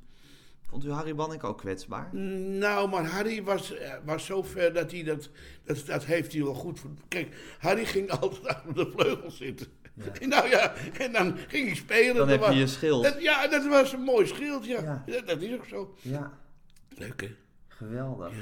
Vond 0.72 0.84
u 0.84 0.90
Harry 0.90 1.14
Banning 1.14 1.42
ook 1.42 1.58
kwetsbaar? 1.58 2.14
Nou, 2.14 2.88
maar 2.88 3.04
Harry 3.04 3.42
was, 3.42 3.74
eh, 3.74 3.92
was 4.04 4.24
zo 4.26 4.42
ver 4.42 4.72
dat 4.72 4.90
hij 4.90 5.02
dat, 5.02 5.30
dat... 5.64 5.86
Dat 5.86 6.04
heeft 6.04 6.32
hij 6.32 6.42
wel 6.42 6.54
goed... 6.54 6.80
voor- 6.80 6.90
Kijk, 7.08 7.56
Harry 7.58 7.84
ging 7.84 8.10
altijd 8.20 8.46
achter 8.46 8.74
de 8.74 8.90
vleugel 8.96 9.30
zitten. 9.30 9.66
Nou 10.20 10.48
ja, 10.48 10.74
en 10.98 11.12
dan 11.12 11.36
ging 11.48 11.66
hij 11.66 11.76
spelen. 11.76 12.14
Dan 12.16 12.28
heb 12.28 12.40
je 12.40 12.46
was- 12.46 12.56
je 12.56 12.66
schild. 12.66 13.04
Dat, 13.04 13.22
ja, 13.22 13.48
dat 13.48 13.66
was 13.66 13.92
een 13.92 14.00
mooi 14.02 14.26
schild, 14.26 14.66
ja. 14.66 14.80
Ja. 14.82 15.02
Dat, 15.06 15.26
dat 15.26 15.40
is 15.40 15.54
ook 15.54 15.64
zo. 15.66 15.94
Ja, 16.00 16.38
Leuk, 16.96 17.20
hè? 17.20 17.34
geweldig. 17.68 18.32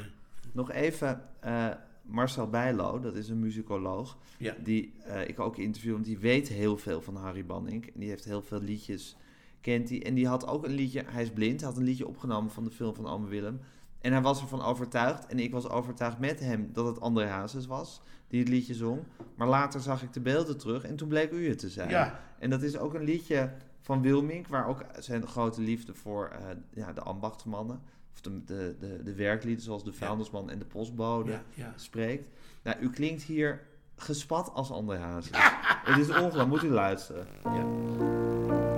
Nog 0.53 0.71
even 0.73 1.23
eh, 1.41 1.69
Marcel 2.03 2.49
Bijlo, 2.49 3.01
dat 3.01 3.15
is 3.17 3.29
een 3.29 3.39
muzikoloog. 3.39 4.19
Ja. 4.39 4.55
Die 4.63 4.95
eh, 5.05 5.29
ik 5.29 5.41
ook 5.41 5.57
interview, 5.59 5.93
want 5.93 6.05
die 6.05 6.19
weet 6.19 6.49
heel 6.49 6.77
veel 6.77 7.01
van 7.01 7.17
Harry 7.17 7.45
Banning. 7.47 7.87
En 7.87 8.01
die 8.01 8.09
heeft 8.09 8.25
heel 8.25 8.43
veel 8.43 8.61
liedjes, 8.61 9.17
kent 9.61 9.89
hij. 9.89 10.03
En 10.03 10.15
die 10.15 10.29
had 10.29 10.47
ook 10.47 10.65
een 10.65 10.75
liedje, 10.75 11.05
hij 11.07 11.23
is 11.23 11.31
blind, 11.31 11.63
had 11.63 11.77
een 11.77 11.85
liedje 11.85 12.07
opgenomen 12.07 12.51
van 12.51 12.65
de 12.65 12.71
film 12.71 12.95
van 12.95 13.07
Ome 13.07 13.29
Willem. 13.29 13.61
En 14.01 14.13
hij 14.13 14.23
was 14.23 14.41
ervan 14.41 14.63
overtuigd, 14.63 15.27
en 15.27 15.39
ik 15.39 15.53
was 15.53 15.69
overtuigd 15.69 16.19
met 16.19 16.41
hem, 16.41 16.71
dat 16.73 16.87
het 16.87 17.01
André 17.01 17.27
Hazes 17.27 17.67
was 17.67 18.03
die 18.29 18.41
het 18.41 18.49
liedje 18.49 18.75
zong. 18.75 19.01
Maar 19.35 19.49
later 19.49 19.81
zag 19.81 20.03
ik 20.03 20.13
de 20.13 20.21
beelden 20.21 20.59
terug 20.59 20.85
en 20.85 20.97
toen 20.97 21.09
bleek 21.09 21.31
u 21.31 21.49
het 21.49 21.59
te 21.59 21.69
zijn. 21.69 21.91
Ja. 21.91 22.21
En 22.39 22.51
dat 22.51 22.63
is 22.63 22.79
ook 22.79 22.95
een 22.95 23.05
liedje 23.05 23.53
van 23.81 24.03
Wilmink, 24.03 24.49
waar 24.49 24.67
ook 24.67 24.85
zijn 24.99 25.27
grote 25.27 25.61
liefde 25.61 25.95
voor 25.95 26.29
eh, 26.29 26.47
ja, 26.71 26.93
de 26.93 27.03
ambachtsmannen, 27.03 27.81
of 28.13 28.21
de, 28.21 28.45
de, 28.45 28.77
de, 28.79 29.03
de 29.03 29.15
werklieden 29.15 29.65
zoals 29.65 29.85
de 29.85 29.93
vuilnisman 29.93 30.51
en 30.51 30.59
de 30.59 30.65
postbode 30.65 31.31
Ja, 31.31 31.43
ja. 31.55 31.73
spreekt. 31.77 32.29
Nou, 32.63 32.77
u 32.81 32.91
klinkt 32.91 33.23
hier 33.23 33.61
gespat 33.97 34.51
als 34.55 34.71
André 34.71 34.97
Hazes. 34.99 35.31
het 35.85 35.99
is 35.99 36.09
ongelooflijk, 36.09 36.49
moet 36.49 36.63
u 36.63 36.71
luisteren. 36.71 37.27
Hier 37.43 38.70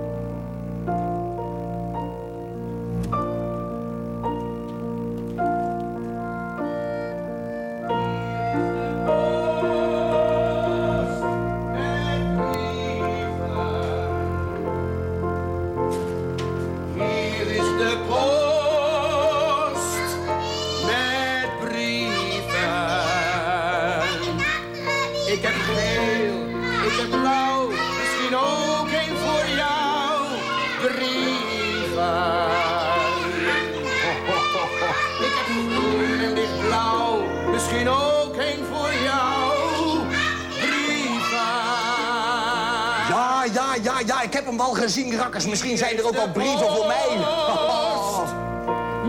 rakkers. 45.11 45.47
Misschien 45.47 45.77
zijn 45.77 45.97
er 45.97 46.05
ook 46.05 46.15
wel 46.15 46.31
brieven 46.31 46.67
voor 46.67 46.87
mij. 46.87 47.17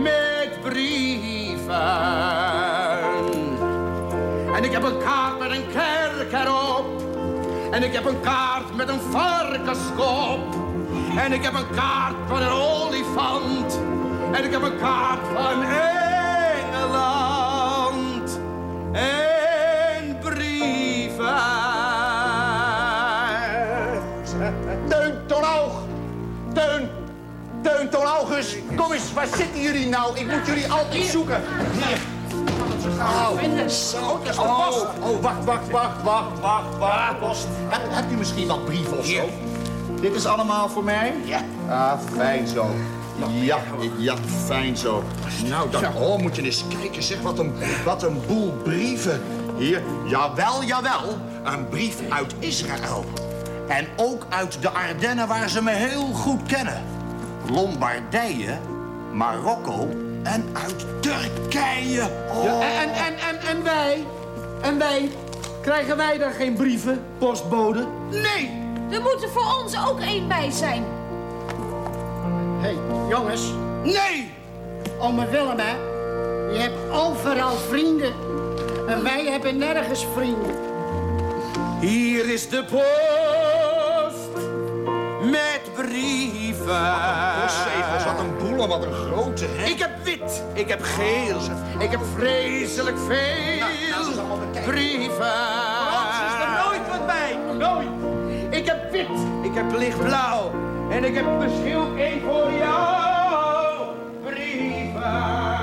Met 0.03 0.61
brieven. 0.63 1.75
En 4.55 4.65
ik 4.65 4.73
heb 4.73 4.83
een 4.83 4.99
kaart 4.99 5.39
met 5.39 5.51
een 5.51 5.67
kerk 5.73 6.33
erop. 6.33 7.03
En 7.71 7.83
ik 7.83 7.93
heb 7.93 8.05
een 8.05 8.21
kaart 8.21 8.77
met 8.77 8.89
een 8.89 9.01
varkenskop. 9.01 10.55
En 11.17 11.33
ik 11.33 11.43
heb 11.43 11.55
een 11.55 11.71
kaart 11.75 12.15
van 12.29 12.43
een 12.43 12.53
olifant. 12.53 13.81
En 14.33 14.45
ik 14.45 14.51
heb 14.51 14.63
een 14.63 14.79
kaart 14.79 15.21
van 15.35 15.63
Engeland. 15.63 17.21
En 18.93 19.34
Kom 28.77 28.93
eens, 28.93 29.13
waar 29.13 29.27
zitten 29.37 29.63
jullie 29.63 29.87
nou? 29.87 30.19
Ik 30.19 30.31
moet 30.31 30.47
jullie 30.47 30.73
altijd 30.73 31.05
zoeken. 31.05 31.43
Hier. 31.73 31.99
Oh, 32.99 33.43
de 34.25 34.33
post. 34.35 34.85
Oh, 35.01 35.21
wacht, 35.23 35.45
wacht, 35.45 35.71
wacht, 35.71 36.03
wacht, 36.03 36.41
wacht, 36.41 36.79
wacht. 36.79 37.19
Post. 37.19 37.47
Heb, 37.69 37.81
hebt 37.89 38.13
u 38.13 38.17
misschien 38.17 38.47
wat 38.47 38.65
brieven 38.65 38.99
of 38.99 39.07
zo? 39.07 39.29
Dit 40.01 40.15
is 40.15 40.27
allemaal 40.27 40.69
voor 40.69 40.85
mij? 40.85 41.15
Ja. 41.25 41.41
Ah, 41.69 41.99
fijn 42.17 42.47
zo. 42.47 42.67
Ja, 43.31 43.59
ja, 43.99 44.17
fijn 44.47 44.77
zo. 44.77 45.05
Nou, 45.49 45.71
dan 45.71 45.95
oh, 45.95 46.19
moet 46.19 46.37
je 46.37 46.43
eens 46.43 46.65
kijken, 46.81 47.03
zeg, 47.03 47.21
wat 47.21 47.39
een, 47.39 47.53
wat 47.85 48.03
een 48.03 48.21
boel 48.27 48.53
brieven. 48.63 49.23
Hier, 49.57 49.83
jawel, 50.05 50.65
jawel, 50.65 51.19
een 51.45 51.69
brief 51.69 51.97
uit 52.09 52.35
Israël. 52.39 53.05
En 53.69 53.87
ook 53.97 54.27
uit 54.29 54.59
de 54.61 54.71
Ardennen, 54.71 55.29
waar 55.29 55.49
ze 55.49 55.63
me 55.63 55.71
heel 55.71 56.07
goed 56.07 56.43
kennen. 56.43 56.94
Lombardije, 57.51 58.59
Marokko 59.13 59.89
en 60.23 60.45
uit 60.53 60.87
Turkije. 61.01 62.03
Oh. 62.33 62.65
En, 62.65 62.89
en, 62.93 63.15
en, 63.29 63.49
en 63.49 63.65
wij? 63.65 64.05
En 64.63 64.79
wij? 64.79 65.11
Krijgen 65.63 65.97
wij 65.97 66.19
daar 66.19 66.33
geen 66.33 66.55
brieven, 66.55 67.03
postbode? 67.19 67.87
Nee! 68.11 68.63
Er 68.91 69.01
moet 69.01 69.23
er 69.23 69.29
voor 69.29 69.63
ons 69.63 69.87
ook 69.89 70.01
één 70.01 70.29
bij 70.29 70.51
zijn. 70.51 70.85
Hé, 72.61 72.69
hey, 72.69 72.77
jongens, 73.09 73.43
Nee! 73.83 74.33
ome 74.99 75.29
Willem, 75.29 75.59
hè? 75.59 75.75
Je 76.53 76.59
hebt 76.59 76.91
overal 76.93 77.57
vrienden. 77.57 78.13
En 78.89 79.03
wij 79.03 79.25
hebben 79.25 79.59
nergens 79.59 80.07
vrienden. 80.15 80.55
Hier 81.81 82.29
is 82.33 82.49
de 82.49 82.65
post 82.65 84.47
met 85.31 85.61
brieven. 85.75 87.24
Wat 88.69 88.85
een 88.85 88.93
grote, 88.93 89.45
hè? 89.49 89.67
Ik 89.67 89.79
heb 89.79 89.91
wit, 90.05 90.45
ik 90.53 90.69
heb 90.69 90.83
geel, 90.83 91.39
ik 91.79 91.91
heb 91.91 92.01
vreselijk 92.15 92.99
veel 92.99 93.59
Nou, 93.59 94.15
nou, 94.15 94.63
brieven. 94.65 95.27
is 96.27 96.43
er 96.43 96.65
nooit 96.65 96.89
wat 96.89 97.07
bij, 97.07 97.39
nooit. 97.59 97.89
Ik 98.51 98.67
heb 98.67 98.91
wit, 98.91 99.09
ik 99.43 99.55
heb 99.55 99.73
lichtblauw 99.79 100.51
en 100.91 101.05
ik 101.05 101.15
heb 101.15 101.25
misschien 101.39 101.77
ook 101.77 101.97
één 101.97 102.21
voor 102.21 102.53
jou. 102.53 103.87
Brieven. 104.23 105.55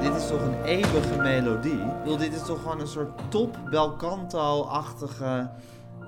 Dit 0.00 0.14
is 0.14 0.26
toch 0.26 0.40
een 0.40 0.64
eeuwige 0.64 1.16
melodie? 1.16 1.72
Ik 1.72 2.02
bedoel, 2.02 2.16
dit 2.16 2.34
is 2.34 2.42
toch 2.42 2.62
gewoon 2.62 2.80
een 2.80 2.86
soort 2.86 3.10
top 3.28 3.56
belcanto-achtige 3.70 5.50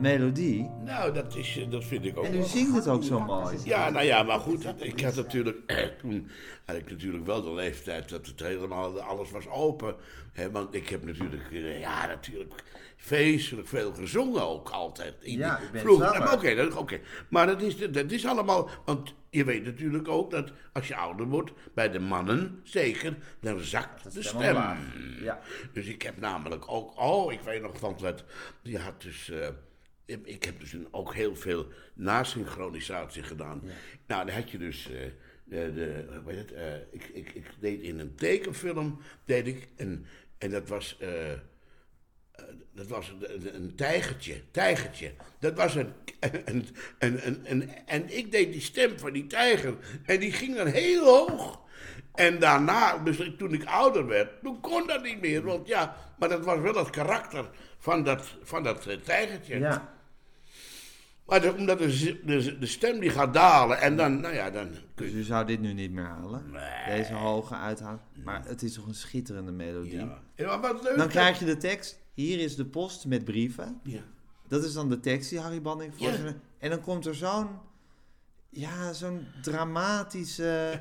melodie? 0.01 0.71
Nou, 0.85 1.13
dat, 1.13 1.37
is, 1.37 1.59
eh, 1.59 1.71
dat 1.71 1.85
vind 1.85 2.05
ik 2.05 2.19
ook 2.19 2.25
En 2.25 2.35
u 2.35 2.39
wel. 2.39 2.47
zingt 2.47 2.75
het 2.75 2.89
ook 2.89 3.03
zo 3.05 3.21
mooi. 3.21 3.59
Ja, 3.65 3.91
nou 3.91 4.05
ja, 4.05 4.23
maar 4.23 4.39
goed, 4.39 4.75
ik 4.77 5.01
had 5.01 5.15
natuurlijk, 5.15 5.59
toen 6.01 6.31
had 6.65 6.77
ik 6.77 6.91
natuurlijk 6.91 7.27
wel 7.27 7.43
de 7.43 7.53
leeftijd 7.53 8.09
dat 8.09 8.27
het 8.27 8.41
helemaal, 8.41 9.01
alles 9.01 9.31
was 9.31 9.49
open. 9.49 9.95
Hè, 10.33 10.51
want 10.51 10.75
ik 10.75 10.89
heb 10.89 11.05
natuurlijk, 11.05 11.51
eh, 11.53 11.81
ja, 11.81 12.07
natuurlijk 12.07 12.63
feestelijk 12.97 13.69
veel 13.69 13.93
gezongen 13.93 14.43
ook 14.43 14.69
altijd. 14.69 15.15
In 15.21 15.39
Ja, 15.39 15.61
vroeger. 15.73 16.19
Maar 16.19 16.79
Oké, 16.79 17.01
maar 17.29 17.47
dat 17.47 17.63
is, 17.63 17.77
dat 17.77 18.11
is 18.11 18.27
allemaal, 18.27 18.71
want 18.85 19.15
je 19.31 19.45
weet 19.45 19.65
natuurlijk 19.65 20.09
ook 20.09 20.31
dat 20.31 20.53
als 20.73 20.89
je 20.89 20.97
ouder 20.97 21.27
wordt, 21.27 21.53
bij 21.75 21.91
de 21.91 21.99
mannen 21.99 22.61
zeker, 22.63 23.17
dan 23.41 23.61
zakt 23.61 24.15
de 24.15 24.23
stem. 24.23 24.55
Ja. 25.21 25.41
Dus 25.73 25.87
ik 25.87 26.03
heb 26.03 26.17
namelijk 26.17 26.65
ook, 26.67 27.01
oh, 27.01 27.33
ik 27.33 27.41
weet 27.41 27.63
nog 27.63 27.79
van 27.79 27.97
wat, 28.01 28.25
die 28.63 28.79
had 28.79 29.03
dus, 29.03 29.31
eh, 29.31 29.49
ik- 30.11 30.27
ik 30.27 30.45
heb 30.45 30.61
dus 30.61 30.73
een- 30.73 30.89
ook 30.91 31.15
heel 31.15 31.37
veel 31.37 31.67
nasynchronisatie 31.95 33.23
gedaan. 33.23 33.63
Nou, 34.07 34.27
dan 34.27 34.35
had 34.35 34.51
je 34.51 34.59
dus, 34.59 34.91
eh, 34.91 35.01
de, 35.45 35.73
de, 35.75 36.21
heet 36.27 36.37
het, 36.39 36.53
eh, 36.53 36.75
ik, 36.91 37.05
ik, 37.13 37.31
ik 37.35 37.47
deed 37.61 37.81
in 37.81 37.99
een 37.99 38.15
tekenfilm, 38.15 39.01
deed 39.25 39.47
ik, 39.47 39.69
en, 39.77 40.07
en 40.39 40.51
dat 40.51 40.69
was, 40.69 40.97
eh, 41.01 41.09
dat 42.75 42.87
was 42.87 43.13
een, 43.21 43.55
een 43.55 43.75
tijgertje, 43.75 44.43
tijgertje. 44.51 45.13
Dat 45.39 45.57
was 45.57 45.75
een, 45.75 45.93
een, 46.21 46.67
een, 46.99 47.29
een, 47.29 47.41
een- 47.51 47.69
en 47.87 48.17
ik 48.17 48.31
deed 48.33 48.53
die 48.53 48.61
stem 48.61 48.99
van 48.99 49.13
die 49.13 49.27
tijger, 49.27 49.75
en 50.07 50.21
die 50.21 50.33
ging 50.33 50.57
dan 50.57 50.67
heel 50.67 51.05
hoog. 51.05 51.61
En 52.15 52.39
daarna, 52.39 52.99
dus 52.99 53.31
toen 53.39 53.53
ik 53.55 53.65
ouder 53.65 54.07
werd, 54.07 54.43
toen 54.43 54.61
kon 54.61 54.87
dat 54.87 55.03
niet 55.03 55.21
meer. 55.21 55.43
Want 55.43 55.69
ja, 55.69 55.97
maar 56.19 56.29
dat 56.29 56.45
was 56.45 56.59
wel 56.61 56.75
het 56.77 56.91
karakter 56.91 57.51
van 57.79 58.05
dat, 58.05 58.37
van 58.43 58.63
dat 58.63 59.05
tijgertje. 59.05 59.59
Ja. 59.59 59.99
Maar 61.31 61.41
de- 61.41 61.55
omdat 61.55 61.79
de, 61.79 62.21
de, 62.25 62.59
de 62.59 62.67
stem 62.67 63.01
die 63.01 63.11
gaat 63.11 63.35
dalen 63.35 63.81
en 63.81 63.97
dan, 63.97 64.21
nou 64.21 64.35
ja, 64.35 64.51
dan 64.51 64.69
kun 64.71 64.79
Dus 64.95 65.11
je... 65.11 65.17
u 65.19 65.23
zou 65.23 65.47
dit 65.47 65.61
nu 65.61 65.73
niet 65.73 65.91
meer 65.91 66.05
halen? 66.05 66.45
Deze 66.87 67.13
hoge 67.15 67.55
uithalen. 67.55 68.01
Maar 68.25 68.45
het 68.47 68.63
is 68.63 68.73
toch 68.75 68.87
een 68.87 68.95
schitterende 68.95 69.53
melodie? 69.53 70.07
Ja. 70.37 70.61
Wat 70.61 70.83
leuk 70.83 70.97
Dan 70.97 71.09
krijg 71.09 71.39
je 71.39 71.45
de 71.45 71.57
tekst. 71.57 71.99
Hier 72.15 72.39
is 72.41 72.57
de 72.57 72.65
post 72.65 73.07
met 73.07 73.25
brieven. 73.25 73.81
Ja. 73.83 74.01
Dat 74.49 74.65
is 74.65 74.73
dan 74.73 74.89
de 74.89 75.01
tekst 75.01 75.31
die 75.31 75.39
Harry 75.39 75.63
Banning 75.63 75.93
Ja. 75.97 76.09
voorstelt. 76.09 76.35
En 76.59 76.71
dan 76.71 76.81
komt 76.81 77.07
er 77.07 77.15
zo'n... 77.15 77.49
Ja, 78.49 78.93
zo'n 78.93 79.27
dramatische... 79.43 80.81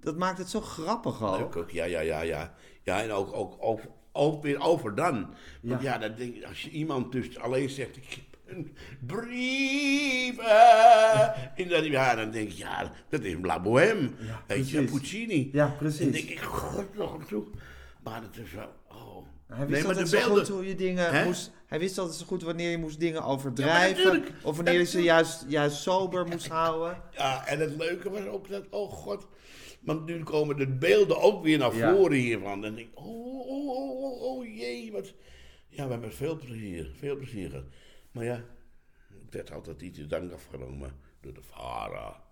Dat 0.00 0.16
maakt 0.16 0.38
het 0.38 0.48
zo 0.50 0.60
grappig 0.60 1.22
ook. 1.22 1.38
Leuk 1.38 1.56
ook, 1.56 1.70
ja, 1.70 1.84
ja, 1.84 2.00
ja, 2.00 2.20
ja. 2.20 2.54
Ja, 2.82 3.02
en 3.02 3.10
ook, 3.12 3.32
ook, 3.32 3.56
ook, 3.60 3.80
ook 4.12 4.42
weer 4.42 4.60
over 4.60 4.94
dan. 4.94 5.34
Want 5.62 5.82
Ja. 5.82 5.98
denk 5.98 6.34
ik, 6.34 6.44
als 6.44 6.62
je 6.62 6.70
iemand 6.70 7.12
dus 7.12 7.38
alleen 7.38 7.68
zegt, 7.70 7.96
ik 7.96 8.24
heb 8.48 8.56
een 8.56 8.76
brief. 9.06 10.38
eh, 10.38 11.28
en 11.56 11.68
dan, 11.68 11.84
ja, 11.84 12.14
dan 12.14 12.30
denk 12.30 12.48
ik, 12.50 12.56
ja, 12.56 12.92
dat 13.08 13.22
is 13.24 13.34
La 13.42 13.60
Bohème. 13.60 14.10
Weet 14.46 14.70
je, 14.70 14.76
precies. 14.76 14.90
Puccini. 14.98 15.48
Ja, 15.52 15.66
En 15.66 15.76
precies. 15.76 15.98
dan 16.00 16.10
denk 16.10 16.28
ik, 16.28 16.40
god 16.40 16.94
nog 16.96 17.12
aan 17.14 17.26
toe. 17.26 17.44
Maar 18.02 18.22
het 18.22 18.36
is 18.46 18.52
wel, 18.52 18.72
oh. 18.88 19.26
Hij 19.46 19.66
wist 19.66 19.80
Nee, 19.80 19.88
altijd 19.88 20.08
zo 20.08 20.20
goed 20.34 20.48
hoe 20.48 20.66
je 20.66 20.74
dingen 20.74 21.24
moest... 21.24 21.50
Hij 21.66 21.78
wist 21.78 21.98
altijd 21.98 22.18
zo 22.18 22.26
goed 22.26 22.42
wanneer 22.42 22.70
je 22.70 22.78
moest 22.78 23.00
dingen 23.00 23.22
overdrijven. 23.24 24.04
natuurlijk. 24.04 24.32
of 24.42 24.56
wanneer 24.56 24.78
je 24.78 24.84
ze 24.84 25.02
juist, 25.02 25.44
juist 25.48 25.76
sober 25.82 26.26
moest 26.26 26.48
houden. 26.48 27.02
Ja, 27.16 27.46
en 27.46 27.58
het 27.60 27.76
leuke 27.76 28.10
was 28.10 28.26
ook 28.26 28.48
dat, 28.48 28.64
oh 28.70 28.92
god. 28.92 29.26
Want 29.80 30.06
nu 30.06 30.22
komen 30.22 30.56
de 30.56 30.66
beelden 30.68 31.20
ook 31.20 31.42
weer 31.42 31.58
naar 31.58 31.76
Ja. 31.76 31.94
voren 31.94 32.16
hiervan. 32.16 32.52
En 32.52 32.60
dan 32.60 32.74
denk 32.74 32.88
ik, 32.88 32.98
oh, 32.98 33.48
oh, 33.48 33.68
oh, 33.68 34.02
oh, 34.02 34.22
oh 34.22 34.46
jee. 34.56 34.92
Wat. 34.92 35.12
Ja, 35.68 35.84
we 35.84 35.90
hebben 35.90 36.12
veel 36.12 36.36
plezier, 36.36 36.90
veel 36.98 37.16
plezier 37.16 37.48
gehad. 37.50 37.64
Maar 38.10 38.24
ja, 38.24 38.44
het 39.24 39.34
werd 39.34 39.52
altijd 39.52 39.82
iets 39.82 39.98
te 39.98 40.06
dank 40.06 40.32
afgenomen 40.32 40.92
door 41.20 41.34
de 41.34 41.42
VARA. 41.42 42.26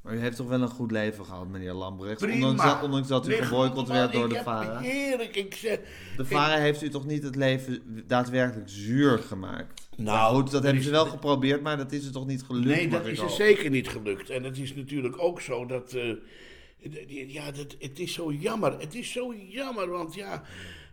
Maar 0.00 0.14
u 0.14 0.18
heeft 0.18 0.36
toch 0.36 0.48
wel 0.48 0.60
een 0.62 0.68
goed 0.68 0.90
leven 0.90 1.24
gehad, 1.24 1.48
meneer 1.48 1.72
Lambrecht? 1.72 2.22
Ondanks 2.22 2.62
dat, 2.62 2.82
ondanks 2.82 3.08
dat 3.08 3.28
u 3.28 3.32
geboycott 3.32 3.88
werd 3.88 4.12
door 4.12 4.24
ik 4.24 4.30
de 4.30 4.42
VARA. 4.42 4.78
Heerlijk, 4.78 5.36
ik 5.36 5.54
zeg... 5.54 5.78
De 6.16 6.22
ik- 6.22 6.28
VARA 6.28 6.56
heeft 6.56 6.82
u 6.82 6.88
toch 6.88 7.06
niet 7.06 7.22
het 7.22 7.36
leven 7.36 8.04
daadwerkelijk 8.06 8.68
zuur 8.68 9.18
gemaakt? 9.18 9.88
Nou, 9.96 10.34
goed, 10.34 10.50
dat 10.50 10.62
hebben 10.62 10.82
ze 10.82 10.90
wel 10.90 11.06
geprobeerd, 11.06 11.62
maar 11.62 11.76
dat 11.76 11.92
is 11.92 12.06
er 12.06 12.12
toch 12.12 12.26
niet 12.26 12.42
gelukt? 12.42 12.66
Nee, 12.66 12.88
dat 12.88 13.06
ik 13.06 13.12
is 13.12 13.18
er 13.18 13.30
zeker 13.30 13.70
niet 13.70 13.88
gelukt. 13.88 14.30
En 14.30 14.44
het 14.44 14.58
is 14.58 14.74
natuurlijk 14.74 15.18
ook 15.18 15.40
zo 15.40 15.66
dat. 15.66 15.92
eh, 15.92 17.28
ja, 17.32 17.50
dat, 17.50 17.76
het 17.78 17.98
is 17.98 18.12
zo 18.12 18.32
jammer. 18.32 18.78
Het 18.80 18.94
is 18.94 19.12
zo 19.12 19.34
jammer, 19.34 19.88
want 19.88 20.14
ja. 20.14 20.42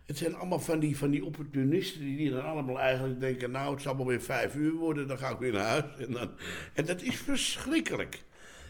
Het 0.06 0.18
zijn 0.18 0.34
allemaal 0.34 0.60
van 0.60 0.78
die, 0.80 0.96
van 0.96 1.10
die 1.10 1.24
opportunisten 1.24 2.00
die, 2.00 2.16
die 2.16 2.30
dan 2.30 2.44
allemaal 2.44 2.80
eigenlijk 2.80 3.20
denken: 3.20 3.50
Nou, 3.50 3.72
het 3.72 3.82
zal 3.82 3.96
wel 3.96 4.06
weer 4.06 4.22
vijf 4.22 4.54
uur 4.54 4.72
worden, 4.72 5.08
dan 5.08 5.18
ga 5.18 5.28
ik 5.30 5.38
weer 5.38 5.52
naar 5.52 5.64
huis. 5.66 5.84
En, 5.98 6.12
dan, 6.12 6.30
en 6.74 6.84
dat 6.84 7.02
is 7.02 7.16
verschrikkelijk. 7.16 8.22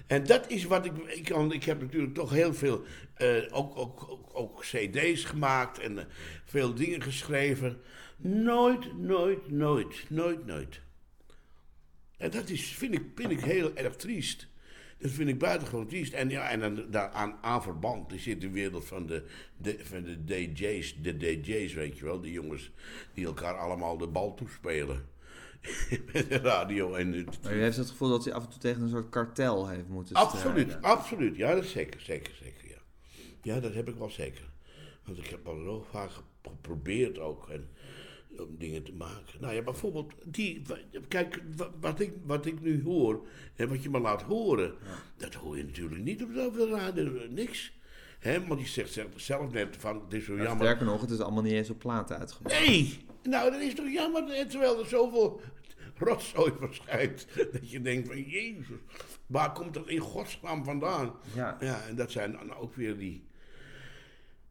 En 0.07 0.25
dat 0.27 0.51
is 0.51 0.64
wat 0.64 0.85
ik. 0.87 0.92
Ik, 0.97 1.25
kan, 1.25 1.53
ik 1.53 1.64
heb 1.64 1.81
natuurlijk 1.81 2.14
toch 2.14 2.31
heel 2.31 2.55
veel. 2.55 2.85
eh, 3.14 3.42
ook, 3.51 3.77
ook, 3.77 4.07
ook, 4.11 4.31
ook 4.33 4.61
CD's 4.61 5.25
gemaakt 5.25 5.79
en 5.79 5.99
eh, 5.99 6.05
veel 6.44 6.75
dingen 6.75 7.03
geschreven. 7.03 7.81
Nooit, 8.16 8.99
nooit, 8.99 9.51
nooit, 9.51 10.11
nooit, 10.11 10.47
nooit. 10.47 10.81
En 12.16 12.31
dat 12.31 12.49
is, 12.49 12.66
vind, 12.66 12.94
ik, 12.94 13.03
vind 13.14 13.31
ik 13.31 13.40
heel 13.40 13.77
erg 13.77 13.97
triest. 13.97 14.49
Dat 15.05 15.12
vind 15.12 15.29
ik 15.29 15.38
buitengewoon 15.38 15.87
triest. 15.87 16.12
En, 16.12 16.29
ja, 16.31 16.51
en 16.51 16.61
dan 16.61 16.85
daaraan 16.90 17.37
aan 17.40 17.62
verband 17.62 18.12
is 18.12 18.23
zit 18.23 18.40
de 18.40 18.51
wereld 18.51 18.85
van 18.85 19.07
de, 19.07 19.25
de, 19.57 19.79
van 19.83 20.03
de 20.03 20.25
DJ's. 20.25 20.97
De 21.03 21.17
DJ's, 21.17 21.73
weet 21.75 21.99
je 21.99 22.05
wel. 22.05 22.21
Die 22.21 22.33
jongens 22.33 22.71
die 23.14 23.27
elkaar 23.27 23.55
allemaal 23.59 23.97
de 23.99 24.07
bal 24.07 24.35
toespelen. 24.35 25.05
Met 26.12 26.29
de 26.29 26.38
radio 26.38 26.95
en 26.95 27.12
het, 27.12 27.43
Maar 27.43 27.55
u 27.57 27.61
heeft 27.62 27.77
het 27.77 27.90
gevoel 27.90 28.09
dat 28.09 28.27
u 28.27 28.31
af 28.31 28.45
en 28.45 28.51
toe 28.51 28.61
tegen 28.61 28.83
een 28.83 28.88
soort 28.88 29.09
kartel 29.09 29.69
heeft 29.69 29.88
moeten 29.88 30.14
Absoluut, 30.17 30.67
strijden. 30.67 30.83
absoluut. 30.83 31.37
Ja, 31.37 31.55
dat 31.55 31.64
is 31.64 31.71
zeker, 31.71 32.01
zeker, 32.01 32.35
zeker, 32.43 32.69
ja. 32.69 32.79
Ja, 33.43 33.61
dat 33.61 33.75
heb 33.75 33.88
ik 33.88 33.95
wel 33.97 34.11
zeker. 34.11 34.45
Want 35.05 35.19
ik 35.19 35.27
heb 35.27 35.47
al 35.49 35.57
zo 35.64 35.87
vaak 35.90 36.11
ge- 36.11 36.21
geprobeerd 36.43 37.19
ook 37.19 37.49
en, 37.49 37.69
om 38.40 38.57
dingen 38.59 38.83
te 38.83 38.92
maken. 38.92 39.40
Nou 39.40 39.55
ja, 39.55 39.62
bijvoorbeeld 39.62 40.12
die... 40.25 40.62
Kijk, 41.09 41.42
wa- 41.57 41.70
wat 41.81 42.01
ik, 42.01 42.12
wat 42.25 42.47
ik 42.47 42.61
nu 42.61 42.83
hoor 42.83 43.27
en 43.57 43.68
wat 43.68 43.83
je 43.83 43.90
me 43.90 43.99
laat 44.01 44.23
horen... 44.23 44.75
dat 45.16 45.35
hoor 45.35 45.57
je 45.57 45.64
natuurlijk 45.64 46.01
niet 46.03 46.23
op 46.23 46.33
de 46.35 46.68
radio, 46.70 47.11
niks. 47.31 47.73
Hè, 48.18 48.47
want 48.47 48.61
je 48.61 48.66
zegt 48.66 48.92
zelf- 48.92 49.09
zelf 49.16 49.53
net 49.53 49.77
van, 49.79 50.01
het 50.05 50.12
is 50.12 50.25
zo 50.25 50.37
Ja, 50.37 50.42
jammer... 50.42 50.66
sterker 50.66 50.87
nog, 50.87 51.01
het 51.01 51.11
is 51.11 51.20
allemaal 51.20 51.42
niet 51.42 51.53
eens 51.53 51.70
op 51.70 51.79
platen 51.79 52.18
uitgebracht. 52.18 52.66
Nee! 52.66 52.99
Nou, 53.23 53.51
dat 53.51 53.61
is 53.61 53.75
toch 53.75 53.92
jammer, 53.92 54.47
terwijl 54.49 54.79
er 54.81 54.87
zoveel 54.87 55.40
rotzooi 55.99 56.53
verschijnt. 56.61 57.27
Dat 57.53 57.70
je 57.70 57.81
denkt 57.81 58.07
van, 58.09 58.23
jezus, 58.23 58.66
waar 59.27 59.53
komt 59.53 59.75
dat 59.75 59.88
in 59.88 59.99
godsnaam 59.99 60.64
vandaan? 60.64 61.12
Ja. 61.35 61.57
Ja, 61.61 61.83
en 61.87 61.97
dat 61.97 62.11
zijn 62.11 62.33
dan 62.33 62.55
ook 62.55 62.75
weer 62.75 62.99
die, 62.99 63.25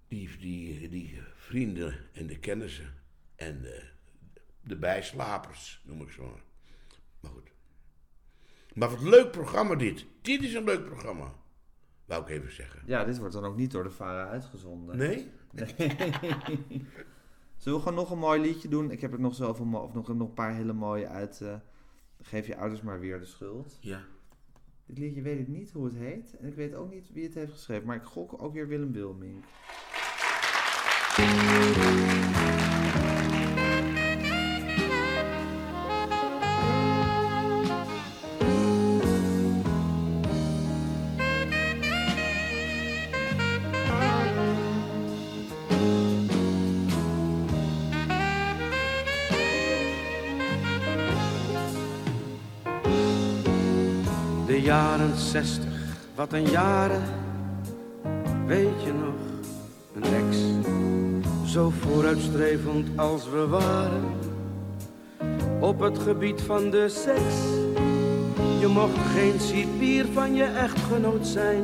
die, 0.07 0.29
die, 0.39 0.89
die 0.89 1.17
vrienden 1.35 1.95
en 2.13 2.27
de 2.27 2.39
kennissen 2.39 2.93
en 3.45 3.61
de, 3.61 3.83
de 4.61 4.75
bijslapers, 4.77 5.81
noem 5.85 6.01
ik 6.01 6.09
zo 6.11 6.23
maar. 6.23 6.43
Maar 7.19 7.31
goed. 7.31 7.51
Maar 8.73 8.89
wat 8.89 8.99
een 9.01 9.09
leuk 9.09 9.31
programma 9.31 9.75
dit. 9.75 10.05
Dit 10.21 10.41
is 10.43 10.53
een 10.53 10.63
leuk 10.63 10.85
programma. 10.85 11.33
Wou 12.05 12.21
ik 12.23 12.29
even 12.29 12.51
zeggen. 12.51 12.81
Ja, 12.85 13.03
dit 13.03 13.17
wordt 13.17 13.33
dan 13.33 13.45
ook 13.45 13.55
niet 13.55 13.71
door 13.71 13.83
de 13.83 13.89
VARA 13.89 14.27
uitgezonden. 14.29 14.97
Nee? 14.97 15.31
Zullen 17.57 17.77
we 17.79 17.83
gewoon 17.83 17.93
nog 17.93 18.11
een 18.11 18.17
mooi 18.17 18.41
liedje 18.41 18.67
doen? 18.67 18.91
Ik 18.91 19.01
heb 19.01 19.13
er 19.13 19.19
nog 19.19 19.35
zoveel, 19.35 19.65
of 19.65 19.93
nog, 19.93 20.07
nog 20.07 20.19
een 20.19 20.33
paar 20.33 20.53
hele 20.53 20.73
mooie 20.73 21.07
uit. 21.07 21.41
eh, 21.41 21.55
Geef 22.21 22.47
je 22.47 22.57
ouders 22.57 22.81
maar 22.81 22.99
weer 22.99 23.19
de 23.19 23.25
schuld. 23.25 23.77
Ja. 23.81 24.01
Dit 24.85 24.97
liedje 24.97 25.21
weet 25.21 25.39
ik 25.39 25.47
niet 25.47 25.71
hoe 25.71 25.85
het 25.85 25.95
heet. 25.95 26.37
En 26.39 26.47
ik 26.47 26.55
weet 26.55 26.73
ook 26.73 26.89
niet 26.91 27.11
wie 27.13 27.23
het 27.23 27.33
heeft 27.33 27.51
geschreven. 27.51 27.85
Maar 27.87 27.95
ik 27.95 28.03
gok 28.03 28.41
ook 28.43 28.53
weer 28.53 28.67
Willem 28.67 28.91
Wilming. 28.91 29.43
Jaren 54.63 55.17
zestig, 55.17 55.97
wat 56.15 56.33
een 56.33 56.49
jaren, 56.49 57.03
weet 58.45 58.83
je 58.83 58.93
nog, 58.93 59.13
een 59.95 60.03
ex. 60.03 60.37
Zo 61.51 61.69
vooruitstrevend 61.79 62.87
als 62.95 63.29
we 63.29 63.47
waren, 63.47 64.03
op 65.59 65.79
het 65.79 65.99
gebied 65.99 66.41
van 66.41 66.69
de 66.69 66.89
seks. 66.89 67.35
Je 68.59 68.67
mocht 68.67 68.97
geen 69.15 69.39
cipier 69.39 70.05
van 70.13 70.35
je 70.35 70.43
echtgenoot 70.43 71.27
zijn, 71.27 71.63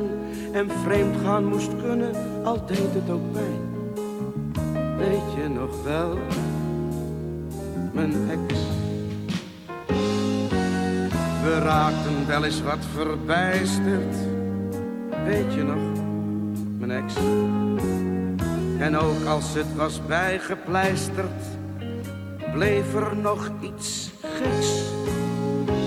en 0.52 0.70
vreemd 0.70 1.16
gaan 1.24 1.44
moest 1.44 1.70
kunnen, 1.82 2.44
al 2.44 2.66
deed 2.66 2.78
het 2.78 3.10
ook 3.10 3.32
pijn. 3.32 3.68
Weet 4.96 5.32
je 5.36 5.48
nog 5.48 5.82
wel, 5.82 6.18
mijn 7.92 8.30
ex. 8.30 8.69
We 11.50 11.58
raakten 11.58 12.26
wel 12.26 12.44
eens 12.44 12.62
wat 12.62 12.84
verbijsterd, 12.94 14.16
weet 15.24 15.54
je 15.54 15.62
nog, 15.62 16.02
mijn 16.78 16.90
ex. 16.90 17.14
En 18.78 18.96
ook 18.96 19.24
als 19.26 19.54
het 19.54 19.74
was 19.76 20.06
bijgepleisterd, 20.06 21.42
bleef 22.52 22.94
er 22.94 23.16
nog 23.16 23.50
iets 23.60 24.10
geks. 24.20 24.82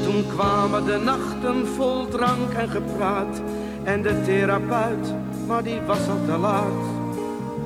Toen 0.03 0.25
kwamen 0.35 0.85
de 0.85 0.97
nachten 0.97 1.67
vol 1.67 2.07
drank 2.07 2.53
en 2.53 2.69
gepraat, 2.69 3.41
en 3.83 4.01
de 4.01 4.21
therapeut, 4.21 5.13
maar 5.47 5.63
die 5.63 5.81
was 5.81 6.07
al 6.07 6.25
te 6.25 6.37
laat. 6.37 6.83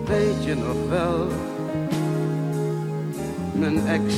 Weet 0.05 0.43
je 0.43 0.55
nog 0.55 0.89
wel, 0.89 1.27
mijn 3.53 3.87
ex. 3.87 4.13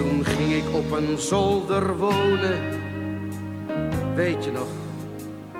Toen 0.00 0.24
ging 0.24 0.52
ik 0.52 0.74
op 0.74 0.90
een 0.90 1.18
zolder 1.18 1.96
wonen. 1.96 2.60
Weet 4.14 4.44
je 4.44 4.50
nog, 4.52 4.68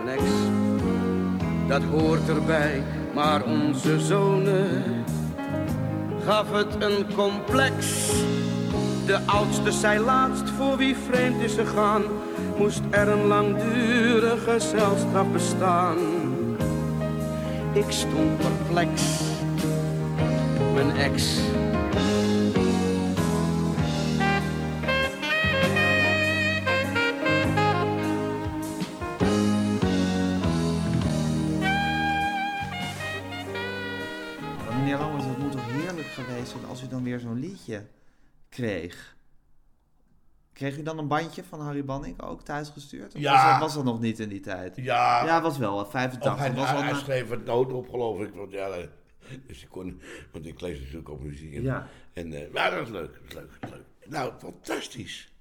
mijn 0.05 0.19
ex? 0.19 0.23
Dat 1.69 1.83
hoort 1.83 2.29
erbij, 2.29 2.83
maar 3.15 3.43
onze 3.45 4.01
zonen 4.01 4.85
gaf 6.25 6.53
het 6.53 6.75
een 6.79 7.07
complex. 7.15 8.07
De 9.07 9.19
oudste 9.27 9.73
zei 9.73 9.99
laatst 9.99 10.51
voor 10.51 10.77
wie 10.77 10.97
vreemd 11.11 11.43
is 11.43 11.55
gegaan, 11.55 12.03
moest 12.59 12.83
er 12.91 13.09
een 13.09 13.27
langdurige 13.27 14.55
celstraf 14.59 15.27
bestaan. 15.33 15.97
Ik 17.73 17.87
stond 17.89 18.39
perplex, 18.39 19.03
mijn 20.75 20.97
ex. 20.97 21.39
Kreeg? 38.49 39.17
Kreeg 40.53 40.79
u 40.79 40.83
dan 40.83 40.99
een 40.99 41.09
bandje 41.09 41.45
van 41.45 41.61
Harry 41.61 41.85
Banning 41.85 42.23
ook 42.23 42.43
thuisgestuurd? 42.43 43.15
Of 43.15 43.21
Ja. 43.21 43.33
Was 43.33 43.51
dat, 43.51 43.61
was 43.61 43.75
dat 43.75 43.85
nog 43.85 44.01
niet 44.01 44.19
in 44.19 44.29
die 44.29 44.41
tijd? 44.41 44.77
Ja. 44.77 45.25
Ja, 45.25 45.43
was 45.43 45.59
wel. 45.59 45.75
Of 45.79 45.91
85 45.91 46.39
hij, 46.39 46.55
was 46.55 46.71
al 46.71 46.83
hij 46.83 46.95
schreef 46.95 47.31
het 47.31 47.49
op, 47.49 47.89
geloof 47.89 48.21
ik. 48.21 48.35
Want 48.35 48.53
ja, 48.53 48.69
eh, 48.69 48.87
dus 49.47 49.63
ik 49.63 49.69
kon, 49.69 50.01
want 50.33 50.47
ik 50.47 50.61
lees 50.61 50.79
natuurlijk 50.79 51.09
ook 51.09 51.21
muziek. 51.21 51.55
En, 51.55 51.63
Ja. 51.63 51.89
en 52.13 52.33
eh, 52.33 52.53
maar 52.53 52.71
dat 52.71 52.87
is 52.87 52.89
leuk, 52.93 53.13
dat 53.13 53.23
is 53.29 53.35
leuk, 53.35 53.51
dat 53.61 53.71
is 53.71 53.77
leuk. 53.77 54.11
Nou, 54.11 54.33
fantastisch. 54.39 55.33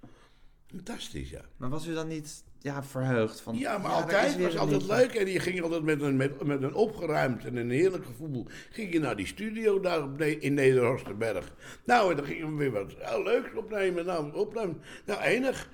Fantastisch, 0.67 1.29
ja. 1.29 1.41
Maar 1.57 1.69
was 1.69 1.87
u 1.87 1.93
dan 1.93 2.07
niet 2.07 2.43
ja, 2.61 2.83
verheugd? 2.83 3.41
Van, 3.41 3.57
Ja, 3.57 3.77
maar 3.77 3.91
altijd 3.91 4.35
weer 4.35 4.45
was 4.45 4.57
altijd 4.57 4.85
leuk. 4.85 5.13
En 5.13 5.27
je 5.27 5.39
ging 5.39 5.61
altijd 5.61 5.83
met 5.83 6.01
een, 6.01 6.15
met, 6.15 6.43
met 6.43 6.63
een 6.63 6.73
opgeruimd 6.73 7.45
en 7.45 7.55
een 7.55 7.69
heerlijk 7.69 8.05
gevoel. 8.05 8.45
Ging 8.69 8.93
je 8.93 8.99
naar 8.99 9.15
die 9.15 9.27
studio 9.27 9.79
daar 9.79 10.03
op 10.03 10.17
Ne- 10.17 10.39
in 10.39 10.53
Nederhorstenberg. 10.53 11.55
Nou, 11.85 12.11
en 12.11 12.17
dan 12.17 12.25
gingen 12.25 12.51
we 12.51 12.55
weer 12.57 12.71
wat 12.71 12.95
oh, 12.95 13.23
leuks 13.23 13.53
opnemen. 13.55 14.05
Nou, 14.05 14.33
opnemen. 14.33 14.81
Nou, 15.05 15.21
enig. 15.21 15.69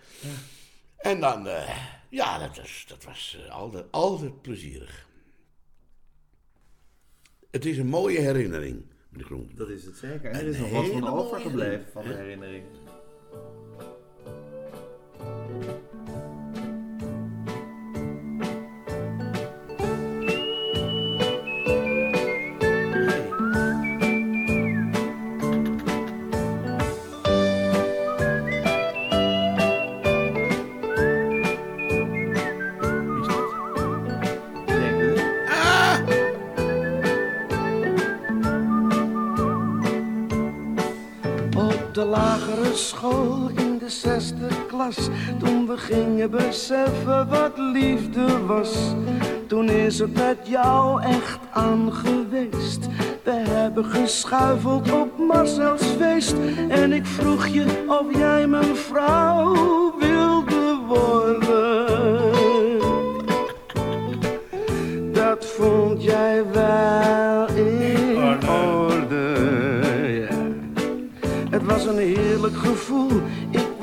En 0.97 1.19
dan, 1.19 1.47
eh, 1.47 1.77
ja, 2.09 2.39
dat 2.39 2.57
was, 2.57 2.85
dat 2.87 3.03
was 3.03 3.39
eh, 3.45 3.51
altijd, 3.51 3.85
altijd 3.91 4.41
plezierig. 4.41 5.07
Het 7.51 7.65
is 7.65 7.77
een 7.77 7.87
mooie 7.87 8.19
herinnering, 8.19 8.85
meneer 9.09 9.25
Groen. 9.25 9.51
Dat 9.55 9.69
is 9.69 9.85
het 9.85 9.95
zeker. 9.95 10.31
En 10.31 10.39
er 10.39 10.41
Een 10.41 10.53
is 10.53 10.59
nog 10.59 10.71
wat 10.71 10.87
van 10.87 11.07
overgebleven 11.07 11.85
van 11.91 12.03
de 12.03 12.13
herinnering. 12.13 12.63
Toen 45.37 45.67
we 45.67 45.77
gingen 45.77 46.29
beseffen 46.29 47.27
wat 47.29 47.57
liefde 47.57 48.45
was. 48.45 48.95
Toen 49.47 49.69
is 49.69 49.99
het 49.99 50.13
met 50.13 50.37
jou 50.43 51.01
echt 51.01 51.39
aan 51.53 51.93
geweest. 51.93 52.87
We 53.23 53.31
hebben 53.31 53.85
geschuifeld 53.85 54.91
op 54.91 55.17
Marcel's 55.17 55.83
feest. 55.99 56.35
En 56.69 56.93
ik 56.93 57.05
vroeg 57.05 57.47
je 57.47 57.85
of 57.87 58.17
jij 58.17 58.47
mijn 58.47 58.75
vrouw 58.75 59.53
wilde 59.99 60.77
worden. 60.87 61.64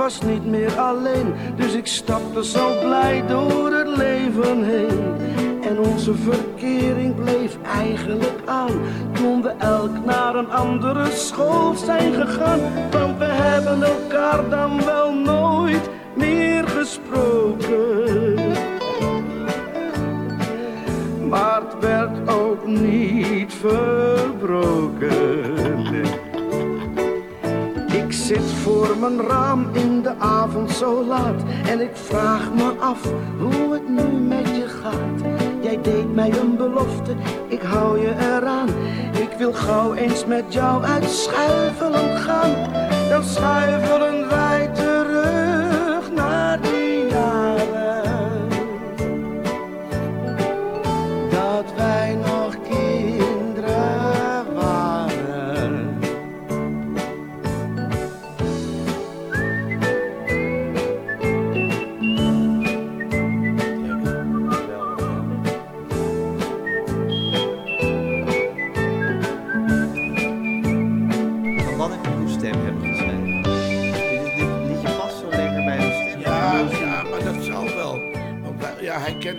Was 0.03 0.21
niet 0.23 0.47
meer 0.47 0.81
alleen. 0.81 1.35
Dus 1.57 1.75
ik 1.75 1.87
stapte 1.87 2.45
zo 2.45 2.79
blij 2.81 3.27
door 3.27 3.73
het 3.73 3.97
leven 3.97 4.65
heen. 4.65 5.15
En 5.63 5.79
onze 5.79 6.15
verkering 6.15 7.15
bleef 7.15 7.57
eigenlijk 7.63 8.41
aan. 8.45 8.81
Toen 9.13 9.43
we 9.43 9.49
elk 9.59 10.05
naar 10.05 10.35
een 10.35 10.51
andere 10.51 11.11
school 11.11 11.75
zijn 11.75 12.15
gegaan. 12.15 12.61
Want 12.91 13.19
we 13.19 13.25
hebben 13.25 13.83
elkaar 13.83 14.49
dan 14.51 14.85
wel 14.85 15.15
nooit 15.15 15.91
meer 16.15 16.69
gesproken. 16.69 18.35
Maar 21.29 21.61
het 21.61 21.79
werd 21.81 22.29
ook 22.29 22.67
niet 22.67 23.55
verbroken. 23.55 25.42
Zit 28.33 28.53
voor 28.53 28.97
mijn 29.01 29.21
raam 29.21 29.69
in 29.73 30.03
de 30.03 30.15
avond 30.19 30.71
zo 30.71 31.05
laat. 31.05 31.43
En 31.67 31.81
ik 31.81 31.91
vraag 31.95 32.53
me 32.55 32.75
af 32.81 33.13
hoe 33.39 33.73
het 33.73 33.89
nu 33.89 34.03
met 34.03 34.49
je 34.49 34.69
gaat. 34.83 35.31
Jij 35.61 35.79
deed 35.83 36.15
mij 36.15 36.33
een 36.41 36.57
belofte, 36.57 37.15
ik 37.49 37.63
hou 37.63 38.01
je 38.01 38.15
eraan. 38.19 38.69
Ik 39.13 39.31
wil 39.39 39.53
gauw 39.53 39.95
eens 39.95 40.27
met 40.27 40.45
jou 40.49 40.85
uit 40.85 41.11
Schuifelen 41.11 42.17
gaan. 42.17 42.55
Dan 43.09 43.25
schuifelen 43.25 44.29
wij 44.29 44.71
terug 44.75 44.92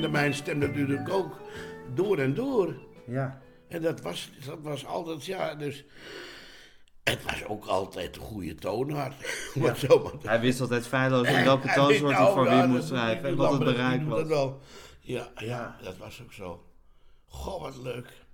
kende 0.04 0.18
mijn 0.18 0.34
stem 0.34 0.58
natuurlijk 0.58 1.10
ook 1.10 1.42
door 1.94 2.18
en 2.18 2.34
door. 2.34 2.76
Ja. 3.08 3.42
En 3.68 3.82
dat 3.82 4.02
was, 4.02 4.32
dat 4.46 4.62
was 4.62 4.86
altijd, 4.86 5.26
ja, 5.26 5.56
dus... 5.56 5.86
Het 7.04 7.24
was 7.24 7.46
ook 7.46 7.66
altijd 7.66 8.16
een 8.16 8.22
goede 8.22 8.56
zo 9.78 10.00
maar 10.04 10.18
te 10.20 10.28
Hij 10.28 10.40
wist 10.40 10.62
altijd 10.62 10.88
feilloos 10.88 11.28
in 11.28 11.44
welke 11.52 11.74
toonsoort 11.74 12.16
hij 12.16 12.24
nou, 12.24 12.34
voor 12.34 12.50
wie 12.50 12.68
moest 12.68 12.88
schrijven 12.88 13.30
en 13.30 13.36
wat 13.36 13.52
het 13.52 13.64
bereik 13.64 14.08
was. 14.08 14.28
wel. 14.28 14.60
Ja, 15.00 15.32
ja, 15.36 15.78
dat 15.84 15.98
was 15.98 16.22
ook 16.24 16.34
zo. 16.34 16.66
Goh, 17.26 17.62
wat 17.62 17.78
leuk. 17.78 18.26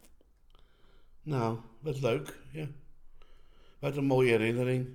Nou, 1.22 1.58
wat 1.80 2.02
leuk, 2.02 2.40
ja. 2.52 2.68
Wat 3.80 3.98
een 3.98 4.06
mooie 4.06 4.30
herinnering. 4.30 4.88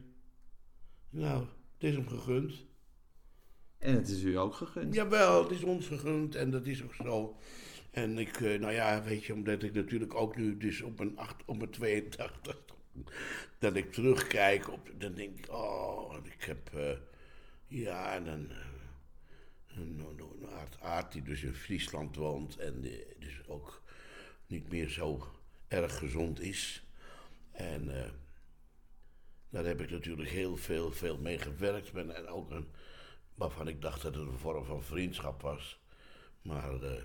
Nou, 1.10 1.40
het 1.74 1.82
is 1.82 1.94
hem 1.94 2.08
gegund. 2.08 2.63
En 3.84 3.94
het 3.94 4.08
is 4.08 4.22
u 4.22 4.38
ook 4.38 4.54
gegund. 4.54 4.94
Jawel, 4.94 5.42
het 5.42 5.50
is 5.52 5.62
ons 5.62 5.86
gegund 5.86 6.34
en 6.34 6.50
dat 6.50 6.66
is 6.66 6.82
ook 6.82 6.94
zo. 6.94 7.36
En 7.90 8.18
ik, 8.18 8.40
eh, 8.40 8.60
nou 8.60 8.72
ja, 8.72 9.02
weet 9.02 9.24
je, 9.24 9.32
omdat 9.32 9.62
ik 9.62 9.74
natuurlijk 9.74 10.14
ook 10.14 10.36
nu 10.36 10.56
dus 10.56 10.82
op 10.82 10.98
mijn, 10.98 11.18
acht, 11.18 11.42
op 11.44 11.56
mijn 11.56 11.70
82, 11.70 12.58
dat 13.58 13.76
ik 13.76 13.92
terugkijk 13.92 14.70
op, 14.70 14.90
dan 14.98 15.14
denk 15.14 15.38
ik, 15.38 15.52
oh, 15.52 16.16
ik 16.22 16.44
heb, 16.44 16.74
eh, 16.74 16.96
ja, 17.66 18.14
en 18.14 18.24
dan, 18.24 18.50
eh, 18.50 19.76
een, 19.76 20.48
aard, 20.50 20.80
aard 20.80 21.12
die 21.12 21.22
dus 21.22 21.42
in 21.42 21.54
Friesland 21.54 22.16
woont 22.16 22.56
en 22.56 22.80
dus 23.18 23.46
ook 23.46 23.82
niet 24.46 24.68
meer 24.68 24.88
zo 24.88 25.28
erg 25.68 25.98
gezond 25.98 26.40
is. 26.40 26.84
En 27.52 27.90
daar 29.48 29.64
heb 29.64 29.80
ik 29.80 29.90
natuurlijk 29.90 30.28
heel 30.28 30.56
veel, 30.56 30.92
veel 30.92 31.18
mee 31.18 31.38
gewerkt. 31.38 31.92
Ben, 31.92 32.16
en 32.16 32.26
ook 32.26 32.50
een, 32.50 32.66
waarvan 33.34 33.68
ik 33.68 33.80
dacht 33.82 34.02
dat 34.02 34.14
het 34.14 34.26
een 34.26 34.38
vorm 34.38 34.64
van 34.64 34.82
vriendschap 34.82 35.42
was. 35.42 35.78
Maar 36.42 36.82
eh, 36.82 37.02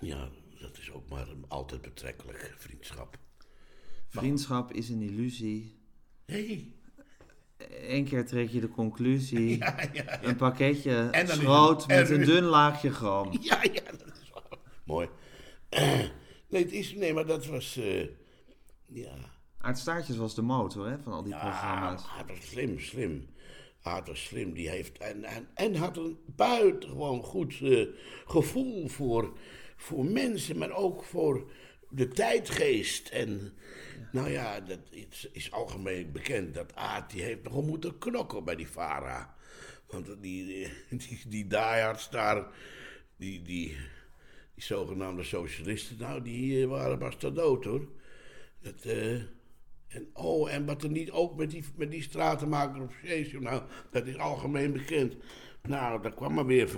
ja, 0.00 0.28
dat 0.60 0.78
is 0.78 0.90
ook 0.92 1.08
maar 1.08 1.28
een 1.28 1.44
altijd 1.48 1.82
betrekkelijk 1.82 2.54
vriendschap. 2.58 3.18
Vriendschap 4.08 4.72
is 4.72 4.88
een 4.88 5.02
illusie. 5.02 5.78
Hey. 6.26 6.74
Eén 7.82 8.04
keer 8.04 8.26
trek 8.26 8.48
je 8.50 8.60
de 8.60 8.68
conclusie. 8.68 9.58
Een 10.22 10.36
pakketje 10.36 11.08
En 11.10 11.26
dan 11.26 11.36
is 11.36 11.42
schroot 11.42 11.86
met 11.86 12.10
en- 12.10 12.20
een 12.20 12.26
dun 12.26 12.42
laagje 12.44 12.90
gram. 12.92 13.28
Ja, 13.40 13.62
ja, 13.62 13.82
dat 13.90 14.06
is. 14.22 14.32
Mooi. 14.84 15.08
nee, 16.50 16.62
het 16.62 16.72
is, 16.72 16.94
nee, 16.94 17.12
maar 17.14 17.26
dat 17.26 17.46
was, 17.46 17.76
eh, 17.76 18.06
ja, 18.86 19.14
Aardstaartjes 19.58 20.16
was 20.16 20.34
de 20.34 20.42
motor 20.42 20.88
hè, 20.88 20.98
van 20.98 21.12
al 21.12 21.22
die 21.22 21.32
programma's. 21.36 22.02
hij 22.06 22.24
was 22.26 22.46
slim, 22.48 22.78
slim. 22.80 23.26
Hij 23.82 24.02
was 24.04 24.24
slim. 24.24 24.52
Die 24.52 24.68
heeft, 24.68 24.98
en, 24.98 25.24
en, 25.24 25.48
en 25.54 25.74
had 25.74 25.96
een 25.96 26.18
buitengewoon 26.26 27.22
goed 27.22 27.60
eh, 27.62 27.86
gevoel 28.26 28.88
voor, 28.88 29.38
voor 29.76 30.04
mensen, 30.04 30.58
maar 30.58 30.72
ook 30.72 31.04
voor 31.04 31.50
de 31.88 32.08
tijdgeest. 32.08 33.08
En 33.08 33.52
nou 34.12 34.30
ja, 34.30 34.60
dat 34.60 34.80
is, 34.90 35.28
is 35.32 35.50
algemeen 35.50 36.12
bekend 36.12 36.54
dat 36.54 36.74
Aad 36.74 37.10
die 37.10 37.22
heeft 37.22 37.42
nogal 37.42 37.62
moeten 37.62 37.98
knokken 37.98 38.44
bij 38.44 38.56
die 38.56 38.68
Vara. 38.68 39.36
Want 39.86 40.06
die, 40.06 40.46
die, 40.90 40.98
die, 40.98 41.22
die 41.28 41.46
daar, 41.46 42.46
die, 43.16 43.42
die, 43.42 43.76
die 44.54 44.64
zogenaamde 44.64 45.22
socialisten, 45.22 45.96
nou, 45.98 46.22
die 46.22 46.62
eh, 46.62 46.68
waren 46.68 46.98
pas 46.98 47.16
ter 47.16 47.34
dood 47.34 47.64
hoor. 47.64 47.88
Dat, 48.60 48.84
eh, 48.84 49.20
En 49.92 50.10
oh, 50.12 50.52
en 50.52 50.66
wat 50.66 50.82
er 50.82 50.90
niet 50.90 51.10
ook 51.10 51.36
met 51.36 51.50
die, 51.50 51.64
met 51.76 51.90
die 51.90 52.02
stratenmaker 52.02 52.82
op 52.82 52.92
Zeesje, 53.04 53.40
nou, 53.40 53.62
dat 53.90 54.06
is 54.06 54.18
algemeen 54.18 54.72
bekend. 54.72 55.16
Nou, 55.62 56.02
daar 56.02 56.14
kwam 56.14 56.34
maar 56.34 56.46
weer 56.46 56.70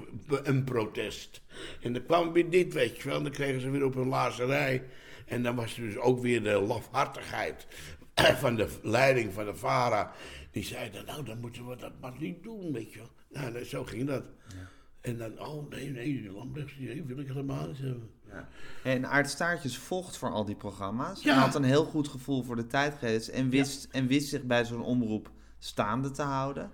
een 0.43 0.65
protest. 0.65 1.43
En 1.81 1.93
dan 1.93 2.05
kwam 2.05 2.33
weer 2.33 2.51
dit, 2.51 2.73
weet 2.73 2.97
je 2.97 3.09
wel. 3.09 3.17
En 3.17 3.23
dan 3.23 3.33
kregen 3.33 3.61
ze 3.61 3.71
weer 3.71 3.85
op 3.85 3.95
hun 3.95 4.09
lazerij. 4.09 4.85
En 5.27 5.43
dan 5.43 5.57
was 5.57 5.77
er 5.77 5.83
dus 5.83 5.97
ook 5.97 6.21
weer 6.21 6.43
de 6.43 6.61
lafhartigheid 6.61 7.67
van 8.43 8.57
de 8.57 8.69
leiding 8.83 9.33
van 9.33 9.45
de 9.45 9.55
VARA. 9.55 10.13
Die 10.51 10.65
zeiden, 10.65 11.05
nou, 11.05 11.25
dan 11.25 11.41
moeten 11.41 11.69
we 11.69 11.77
dat 11.77 11.93
maar 12.01 12.15
niet 12.19 12.43
doen, 12.43 12.73
weet 12.73 12.93
je 12.93 12.99
wel. 12.99 13.11
Nou, 13.51 13.65
zo 13.65 13.85
ging 13.85 14.07
dat. 14.07 14.25
Ja. 14.49 14.69
En 15.01 15.19
dan, 15.19 15.41
oh 15.41 15.71
nee, 15.71 15.91
nee, 15.91 16.31
Lambrechts, 16.33 16.77
die 16.77 17.03
wil 17.03 17.19
ik 17.19 17.27
helemaal 17.27 17.67
niet 17.67 17.79
hebben. 17.79 18.11
Ja. 18.35 18.49
En 18.91 19.07
Aart 19.09 19.31
Staartjes 19.31 19.79
vocht 19.79 20.17
voor 20.17 20.31
al 20.31 20.45
die 20.45 20.55
programma's. 20.55 21.23
Ja. 21.23 21.35
Hij 21.35 21.43
had 21.43 21.55
een 21.55 21.65
heel 21.65 21.85
goed 21.85 22.09
gevoel 22.09 22.43
voor 22.43 22.57
de 22.57 22.67
tijdgeest 22.67 23.29
en 23.29 23.49
wist, 23.49 23.89
en 23.91 24.07
wist 24.07 24.29
zich 24.29 24.43
bij 24.43 24.65
zo'n 24.65 24.83
omroep 24.83 25.31
staande 25.59 26.11
te 26.11 26.23
houden. 26.23 26.71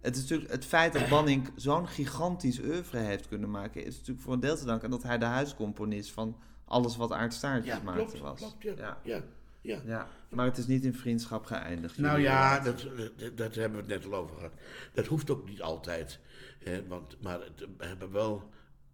Het, 0.00 0.16
is 0.16 0.22
natuurlijk, 0.22 0.50
het 0.50 0.64
feit 0.64 0.92
dat 0.92 1.08
Banning 1.08 1.50
zo'n 1.56 1.88
gigantisch 1.88 2.60
oeuvre 2.60 2.98
heeft 2.98 3.28
kunnen 3.28 3.50
maken, 3.50 3.84
is 3.84 3.96
natuurlijk 3.96 4.20
voor 4.20 4.32
een 4.32 4.40
deel 4.40 4.56
te 4.56 4.64
danken 4.64 4.84
aan 4.84 4.90
dat 4.90 5.02
hij 5.02 5.18
de 5.18 5.24
huiscomponist 5.24 6.12
van 6.12 6.36
alles 6.64 6.96
wat 6.96 7.12
Aart 7.12 7.34
Staartjes 7.34 7.82
maakte 7.82 8.18
was. 8.18 8.38
Klopt, 8.38 8.78
ja. 8.78 8.98
ja. 9.02 9.22
Ja. 9.66 9.80
ja. 9.84 10.08
Maar 10.28 10.46
het 10.46 10.58
is 10.58 10.66
niet 10.66 10.84
in 10.84 10.94
vriendschap 10.94 11.44
geëindigd. 11.44 11.98
Nou 11.98 12.20
ja, 12.20 12.60
dat, 12.60 12.86
dat, 13.16 13.36
dat, 13.36 13.54
hebben 13.54 13.84
we 13.84 13.92
het 13.92 14.02
net 14.02 14.12
al 14.12 14.18
over 14.18 14.36
gehad. 14.36 14.52
Dat 14.92 15.06
hoeft 15.06 15.30
ook 15.30 15.48
niet 15.48 15.62
altijd. 15.62 16.18
Hè, 16.64 16.86
want, 16.86 17.22
maar 17.22 17.38
we 17.78 17.86
hebben 17.86 18.12
wel. 18.12 18.50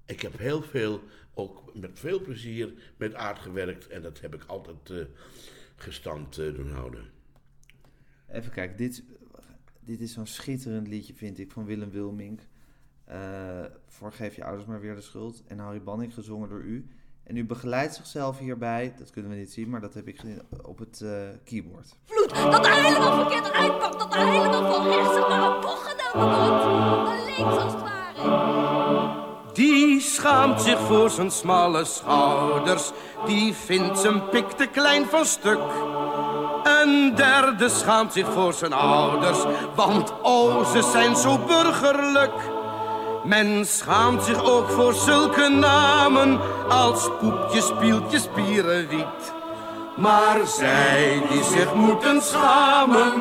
Ik 0.07 0.21
heb 0.21 0.39
heel 0.39 0.63
veel, 0.63 1.01
ook 1.35 1.75
met 1.75 1.91
veel 1.95 2.21
plezier, 2.21 2.73
met 2.97 3.15
aard 3.15 3.39
gewerkt. 3.39 3.89
En 3.89 4.03
dat 4.03 4.21
heb 4.21 4.35
ik 4.35 4.45
altijd 4.47 4.91
uh, 4.91 5.05
gestand 5.77 6.39
uh, 6.39 6.55
doen 6.55 6.71
houden. 6.71 7.05
Even 8.29 8.53
kijken, 8.53 8.77
dit, 8.77 9.05
dit 9.81 10.01
is 10.01 10.13
zo'n 10.13 10.27
schitterend 10.27 10.89
liedje, 10.89 11.15
vind 11.15 11.39
ik, 11.39 11.51
van 11.51 11.65
Willem 11.65 11.91
Wilmink. 11.91 12.41
Uh, 13.09 13.65
voor 13.87 14.13
Geef 14.13 14.37
je 14.37 14.45
ouders 14.45 14.67
maar 14.67 14.81
weer 14.81 14.95
de 14.95 15.01
schuld. 15.01 15.43
En 15.47 15.59
Harry 15.59 15.83
Banning 15.83 16.15
gezongen 16.15 16.49
door 16.49 16.63
u. 16.63 16.87
En 17.23 17.37
u 17.37 17.45
begeleidt 17.45 17.95
zichzelf 17.95 18.39
hierbij, 18.39 18.95
dat 18.99 19.11
kunnen 19.11 19.31
we 19.31 19.37
niet 19.37 19.53
zien, 19.53 19.69
maar 19.69 19.81
dat 19.81 19.95
heb 19.95 20.09
ik 20.09 20.19
gezien 20.19 20.43
op 20.63 20.79
het 20.79 21.01
uh, 21.03 21.29
keyboard. 21.45 21.97
Vloed, 22.05 22.35
dat 22.35 22.67
er 22.67 22.73
helemaal 22.73 23.21
verkeerd 23.21 23.53
uitpakt, 23.53 23.99
dat 23.99 24.15
er 24.15 24.21
helemaal 24.21 24.73
van 24.73 24.87
rechts 24.87 25.29
naar 25.29 25.55
een 25.55 25.61
bocht 25.61 25.89
genomen 25.89 26.59
wordt. 26.59 27.25
Links 27.25 27.63
als 27.63 27.73
het 27.73 27.83
ware. 27.83 29.22
Die 29.53 30.01
schaamt 30.01 30.61
zich 30.61 30.79
voor 30.87 31.11
zijn 31.11 31.31
smalle 31.31 31.85
schouders, 31.85 32.91
die 33.27 33.55
vindt 33.55 33.99
zijn 33.99 34.29
pik 34.29 34.51
te 34.51 34.67
klein 34.67 35.07
van 35.11 35.25
stuk. 35.25 35.61
Een 36.63 37.15
derde 37.15 37.69
schaamt 37.69 38.13
zich 38.13 38.27
voor 38.33 38.53
zijn 38.53 38.73
ouders, 38.73 39.39
want 39.75 40.13
oh, 40.23 40.71
ze 40.73 40.83
zijn 40.93 41.17
zo 41.17 41.39
burgerlijk. 41.39 42.33
Men 43.25 43.67
schaamt 43.67 44.25
zich 44.25 44.45
ook 44.45 44.71
voor 44.71 44.95
zulke 44.95 45.49
namen 45.49 46.41
als 46.69 47.09
Poepje, 47.21 47.61
Spieltje, 47.61 48.19
Spierenwiet. 48.19 49.33
Maar 49.97 50.47
zij 50.47 51.23
die 51.31 51.45
zich 51.45 51.75
moeten 51.75 52.23
schamen, 52.23 53.13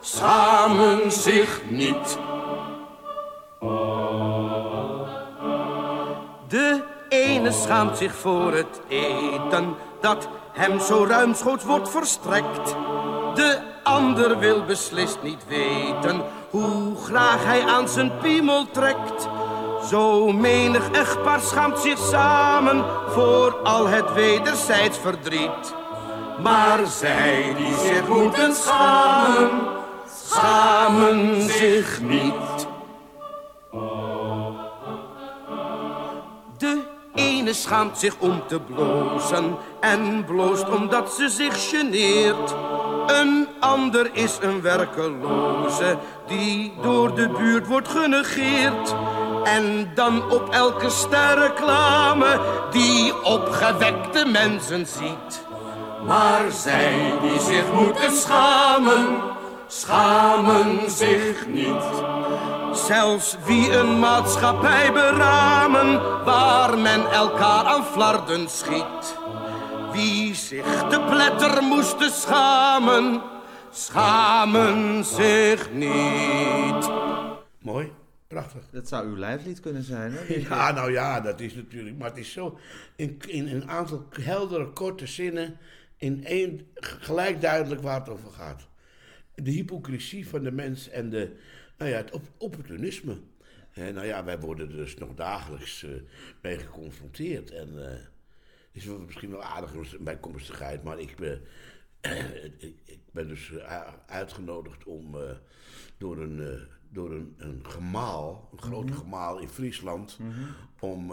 schamen 0.00 1.12
zich 1.12 1.60
niet. 1.68 2.18
Schaamt 7.52 7.96
zich 7.96 8.14
voor 8.14 8.52
het 8.52 8.80
eten 8.88 9.74
dat 10.00 10.28
hem 10.52 10.80
zo 10.80 11.04
ruimschoots 11.08 11.64
wordt 11.64 11.90
verstrekt. 11.90 12.76
De 13.34 13.58
ander 13.82 14.38
wil 14.38 14.64
beslist 14.64 15.18
niet 15.22 15.46
weten 15.48 16.22
hoe 16.50 16.96
graag 16.96 17.44
hij 17.44 17.64
aan 17.64 17.88
zijn 17.88 18.12
piemel 18.22 18.66
trekt. 18.70 19.28
Zo 19.90 20.32
menig 20.32 20.90
echtpaar 20.90 21.40
schaamt 21.40 21.78
zich 21.78 21.98
samen 21.98 22.84
voor 23.08 23.56
al 23.62 23.86
het 23.86 24.12
wederzijds 24.12 24.98
verdriet. 24.98 25.74
Maar 26.42 26.86
zij 26.86 27.54
die 27.56 27.74
zich 27.74 28.08
moeten 28.08 28.54
schamen, 28.54 29.50
schamen 30.26 31.42
zich 31.42 32.00
niet. 32.00 32.51
Ene 37.42 37.52
schaamt 37.52 37.98
zich 37.98 38.14
om 38.18 38.42
te 38.46 38.60
blozen 38.60 39.56
en 39.80 40.24
bloost 40.24 40.68
omdat 40.68 41.14
ze 41.14 41.28
zich 41.28 41.68
geneert. 41.70 42.54
Een 43.06 43.48
ander 43.60 44.10
is 44.12 44.38
een 44.40 44.60
werkeloze 44.60 45.98
die 46.26 46.72
door 46.82 47.14
de 47.14 47.28
buurt 47.28 47.66
wordt 47.66 47.88
genegeerd. 47.88 48.94
En 49.44 49.90
dan 49.94 50.30
op 50.30 50.48
elke 50.50 50.90
sterreclame 50.90 52.40
die 52.70 53.22
opgewekte 53.24 54.24
mensen 54.24 54.86
ziet. 54.86 55.44
Maar 56.06 56.50
zij 56.50 57.14
die 57.22 57.40
zich 57.40 57.72
moeten 57.72 58.12
schamen, 58.12 59.20
schamen 59.72 60.90
zich 60.90 61.46
niet. 61.46 61.84
Zelfs 62.72 63.36
wie 63.44 63.72
een 63.72 63.98
maatschappij 63.98 64.92
beramen, 64.92 66.24
waar 66.24 66.78
men 66.78 67.10
elkaar 67.10 67.64
aan 67.64 67.84
flarden 67.84 68.48
schiet. 68.48 69.16
Wie 69.92 70.34
zich 70.34 70.88
te 70.88 71.00
pletter 71.10 71.62
moesten 71.62 72.10
schamen, 72.10 73.22
schamen 73.70 75.04
zich 75.04 75.72
niet. 75.72 76.90
Mooi. 77.58 77.92
Prachtig. 78.28 78.62
Dat 78.70 78.88
zou 78.88 79.06
uw 79.06 79.16
lijflied 79.16 79.60
kunnen 79.60 79.82
zijn, 79.82 80.12
hè? 80.12 80.34
Ja, 80.48 80.72
nou 80.72 80.92
ja, 80.92 81.20
dat 81.20 81.40
is 81.40 81.54
natuurlijk... 81.54 81.98
Maar 81.98 82.08
het 82.08 82.18
is 82.18 82.32
zo 82.32 82.58
in, 82.96 83.20
in 83.26 83.48
een 83.48 83.68
aantal 83.68 84.06
heldere, 84.20 84.66
korte 84.66 85.06
zinnen... 85.06 85.58
in 85.96 86.24
één 86.24 86.66
gelijk 86.74 87.40
duidelijk 87.40 87.82
waar 87.82 88.00
het 88.00 88.08
over 88.08 88.30
gaat. 88.30 88.70
De 89.34 89.50
hypocrisie 89.50 90.28
van 90.28 90.42
de 90.42 90.52
mens 90.52 90.88
en 90.88 91.10
de, 91.10 91.36
nou 91.78 91.90
ja, 91.90 91.96
het 91.96 92.20
opportunisme. 92.36 93.16
En 93.72 93.94
nou 93.94 94.06
ja, 94.06 94.24
wij 94.24 94.40
worden 94.40 94.68
er 94.68 94.76
dus 94.76 94.94
nog 94.94 95.14
dagelijks 95.14 95.82
uh, 95.82 95.90
mee 96.42 96.58
geconfronteerd. 96.58 97.50
En 97.50 97.68
uh, 97.74 97.84
is 98.72 98.84
misschien 98.84 99.30
wel 99.30 99.42
aardig 99.42 99.98
bijkomstigheid, 99.98 100.82
maar 100.82 100.98
ik 100.98 101.16
ben, 101.16 101.40
ik 102.84 103.00
ben 103.12 103.28
dus 103.28 103.52
uitgenodigd 104.06 104.84
om 104.84 105.16
door 105.98 106.18
een 106.18 106.66
door 106.88 107.10
een, 107.10 107.34
een 107.38 107.60
gemaal, 107.66 108.48
een 108.52 108.58
groot 108.58 108.90
mm 108.90 108.96
gemaal 108.96 109.38
in 109.38 109.48
Friesland. 109.48 110.18
Mhm. 110.18 110.30
om, 110.80 111.12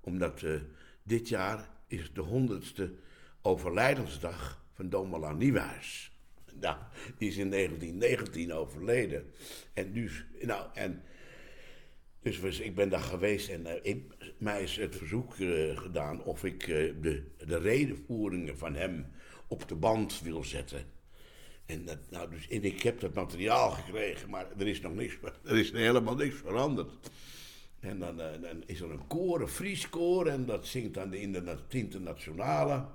omdat 0.00 0.44
dit 1.02 1.28
jaar 1.28 1.68
is 1.86 2.12
de 2.12 2.20
honderdste 2.20 2.92
overlijdensdag 3.42 4.64
van 4.72 4.88
Domela 4.88 5.32
Nieuwhuis. 5.32 6.09
Nou, 6.60 6.76
die 7.18 7.28
is 7.28 7.36
in 7.36 7.50
1919 7.50 8.52
overleden. 8.52 9.30
En 9.74 9.92
dus, 9.92 10.24
nou, 10.40 10.66
en, 10.74 11.02
dus 12.22 12.60
ik 12.60 12.74
ben 12.74 12.88
daar 12.88 13.00
geweest 13.00 13.48
en 13.48 13.84
ik, 13.84 14.14
mij 14.38 14.62
is 14.62 14.76
het 14.76 14.96
verzoek 14.96 15.34
gedaan 15.74 16.22
of 16.22 16.44
ik 16.44 16.66
de, 16.66 17.24
de 17.46 17.58
redenvoeringen 17.58 18.58
van 18.58 18.74
hem 18.74 19.06
op 19.48 19.68
de 19.68 19.74
band 19.74 20.20
wil 20.20 20.44
zetten. 20.44 20.84
En, 21.66 21.84
dat, 21.84 21.98
nou, 22.10 22.30
dus, 22.30 22.46
ik 22.48 22.82
heb 22.82 23.00
dat 23.00 23.14
materiaal 23.14 23.70
gekregen, 23.70 24.30
maar 24.30 24.46
er 24.58 24.66
is 24.66 24.80
nog 24.80 24.94
niks, 24.94 25.18
er 25.44 25.58
is 25.58 25.72
helemaal 25.72 26.14
niks 26.14 26.36
veranderd. 26.36 27.10
En 27.80 27.98
dan, 27.98 28.20
is 28.66 28.80
er 28.80 28.90
een 28.90 29.06
koor, 29.06 29.40
een 29.40 29.48
Fries 29.48 29.88
koor, 29.88 30.26
en 30.26 30.46
dat 30.46 30.66
zingt 30.66 30.94
dan 30.94 31.10
de 31.10 31.20
internationale. 31.68 32.86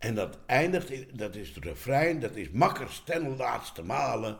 En 0.00 0.14
dat 0.14 0.38
eindigt, 0.46 0.90
in, 0.90 1.10
dat 1.12 1.34
is 1.34 1.48
het 1.54 1.64
refrein, 1.64 2.20
dat 2.20 2.36
is 2.36 2.50
makkers 2.50 3.02
ten 3.04 3.36
laatste 3.36 3.82
malen, 3.82 4.38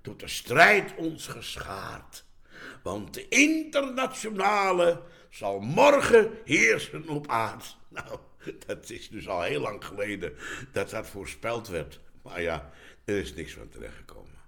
tot 0.00 0.20
de 0.20 0.28
strijd 0.28 0.94
ons 0.94 1.26
geschaard. 1.26 2.24
Want 2.82 3.14
de 3.14 3.28
internationale 3.28 5.02
zal 5.30 5.60
morgen 5.60 6.30
heersen 6.44 7.08
op 7.08 7.26
aard. 7.26 7.76
Nou, 7.88 8.18
dat 8.66 8.90
is 8.90 9.08
dus 9.08 9.28
al 9.28 9.42
heel 9.42 9.60
lang 9.60 9.84
geleden 9.84 10.34
dat 10.72 10.90
dat 10.90 11.06
voorspeld 11.06 11.68
werd. 11.68 12.00
Maar 12.22 12.42
ja, 12.42 12.70
er 13.04 13.16
is 13.16 13.34
niks 13.34 13.52
van 13.52 13.68
terechtgekomen. 13.68 14.40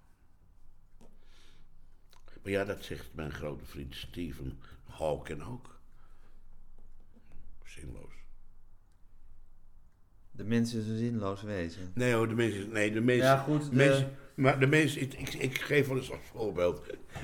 Maar 2.43 2.53
ja, 2.53 2.65
dat 2.65 2.85
zegt 2.85 3.15
mijn 3.15 3.33
grote 3.33 3.65
vriend 3.65 3.95
Steven 3.95 4.61
Hawken 4.85 5.43
ook. 5.43 5.81
Zinloos. 7.65 8.08
De 10.39 10.45
mens 10.45 10.75
is 10.75 10.87
een 10.89 10.99
zinloos 10.99 11.43
wezen. 11.43 11.91
Nee 11.95 12.13
hoor, 12.13 12.29
de 12.29 12.35
mens 12.35 12.55
is... 12.55 12.67
Nee, 12.67 12.93
de 12.93 13.01
mens... 13.01 13.23
Ja 13.23 13.37
goed, 13.39 13.71
de, 13.71 13.77
mens, 13.77 14.05
Maar 14.35 14.61
de 14.61 14.67
mensen, 14.67 15.01
ik, 15.01 15.13
ik, 15.15 15.35
ik 15.35 15.59
geef 15.61 15.87
wel 15.89 15.97
eens 15.97 16.11
als 16.11 16.21
voorbeeld. 16.33 16.83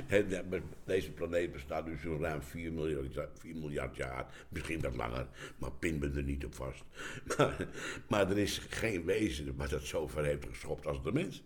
Deze 0.84 1.10
planeet 1.10 1.52
bestaat 1.52 1.86
dus 1.86 2.00
zo'n 2.00 2.20
ruim 2.20 2.42
4 2.42 2.72
miljard, 2.72 3.14
jaar- 3.14 3.28
4 3.38 3.54
miljard 3.56 3.96
jaar. 3.96 4.46
Misschien 4.48 4.80
wat 4.80 4.96
langer, 4.96 5.26
maar 5.58 5.72
pin 5.72 5.98
me 5.98 6.10
er 6.14 6.22
niet 6.22 6.44
op 6.44 6.54
vast. 6.54 6.82
Maar, 7.36 7.68
maar 8.08 8.30
er 8.30 8.38
is 8.38 8.58
geen 8.68 9.04
wezen 9.04 9.56
wat 9.56 9.70
dat 9.70 9.82
zo 9.82 10.06
ver 10.06 10.24
heeft 10.24 10.46
geschopt 10.48 10.86
als 10.86 11.02
de 11.02 11.12
mens. 11.12 11.42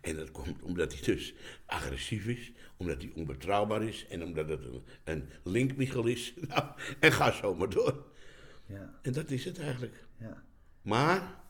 En 0.00 0.16
dat 0.16 0.30
komt 0.30 0.62
omdat 0.62 0.92
hij 0.92 1.02
dus 1.14 1.34
agressief 1.66 2.26
is, 2.26 2.52
omdat 2.76 3.02
hij 3.02 3.12
onbetrouwbaar 3.14 3.82
is 3.82 4.06
en 4.08 4.22
omdat 4.24 4.48
het 4.48 4.60
een, 4.64 4.82
een 5.04 5.28
linkmichel 5.44 6.06
is. 6.06 6.34
Nou, 6.48 6.64
en 7.00 7.12
ga 7.12 7.32
zo 7.32 7.54
maar 7.54 7.70
door. 7.70 8.04
Ja, 8.66 8.98
En 9.02 9.12
dat 9.12 9.30
is 9.30 9.44
het 9.44 9.58
eigenlijk. 9.58 10.04
ja. 10.18 10.42
Maar, 10.82 11.40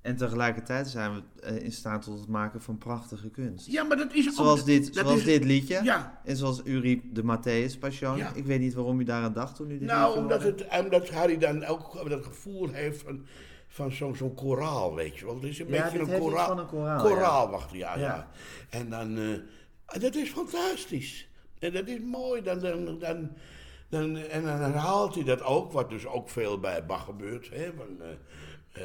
En 0.00 0.16
tegelijkertijd 0.16 0.88
zijn 0.88 1.14
we 1.14 1.22
eh, 1.42 1.62
in 1.62 1.72
staat 1.72 2.02
tot 2.02 2.18
het 2.18 2.28
maken 2.28 2.60
van 2.62 2.78
prachtige 2.78 3.28
kunst. 3.30 3.66
ja, 3.66 3.82
maar 3.82 3.96
dat 3.96 4.12
is 4.14 4.26
ook... 4.28 4.34
Zoals 4.34 4.64
dit, 4.64 4.94
dat 4.94 5.04
zoals 5.04 5.18
is- 5.18 5.24
dit 5.24 5.44
liedje. 5.44 5.80
Ja. 5.82 6.20
En 6.24 6.36
zoals 6.36 6.60
u 6.64 6.80
riep 6.80 7.02
de 7.14 7.22
Matthäus 7.22 7.78
Passion. 7.78 8.16
Ja. 8.16 8.32
Ik 8.34 8.44
weet 8.44 8.60
niet 8.60 8.74
waarom 8.74 9.00
u 9.00 9.04
daaraan 9.04 9.32
dacht 9.32 9.56
toen 9.56 9.70
u 9.70 9.78
dit 9.78 9.88
Nou, 9.88 10.06
liedje 10.06 10.20
omdat, 10.22 10.42
het, 10.42 10.66
omdat 10.84 11.10
Harry 11.10 11.38
dan 11.38 11.64
ook 11.64 12.08
dat 12.08 12.24
gevoel 12.24 12.68
heeft 12.68 13.02
van, 13.02 13.26
van 13.68 13.92
zo'n 13.92 14.16
zo'n 14.16 14.34
koraal, 14.34 14.94
weet 14.94 15.16
je 15.18 15.24
wel. 15.24 15.34
Het 15.34 15.44
is 15.44 15.58
een 15.58 15.68
Ja, 15.68 15.82
beetje 15.82 15.98
een 16.12 16.20
koraal. 16.20 16.46
van 16.46 16.58
een 16.58 16.66
koraal, 16.66 17.02
Koraal, 17.04 17.50
wacht, 17.50 17.72
ja, 17.72 17.94
ja. 17.98 18.00
Ja. 18.04 18.28
En 18.70 18.90
dan, 18.90 19.18
eh, 19.18 20.00
dat 20.00 20.14
is 20.14 20.30
fantastisch. 20.30 21.28
En 21.58 21.72
dat 21.72 21.88
is 21.88 21.98
mooi. 22.10 22.42
Dan, 22.42 22.58
dan, 22.58 22.84
dan, 22.98 23.30
dan, 23.88 24.16
en 24.16 24.42
dan 24.44 24.58
herhaalt 24.60 25.14
hij 25.14 25.24
dat 25.24 25.42
ook, 25.42 25.72
wat 25.72 25.90
dus 25.90 26.06
ook 26.06 26.28
veel 26.28 26.60
bij 26.60 26.86
Bach 26.86 27.04
gebeurt. 27.04 27.50
Hè, 27.50 27.70
van, 27.76 27.86
eh, 28.00 28.06
eh, 28.72 28.82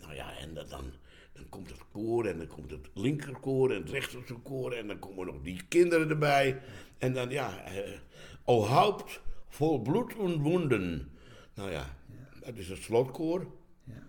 nou 0.00 0.14
ja, 0.14 0.36
en 0.36 0.54
dat 0.54 0.70
dan... 0.70 0.92
Dan 1.32 1.48
komt 1.48 1.70
het 1.70 1.88
koor 1.92 2.26
en 2.26 2.38
dan 2.38 2.46
komt 2.46 2.70
het 2.70 2.88
linkerkoor 2.94 3.70
en 3.70 3.80
het 3.80 3.90
rechterkoor 3.90 4.72
en 4.72 4.86
dan 4.86 4.98
komen 4.98 5.26
nog 5.26 5.42
die 5.42 5.64
kinderen 5.68 6.08
erbij. 6.08 6.62
En 6.98 7.12
dan, 7.12 7.30
ja, 7.30 7.62
eh, 7.64 7.98
o 8.44 8.64
haupt 8.64 9.20
vol 9.48 9.82
bloed 9.82 10.16
en 10.16 10.38
wonden. 10.38 11.10
Nou 11.54 11.70
ja, 11.70 11.96
dat 12.40 12.56
is 12.56 12.68
het 12.68 12.82
slotkoor. 12.82 13.46
Ja. 13.84 14.02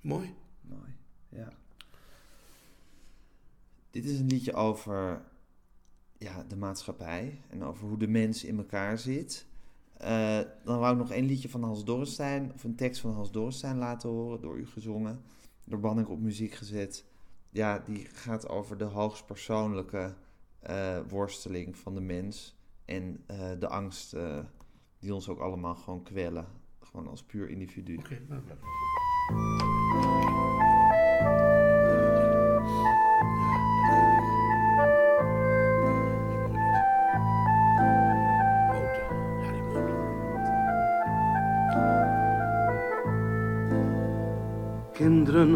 Mooi. 0.00 0.34
Mooi, 0.60 0.96
ja. 1.28 1.52
Dit 3.90 4.04
is 4.04 4.18
een 4.18 4.26
liedje 4.26 4.52
over 4.52 5.22
ja, 6.18 6.44
de 6.48 6.56
maatschappij 6.56 7.40
en 7.48 7.64
over 7.64 7.86
hoe 7.86 7.98
de 7.98 8.08
mens 8.08 8.44
in 8.44 8.58
elkaar 8.58 8.98
zit. 8.98 9.46
Eh, 10.04 10.40
dan 10.64 10.78
wou 10.78 10.92
ik 10.92 10.98
nog 10.98 11.10
één 11.10 11.24
liedje 11.24 11.48
van 11.48 11.62
Hans 11.62 11.84
Dorrestein, 11.84 12.52
of 12.54 12.64
een 12.64 12.76
tekst 12.76 13.00
van 13.00 13.12
Hans 13.12 13.32
Dorrestein 13.32 13.78
laten 13.78 14.08
horen, 14.08 14.40
door 14.40 14.56
u 14.56 14.66
gezongen, 14.66 15.22
door 15.64 15.80
Banning 15.80 16.08
op 16.08 16.20
muziek 16.20 16.52
gezet. 16.52 17.04
Ja, 17.50 17.78
die 17.78 18.06
gaat 18.12 18.48
over 18.48 18.78
de 18.78 18.84
hoogstpersoonlijke 18.84 20.14
eh, 20.60 20.98
worsteling 21.08 21.76
van 21.76 21.94
de 21.94 22.00
mens 22.00 22.56
en 22.84 23.22
eh, 23.26 23.50
de 23.58 23.68
angst 23.68 24.16
die 24.98 25.14
ons 25.14 25.28
ook 25.28 25.40
allemaal 25.40 25.74
gewoon 25.74 26.02
kwellen, 26.02 26.46
gewoon 26.78 27.08
als 27.08 27.22
puur 27.22 27.48
individu. 27.48 27.96
Oké, 27.96 28.20
nou, 28.28 28.42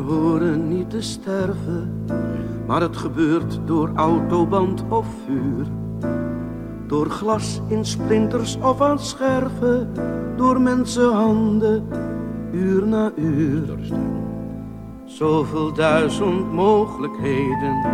horen 0.08 0.68
niet 0.68 0.90
te 0.90 1.00
sterven, 1.00 2.04
maar 2.66 2.80
het 2.80 2.96
gebeurt 2.96 3.60
door 3.64 3.90
autoband 3.94 4.84
of 4.88 5.06
vuur. 5.26 5.66
Door 6.86 7.10
glas 7.10 7.60
in 7.68 7.84
splinters 7.84 8.56
of 8.56 8.80
aan 8.80 8.98
scherven, 8.98 9.92
door 10.36 10.60
mensenhanden, 10.60 11.88
uur 12.52 12.86
na 12.86 13.12
uur. 13.16 13.78
Zoveel 15.04 15.72
duizend 15.72 16.52
mogelijkheden, 16.52 17.86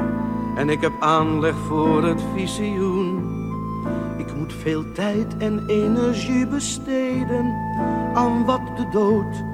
en 0.56 0.68
ik 0.68 0.80
heb 0.80 0.92
aanleg 1.00 1.56
voor 1.56 2.04
het 2.04 2.22
visioen. 2.34 3.32
Ik 4.16 4.36
moet 4.36 4.52
veel 4.52 4.92
tijd 4.92 5.36
en 5.36 5.66
energie 5.66 6.46
besteden 6.46 7.54
aan 8.14 8.44
wat 8.44 8.76
de 8.76 8.88
dood 8.92 9.44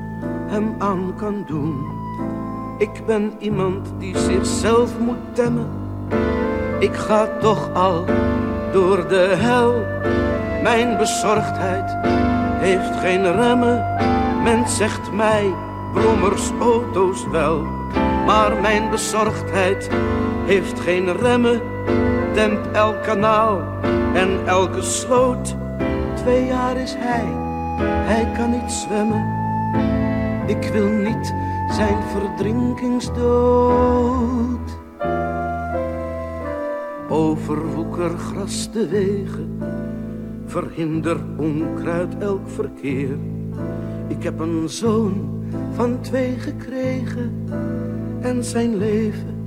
hem 0.47 0.75
aan 0.79 1.15
kan 1.17 1.45
doen. 1.47 2.00
Ik 2.81 3.07
ben 3.07 3.33
iemand 3.39 3.93
die 3.99 4.19
zichzelf 4.19 4.99
moet 4.99 5.35
temmen. 5.35 5.69
Ik 6.79 6.95
ga 6.95 7.29
toch 7.41 7.73
al 7.73 8.05
door 8.73 9.09
de 9.09 9.35
hel. 9.39 9.75
Mijn 10.63 10.97
bezorgdheid 10.97 11.97
heeft 12.61 13.01
geen 13.01 13.33
remmen. 13.33 13.87
Men 14.43 14.69
zegt 14.69 15.13
mij 15.13 15.55
brommers, 15.93 16.51
auto's 16.61 17.29
wel. 17.31 17.63
Maar 18.27 18.61
mijn 18.61 18.91
bezorgdheid 18.91 19.91
heeft 20.47 20.81
geen 20.81 21.17
remmen. 21.17 21.61
Dempt 22.35 22.71
elk 22.73 23.03
kanaal 23.03 23.63
en 24.15 24.47
elke 24.47 24.83
sloot. 24.83 25.57
Twee 26.15 26.47
jaar 26.47 26.77
is 26.77 26.95
hij, 26.99 27.25
hij 27.85 28.33
kan 28.37 28.51
niet 28.51 28.73
zwemmen. 28.73 29.39
Ik 30.47 30.71
wil 30.73 30.89
niet 30.89 31.35
zijn 31.71 32.03
verdrinkingsdood. 32.03 34.79
Overwoeker 37.09 38.19
gras 38.19 38.73
de 38.73 38.89
wegen, 38.89 39.59
verhinder 40.47 41.17
onkruid 41.37 42.19
elk 42.19 42.49
verkeer. 42.49 43.19
Ik 44.09 44.23
heb 44.23 44.41
een 44.41 44.69
zoon 44.69 45.45
van 45.75 46.01
twee 46.01 46.39
gekregen 46.39 47.47
en 48.21 48.45
zijn 48.45 48.77
leven 48.77 49.45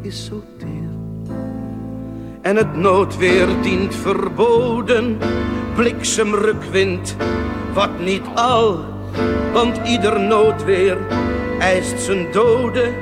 is 0.00 0.24
zo 0.24 0.42
teer. 0.56 0.94
En 2.40 2.56
het 2.56 2.76
noodweer 2.76 3.48
dient 3.62 3.94
verboden, 3.94 5.18
bliksemrukwind, 5.74 7.16
wat 7.74 8.00
niet 8.00 8.24
al 8.34 8.94
want 9.56 9.80
ieder 9.86 10.20
noodweer 10.20 10.98
eist 11.66 12.00
zijn 12.00 12.32
dode. 12.32 12.92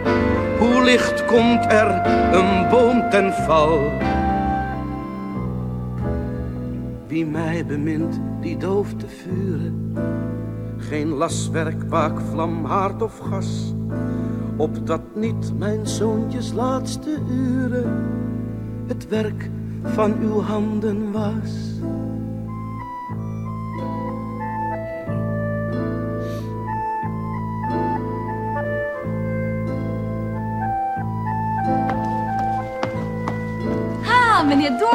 Hoe 0.58 0.82
licht 0.82 1.24
komt 1.24 1.64
er 1.64 2.06
een 2.34 2.68
boom 2.68 3.10
ten 3.10 3.32
val? 3.32 3.90
Wie 7.06 7.26
mij 7.26 7.66
bemint, 7.66 8.20
die 8.40 8.56
dooft 8.56 8.98
te 8.98 9.06
vuren. 9.08 9.96
Geen 10.76 11.08
laswerk, 11.08 11.82
waak, 11.88 12.20
vlam, 12.30 12.64
haard 12.64 13.02
of 13.02 13.18
gas. 13.18 13.74
Opdat 14.56 15.02
niet 15.14 15.52
mijn 15.58 15.86
zoontjes 15.86 16.52
laatste 16.52 17.18
uren 17.30 18.02
het 18.86 19.08
werk 19.08 19.50
van 19.82 20.14
uw 20.20 20.40
handen 20.40 21.12
was. 21.12 21.80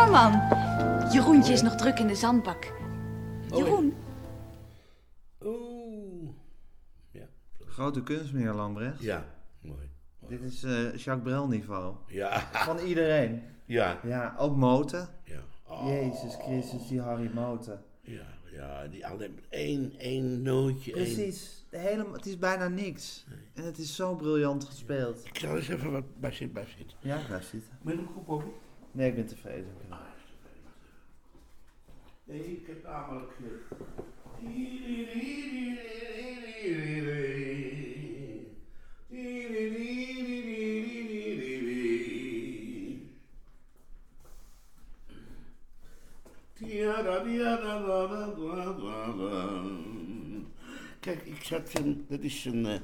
Doorman. 0.10 0.41
Jeroentje 1.12 1.53
is 1.53 1.62
nog 1.62 1.76
druk 1.76 1.99
in 1.99 2.07
de 2.07 2.16
zandbak. 2.16 2.74
Jeroen, 3.55 3.93
Oeh. 5.45 6.30
Ja, 7.12 7.26
Grote 7.66 8.03
kunst, 8.03 8.34
meneer 8.34 8.53
Lambrecht. 8.53 9.01
ja, 9.01 9.26
mooi. 9.62 9.89
Dit 10.28 10.41
is 10.41 10.64
eh, 10.64 10.72
Jacques 10.95 11.22
Brel 11.24 11.47
niveau. 11.47 11.95
Ja, 12.07 12.39
Van 12.53 12.78
iedereen. 12.80 13.41
ja, 13.66 13.99
Ja, 14.03 14.36
ook 14.38 14.55
Moten. 14.55 15.07
ja. 15.24 15.39
Oh, 15.68 15.88
Jezus 15.88 16.36
Christus, 16.36 16.88
die 16.88 17.01
Harry 17.01 17.30
Moten. 17.34 17.82
Ja, 18.01 18.26
ja, 18.51 18.88
die 18.88 19.07
alleen 19.07 19.39
één, 19.49 19.93
één 19.97 20.41
nootje. 20.41 20.91
Precies. 20.91 21.66
Hele, 21.70 22.05
het 22.14 22.26
is 22.26 22.38
bijna 22.38 22.68
niks. 22.68 23.26
En 23.53 23.64
het 23.64 23.78
is 23.78 23.95
zo 23.95 24.16
briljant 24.16 24.64
gespeeld. 24.64 25.26
Ik 25.26 25.38
zal 25.39 25.55
eens 25.55 25.68
even 25.68 25.91
wat 25.91 26.20
bij 26.20 26.32
zitten. 26.32 26.97
Ja, 26.99 27.20
daar 27.30 27.43
zitten. 27.43 27.72
Moet 27.82 27.93
je 27.93 27.99
nog 28.01 28.12
goed 28.14 28.26
boven? 28.26 28.49
Nee, 28.92 29.10
ik 29.10 29.16
ben 29.16 29.26
tevreden. 29.28 29.68
Nee, 32.24 32.40
ik 32.62 32.68
heb 32.68 32.84
namelijk... 32.84 33.34
Kijk, 51.00 51.22
ik 51.22 51.44
zat 51.44 51.70
een, 51.74 52.06
dat 52.10 52.20
is 52.20 52.46
een, 52.46 52.66
eh, 52.66 52.80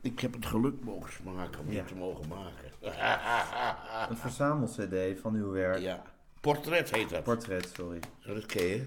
Ik 0.00 0.20
heb 0.20 0.32
het 0.34 0.46
geluk 0.46 0.84
mogen 0.84 1.12
smaken 1.12 1.60
om 1.60 1.70
Ja. 1.70 1.72
dit 1.78 1.88
te 1.88 1.94
mogen 1.94 2.28
maken. 2.28 2.70
Een 4.08 4.16
verzamel-cd 4.16 5.20
van 5.20 5.34
uw 5.34 5.50
werk. 5.50 5.78
ja, 5.78 6.02
portret 6.40 6.94
heet 6.94 7.08
dat. 7.08 7.22
Portret, 7.22 7.72
sorry. 7.74 7.98
Dat 8.26 8.46
ken 8.46 8.66
je. 8.66 8.86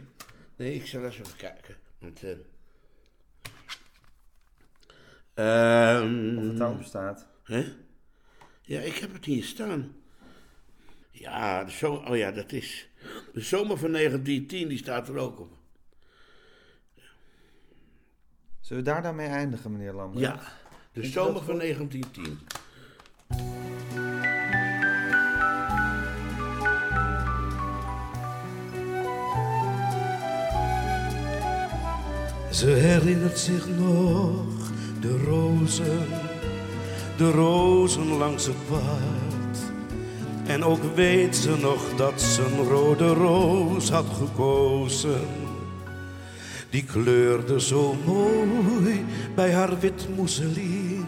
Nee, 0.55 0.73
ik 0.73 0.87
zal 0.87 1.03
eens 1.03 1.19
even 1.19 1.35
kijken. 1.35 1.75
Want, 1.99 2.23
eh 2.23 2.31
ehm, 5.33 6.37
Of 6.37 6.43
het 6.43 6.61
ook 6.61 6.77
bestaat. 6.77 7.27
hè? 7.43 7.73
Ja, 8.61 8.79
ik 8.79 8.95
heb 8.95 9.13
het 9.13 9.25
hier 9.25 9.43
staan. 9.43 9.95
Ja, 11.11 11.63
de 11.63 11.71
zo 11.71 11.93
oh 11.93 12.17
ja, 12.17 12.31
dat 12.31 12.51
is. 12.51 12.89
De 13.33 13.41
zomer 13.41 13.77
van 13.77 13.91
1910, 13.91 14.67
die 14.67 14.77
staat 14.77 15.07
er 15.07 15.17
ook 15.17 15.39
op. 15.39 15.51
Zullen 18.59 18.83
we 18.83 18.89
daar 18.89 19.01
dan 19.01 19.15
mee 19.15 19.27
eindigen, 19.27 19.71
meneer 19.71 19.93
Lambert? 19.93 20.19
Ja, 20.25 20.39
de 20.91 21.05
zomer 21.05 21.43
van 21.43 21.57
1910. 21.57 22.39
Ze 32.53 32.67
herinnert 32.67 33.39
zich 33.39 33.67
nog 33.67 34.71
de 34.99 35.23
rozen, 35.25 36.07
de 37.17 37.31
rozen 37.31 38.07
langs 38.17 38.45
het 38.45 38.67
pad. 38.69 39.59
En 40.45 40.63
ook 40.63 40.95
weet 40.95 41.35
ze 41.35 41.57
nog 41.61 41.95
dat 41.95 42.21
ze 42.21 42.41
een 42.41 42.67
rode 42.67 43.07
roos 43.07 43.89
had 43.89 44.05
gekozen. 44.17 45.27
Die 46.69 46.83
kleurde 46.83 47.61
zo 47.61 47.95
mooi 48.05 49.05
bij 49.35 49.53
haar 49.53 49.79
wit 49.79 50.07
mousseline. 50.15 51.05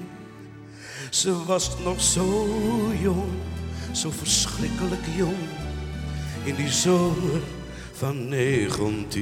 Ze 1.09 1.43
was 1.45 1.71
nog 1.83 2.01
zo 2.01 2.47
jong, 3.01 3.31
zo 3.91 4.09
verschrikkelijk 4.11 5.05
jong. 5.17 5.47
In 6.43 6.55
die 6.55 6.69
zomer 6.71 7.41
van 7.97 8.29
1910. 8.29 9.15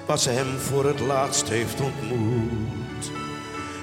waar 0.06 0.18
ze 0.18 0.30
hem 0.30 0.58
voor 0.58 0.84
het 0.84 1.00
laatst 1.00 1.48
heeft 1.48 1.80
ontmoet. 1.80 3.10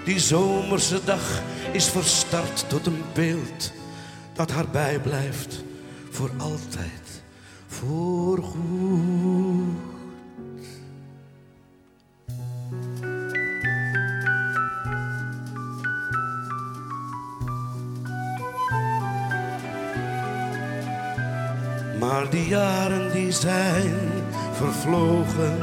Die 0.05 0.19
zomerse 0.19 0.99
dag 1.05 1.41
is 1.71 1.89
verstart 1.89 2.65
tot 2.67 2.85
een 2.85 3.03
beeld 3.13 3.71
dat 4.33 4.51
haar 4.51 4.67
bijblijft 4.67 5.63
voor 6.09 6.29
altijd, 6.37 7.23
voor 7.67 8.37
goed. 8.37 9.92
Maar 22.07 22.29
die 22.29 22.47
jaren 22.47 23.11
die 23.11 23.31
zijn 23.31 23.95
vervlogen, 24.53 25.57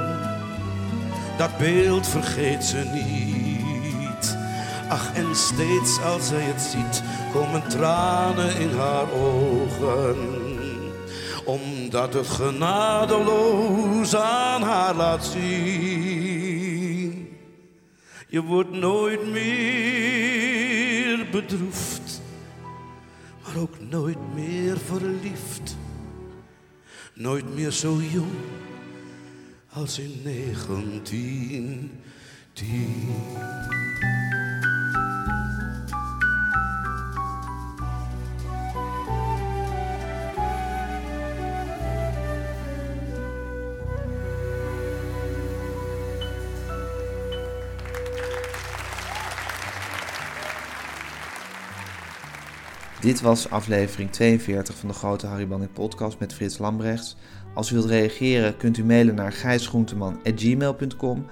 dat 1.38 1.58
beeld 1.58 2.06
vergeet 2.06 2.64
ze 2.64 2.90
niet. 2.92 4.36
Ach, 4.88 5.14
en 5.14 5.36
steeds 5.36 6.00
als 6.00 6.28
zij 6.28 6.42
het 6.42 6.60
ziet, 6.60 7.02
komen 7.32 7.68
tranen 7.68 8.56
in 8.56 8.70
haar 8.78 9.12
ogen. 9.12 10.16
Omdat 11.44 12.14
het 12.14 12.26
genadeloos 12.26 14.16
aan 14.16 14.62
haar 14.62 14.94
laat 14.94 15.24
zien. 15.24 15.48
Je 18.28 18.42
wordt 18.42 18.70
nooit 18.70 19.26
meer 19.26 21.26
bedroefd, 21.30 22.22
maar 23.42 23.56
ook 23.62 23.74
nooit 23.90 24.34
meer 24.34 24.78
verliefd. 24.78 25.78
Nooit 27.20 27.54
meer 27.54 27.70
zo 27.70 28.00
jong 28.12 28.32
als 29.68 29.98
in 29.98 30.20
1910. 30.24 31.90
Dit 53.10 53.20
was 53.20 53.50
aflevering 53.50 54.10
42 54.10 54.76
van 54.76 54.88
de 54.88 54.94
Grote 54.94 55.26
Harry 55.26 55.48
Banning 55.48 55.72
podcast 55.72 56.18
met 56.18 56.34
Frits 56.34 56.58
Lambrechts. 56.58 57.16
Als 57.54 57.70
u 57.70 57.74
wilt 57.74 57.88
reageren 57.88 58.56
kunt 58.56 58.78
u 58.78 58.84
mailen 58.84 59.14
naar 59.14 59.32
gijsgroenteman.gmail.com. 59.32 61.26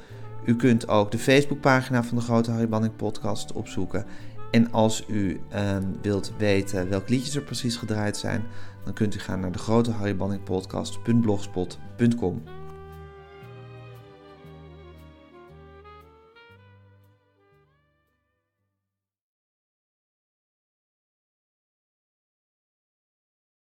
U 0.44 0.56
kunt 0.56 0.88
ook 0.88 1.10
de 1.10 1.18
Facebookpagina 1.18 2.04
van 2.04 2.16
de 2.16 2.22
Grote 2.22 2.50
Harry 2.50 2.68
Banning 2.68 2.96
podcast 2.96 3.52
opzoeken. 3.52 4.04
En 4.50 4.72
als 4.72 5.04
u 5.08 5.40
ehm, 5.48 5.84
wilt 6.02 6.32
weten 6.38 6.88
welke 6.88 7.10
liedjes 7.10 7.34
er 7.34 7.42
precies 7.42 7.76
gedraaid 7.76 8.16
zijn, 8.16 8.44
dan 8.84 8.92
kunt 8.92 9.14
u 9.14 9.18
gaan 9.18 9.40
naar 9.40 9.52
de 9.52 9.58
Grote 9.58 9.90
Harry 9.90 10.16
Banning 10.16 10.42
podcast.blogspot.com. 10.42 12.42